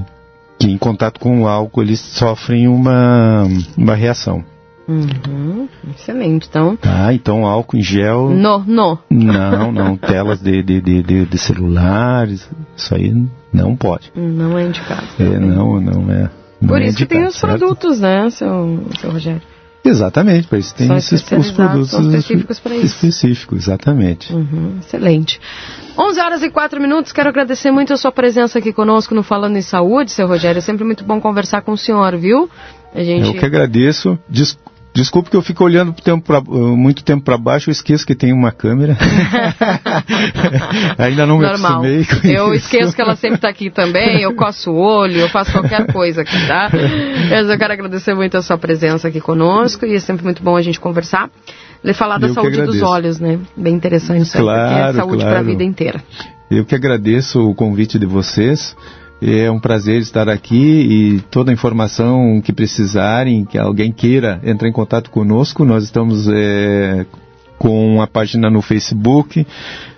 que 0.58 0.70
em 0.70 0.78
contato 0.78 1.18
com 1.18 1.42
o 1.42 1.48
álcool 1.48 1.82
eles 1.82 1.98
sofrem 1.98 2.68
uma, 2.68 3.42
uma 3.76 3.96
reação. 3.96 4.44
Uhum, 4.88 5.68
excelente, 5.90 6.46
então. 6.48 6.78
Ah, 6.82 7.12
então 7.12 7.44
álcool 7.44 7.78
em 7.78 7.82
gel. 7.82 8.30
No, 8.30 8.60
no. 8.60 8.98
Não, 9.10 9.72
não. 9.72 9.96
Telas 9.98 10.40
de, 10.40 10.62
de, 10.62 10.80
de, 10.80 11.02
de, 11.02 11.26
de 11.26 11.38
celulares, 11.38 12.48
isso 12.76 12.94
aí 12.94 13.12
não 13.52 13.74
pode. 13.76 14.12
Não 14.14 14.56
é 14.56 14.64
indicado. 14.64 15.06
É, 15.18 15.38
não, 15.38 15.80
não 15.80 16.10
é. 16.10 16.30
Não 16.60 16.68
Por 16.68 16.80
é 16.80 16.86
isso 16.86 16.96
indicado, 16.96 16.96
que 16.96 17.06
tem 17.06 17.24
os 17.24 17.36
certo? 17.36 17.58
produtos, 17.58 18.00
né, 18.00 18.30
seu, 18.30 18.86
seu 19.00 19.10
Rogério? 19.10 19.42
Exatamente, 19.84 20.46
para 20.46 20.58
isso 20.58 20.74
tem 20.74 20.96
esses 20.96 21.22
os 21.32 21.50
produtos 21.50 21.92
específicos 21.92 22.60
para 22.60 22.76
isso. 22.76 22.86
Específicos, 22.86 23.64
exatamente. 23.64 24.32
Uhum, 24.32 24.78
excelente. 24.80 25.40
11 25.98 26.20
horas 26.20 26.42
e 26.42 26.50
4 26.50 26.80
minutos, 26.80 27.10
quero 27.10 27.28
agradecer 27.28 27.70
muito 27.72 27.92
a 27.92 27.96
sua 27.96 28.12
presença 28.12 28.60
aqui 28.60 28.72
conosco 28.72 29.14
no 29.14 29.22
Falando 29.22 29.56
em 29.56 29.62
Saúde, 29.62 30.12
seu 30.12 30.28
Rogério. 30.28 30.58
É 30.58 30.62
sempre 30.62 30.84
muito 30.84 31.04
bom 31.04 31.20
conversar 31.20 31.62
com 31.62 31.72
o 31.72 31.76
senhor, 31.76 32.16
viu? 32.16 32.48
A 32.94 33.02
gente... 33.02 33.26
Eu 33.26 33.34
que 33.34 33.44
agradeço. 33.44 34.18
Des 34.28 34.56
Desculpe 34.94 35.30
que 35.30 35.36
eu 35.36 35.42
fico 35.42 35.64
olhando 35.64 35.92
tempo 35.92 36.22
pra, 36.26 36.40
uh, 36.40 36.76
muito 36.76 37.02
tempo 37.02 37.24
para 37.24 37.38
baixo, 37.38 37.70
eu 37.70 37.72
esqueço 37.72 38.06
que 38.06 38.14
tem 38.14 38.30
uma 38.32 38.52
câmera. 38.52 38.96
Ainda 40.98 41.26
não 41.26 41.38
me 41.38 41.46
Normal. 41.46 41.82
acostumei 41.82 42.04
com 42.04 42.26
Eu 42.28 42.54
isso. 42.54 42.66
esqueço 42.66 42.94
que 42.94 43.00
ela 43.00 43.16
sempre 43.16 43.36
está 43.36 43.48
aqui 43.48 43.70
também, 43.70 44.20
eu 44.20 44.34
coço 44.34 44.70
o 44.70 44.76
olho, 44.76 45.18
eu 45.18 45.28
faço 45.30 45.50
qualquer 45.52 45.90
coisa 45.90 46.20
aqui, 46.20 46.36
tá? 46.46 46.70
Mas 47.30 47.48
eu 47.48 47.58
quero 47.58 47.72
agradecer 47.72 48.14
muito 48.14 48.36
a 48.36 48.42
sua 48.42 48.58
presença 48.58 49.08
aqui 49.08 49.20
conosco 49.20 49.86
e 49.86 49.94
é 49.94 49.98
sempre 49.98 50.24
muito 50.24 50.42
bom 50.42 50.56
a 50.56 50.62
gente 50.62 50.78
conversar. 50.78 51.30
Ele 51.82 51.94
falar 51.94 52.18
da 52.18 52.28
eu 52.28 52.34
saúde 52.34 52.62
dos 52.62 52.82
olhos, 52.82 53.18
né? 53.18 53.38
Bem 53.56 53.74
interessante 53.74 54.22
isso 54.22 54.38
claro, 54.38 54.68
porque 54.68 54.90
é 54.90 54.92
saúde 54.92 55.16
claro. 55.16 55.30
para 55.30 55.40
a 55.40 55.42
vida 55.42 55.64
inteira. 55.64 56.02
Eu 56.50 56.66
que 56.66 56.74
agradeço 56.74 57.40
o 57.40 57.54
convite 57.54 57.98
de 57.98 58.04
vocês. 58.04 58.76
É 59.24 59.48
um 59.48 59.60
prazer 59.60 60.00
estar 60.00 60.28
aqui 60.28 60.56
e 60.56 61.20
toda 61.30 61.52
a 61.52 61.54
informação 61.54 62.40
que 62.40 62.52
precisarem, 62.52 63.44
que 63.44 63.56
alguém 63.56 63.92
queira 63.92 64.40
entrar 64.42 64.68
em 64.68 64.72
contato 64.72 65.10
conosco, 65.10 65.64
nós 65.64 65.84
estamos 65.84 66.26
é, 66.28 67.06
com 67.56 68.02
a 68.02 68.08
página 68.08 68.50
no 68.50 68.60
Facebook, 68.60 69.46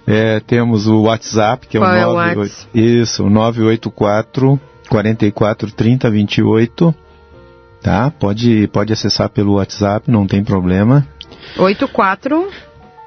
é, 0.06 0.40
temos 0.40 0.86
o 0.86 1.04
WhatsApp, 1.04 1.66
que 1.66 1.78
é 1.78 1.80
Qual 1.80 1.90
o, 1.90 2.14
9, 2.14 2.32
é 2.32 2.36
o 2.36 2.78
isso, 2.78 3.30
984 3.30 4.60
44 4.90 5.72
30 5.72 6.10
28. 6.10 6.94
Tá? 7.80 8.10
Pode, 8.10 8.68
pode 8.68 8.92
acessar 8.92 9.30
pelo 9.30 9.54
WhatsApp, 9.54 10.10
não 10.10 10.26
tem 10.26 10.44
problema. 10.44 11.06
84 11.56 12.50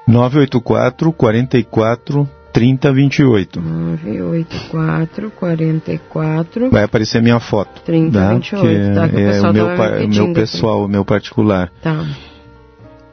984 0.07 1.13
44 1.13 2.36
3028. 2.57 3.61
984 3.61 5.29
44. 5.29 6.71
Vai 6.71 6.83
aparecer 6.83 7.21
minha 7.21 7.39
foto. 7.39 7.81
3028. 7.85 8.95
Tá? 8.95 9.09
Que 9.09 9.21
é, 9.21 9.41
o, 9.41 9.53
meu, 9.53 9.67
o 9.67 10.07
meu 10.07 10.33
pessoal, 10.33 10.85
o 10.85 10.87
meu 10.87 11.05
particular. 11.05 11.71
Tá. 11.83 12.03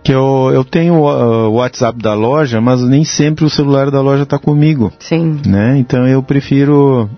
Que 0.03 0.13
eu, 0.13 0.51
eu 0.53 0.65
tenho 0.65 0.95
uh, 0.95 1.51
o 1.51 1.57
WhatsApp 1.57 1.99
da 1.99 2.15
loja, 2.15 2.59
mas 2.59 2.81
nem 2.81 3.05
sempre 3.05 3.45
o 3.45 3.51
celular 3.51 3.91
da 3.91 4.01
loja 4.01 4.23
está 4.23 4.39
comigo. 4.39 4.91
Sim. 4.99 5.39
Né? 5.47 5.77
Então 5.77 6.09
eu 6.09 6.23
prefiro 6.23 7.11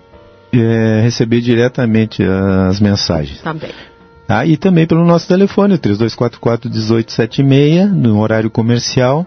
é, 0.51 0.99
receber 1.01 1.39
diretamente 1.39 2.21
as 2.23 2.81
mensagens. 2.81 3.41
Tá 3.41 3.53
bem. 3.53 3.71
Ah, 4.27 4.45
e 4.45 4.57
também 4.57 4.85
pelo 4.85 5.05
nosso 5.05 5.29
telefone, 5.29 5.77
3244 5.77 6.69
1876, 6.69 7.89
no 7.89 8.19
horário 8.19 8.49
comercial. 8.49 9.25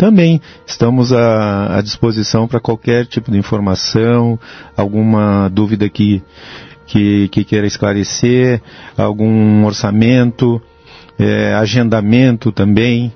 Também 0.00 0.40
estamos 0.66 1.12
à, 1.12 1.76
à 1.76 1.82
disposição 1.82 2.48
para 2.48 2.58
qualquer 2.58 3.04
tipo 3.04 3.30
de 3.30 3.36
informação, 3.36 4.40
alguma 4.74 5.46
dúvida 5.50 5.90
que, 5.90 6.22
que, 6.86 7.28
que 7.28 7.44
queira 7.44 7.66
esclarecer, 7.66 8.62
algum 8.96 9.62
orçamento, 9.62 10.58
é, 11.18 11.52
agendamento 11.52 12.50
também, 12.50 13.12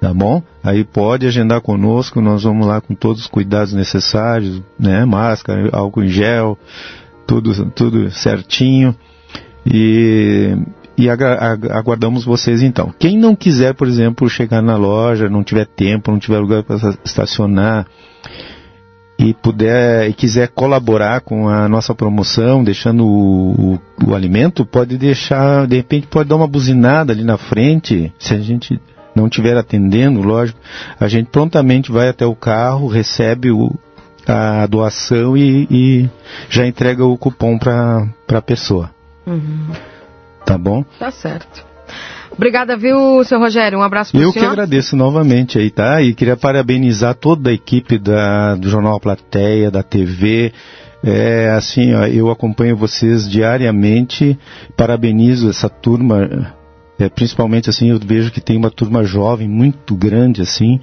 tá 0.00 0.14
bom? 0.14 0.42
Aí 0.64 0.82
pode 0.82 1.26
agendar 1.26 1.60
conosco, 1.60 2.22
nós 2.22 2.42
vamos 2.42 2.66
lá 2.66 2.80
com 2.80 2.94
todos 2.94 3.20
os 3.20 3.26
cuidados 3.26 3.74
necessários, 3.74 4.62
né? 4.80 5.04
Máscara, 5.04 5.68
álcool 5.72 6.04
em 6.04 6.08
gel, 6.08 6.56
tudo, 7.26 7.70
tudo 7.72 8.10
certinho. 8.10 8.96
E, 9.66 10.56
e 10.98 11.08
aguardamos 11.08 12.24
vocês 12.24 12.60
então. 12.60 12.92
Quem 12.98 13.16
não 13.16 13.36
quiser, 13.36 13.72
por 13.72 13.86
exemplo, 13.86 14.28
chegar 14.28 14.60
na 14.60 14.76
loja, 14.76 15.30
não 15.30 15.44
tiver 15.44 15.64
tempo, 15.64 16.10
não 16.10 16.18
tiver 16.18 16.40
lugar 16.40 16.64
para 16.64 16.76
estacionar 17.04 17.86
e 19.16 19.32
puder 19.32 20.08
e 20.08 20.12
quiser 20.12 20.48
colaborar 20.48 21.20
com 21.20 21.48
a 21.48 21.68
nossa 21.68 21.94
promoção, 21.94 22.64
deixando 22.64 23.06
o, 23.06 23.74
o, 23.74 24.08
o 24.08 24.14
alimento, 24.14 24.66
pode 24.66 24.98
deixar, 24.98 25.68
de 25.68 25.76
repente 25.76 26.08
pode 26.08 26.28
dar 26.28 26.36
uma 26.36 26.48
buzinada 26.48 27.12
ali 27.12 27.22
na 27.22 27.38
frente, 27.38 28.12
se 28.18 28.34
a 28.34 28.38
gente 28.38 28.80
não 29.14 29.28
estiver 29.28 29.56
atendendo, 29.56 30.20
lógico, 30.20 30.58
a 30.98 31.06
gente 31.06 31.30
prontamente 31.30 31.92
vai 31.92 32.08
até 32.08 32.26
o 32.26 32.34
carro, 32.34 32.88
recebe 32.88 33.52
o, 33.52 33.72
a 34.26 34.66
doação 34.66 35.36
e, 35.36 35.68
e 35.70 36.10
já 36.50 36.66
entrega 36.66 37.04
o 37.04 37.16
cupom 37.16 37.56
para 37.56 38.08
a 38.28 38.42
pessoa. 38.42 38.90
Uhum. 39.24 39.70
Tá 40.48 40.56
bom? 40.56 40.82
Tá 40.98 41.10
certo. 41.10 41.62
Obrigada, 42.30 42.74
viu, 42.74 43.22
seu 43.24 43.38
Rogério? 43.38 43.78
Um 43.78 43.82
abraço 43.82 44.12
para 44.12 44.20
Eu 44.22 44.32
senhor. 44.32 44.46
que 44.46 44.50
agradeço 44.50 44.96
novamente 44.96 45.58
aí, 45.58 45.70
tá? 45.70 46.00
E 46.00 46.14
queria 46.14 46.38
parabenizar 46.38 47.14
toda 47.14 47.50
a 47.50 47.52
equipe 47.52 47.98
da, 47.98 48.54
do 48.54 48.66
Jornal 48.70 48.98
Plateia, 48.98 49.70
da 49.70 49.82
TV. 49.82 50.54
É, 51.04 51.50
assim, 51.50 51.92
ó, 51.92 52.06
eu 52.06 52.30
acompanho 52.30 52.74
vocês 52.78 53.28
diariamente, 53.28 54.38
parabenizo 54.74 55.50
essa 55.50 55.68
turma, 55.68 56.54
é, 56.98 57.10
principalmente 57.10 57.68
assim, 57.68 57.90
eu 57.90 57.98
vejo 57.98 58.30
que 58.30 58.40
tem 58.40 58.56
uma 58.56 58.70
turma 58.70 59.04
jovem 59.04 59.46
muito 59.46 59.94
grande, 59.94 60.40
assim, 60.40 60.80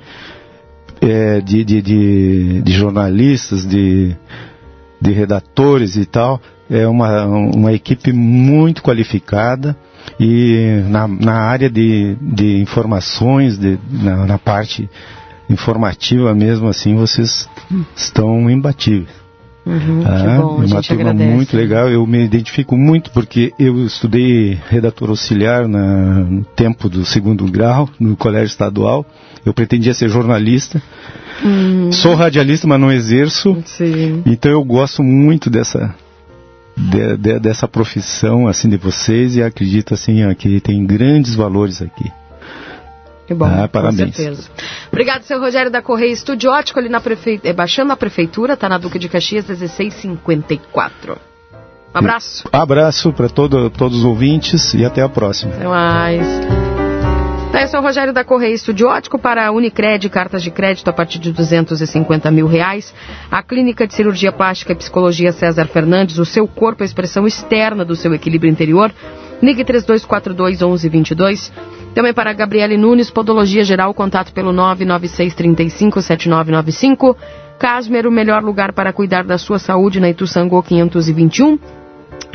é, 1.02 1.42
de, 1.42 1.64
de, 1.66 1.82
de, 1.82 2.62
de 2.62 2.72
jornalistas, 2.72 3.66
de 3.66 4.16
de 5.02 5.12
redatores 5.12 5.96
e 5.96 6.06
tal. 6.06 6.42
É 6.70 6.88
uma, 6.88 7.26
uma 7.26 7.74
equipe 7.74 8.12
muito 8.12 8.82
qualificada 8.82 9.76
e 10.20 10.82
na, 10.88 11.08
na 11.08 11.34
área 11.34 11.70
de, 11.70 12.16
de 12.22 12.60
informações, 12.62 13.58
de, 13.58 13.78
na, 13.92 14.26
na 14.26 14.38
parte 14.40 14.90
informativa 15.50 16.34
mesmo 16.34 16.68
assim, 16.68 16.96
vocês 16.96 17.48
estão 17.96 18.50
imbatíveis. 18.50 19.25
Uhum, 19.66 20.04
ah, 20.06 20.42
bom, 20.42 20.58
uma 20.58 20.82
turma 20.82 21.10
agradece. 21.10 21.32
muito 21.32 21.58
legal, 21.58 21.90
eu 21.90 22.06
me 22.06 22.24
identifico 22.24 22.78
muito 22.78 23.10
porque 23.12 23.52
eu 23.58 23.84
estudei 23.86 24.60
redator 24.70 25.10
auxiliar 25.10 25.68
na, 25.68 26.20
no 26.20 26.44
tempo 26.44 26.88
do 26.88 27.04
segundo 27.04 27.44
grau, 27.46 27.90
no 28.00 28.16
colégio 28.16 28.48
estadual. 28.48 29.06
Eu 29.44 29.54
pretendia 29.54 29.94
ser 29.94 30.10
jornalista. 30.10 30.82
Uhum. 31.44 31.92
Sou 31.92 32.14
radialista, 32.16 32.68
mas 32.68 32.80
não 32.80 32.92
exerço. 32.92 33.58
Sim. 33.66 34.22
Então 34.26 34.52
eu 34.52 34.64
gosto 34.64 35.04
muito 35.04 35.50
dessa 35.50 35.94
de, 36.78 37.18
de, 37.18 37.40
dessa 37.40 37.68
profissão 37.68 38.48
assim 38.48 38.70
de 38.70 38.78
vocês 38.78 39.36
e 39.36 39.44
acredito 39.44 39.94
assim 39.94 40.22
que 40.36 40.60
tem 40.60 40.86
grandes 40.86 41.34
valores 41.36 41.82
aqui. 41.82 42.12
Que 43.28 43.34
bom, 43.34 43.46
ah, 43.46 43.68
parabéns. 43.68 44.16
com 44.16 44.24
certeza. 44.24 44.50
Obrigado, 44.88 45.24
seu 45.24 45.40
Rogério 45.40 45.72
da 45.72 45.82
Correia 45.82 46.12
Estudiótico, 46.12 46.80
ali 46.80 46.90
na 46.90 47.02
prefeitura, 47.02 47.50
é, 47.50 47.54
baixando 47.54 47.92
a 47.92 47.98
prefeitura, 47.98 48.56
tá 48.56 48.70
na 48.70 48.78
Duque 48.78 49.00
de 49.00 49.10
Caxias, 49.10 49.48
1654. 49.48 51.18
Um 51.94 51.98
abraço. 51.98 52.44
Um 52.54 52.58
abraço 52.58 53.14
para 53.14 53.30
todo, 53.30 53.70
todos 53.70 54.00
os 54.00 54.04
ouvintes 54.04 54.74
e 54.74 54.84
até 54.86 55.02
a 55.02 55.10
próxima. 55.10 55.56
Até 55.56 55.66
mais. 55.66 56.28
Tá, 57.56 57.62
esse 57.64 57.74
é 57.74 57.80
o 57.80 57.82
Rogério 57.82 58.12
da 58.12 58.26
Correia 58.26 58.54
Estudiótico 58.54 59.18
para 59.18 59.48
a 59.48 59.52
Unicred, 59.52 60.10
cartas 60.10 60.44
de 60.44 60.52
crédito 60.52 60.90
a 60.90 60.94
partir 60.94 61.20
de 61.20 61.32
250 61.32 62.30
mil 62.30 62.48
reais. 62.48 62.94
A 63.32 63.42
Clínica 63.42 63.88
de 63.88 63.94
Cirurgia 63.94 64.34
Plástica 64.34 64.74
e 64.74 64.76
Psicologia 64.76 65.32
César 65.32 65.66
Fernandes, 65.68 66.20
o 66.20 66.26
seu 66.26 66.50
corpo 66.50 66.84
é 66.84 66.86
a 66.86 66.86
expressão 66.86 67.26
externa 67.26 67.86
do 67.86 67.96
seu 67.96 68.14
equilíbrio 68.14 68.52
interior. 68.52 68.94
Ligue 69.42 69.64
3242 69.64 70.60
1122. 70.60 71.54
Também 71.96 72.14
para 72.14 72.32
Gabriele 72.34 72.78
Nunes, 72.78 73.10
Podologia 73.10 73.64
Geral, 73.64 73.94
contato 73.94 74.34
pelo 74.34 74.52
996357995. 74.52 77.16
Casmer, 77.58 78.06
o 78.06 78.12
melhor 78.12 78.44
lugar 78.44 78.74
para 78.74 78.92
cuidar 78.92 79.24
da 79.24 79.38
sua 79.38 79.58
saúde 79.58 80.02
na 80.02 80.10
Ituçangô 80.10 80.62
521. 80.62 81.58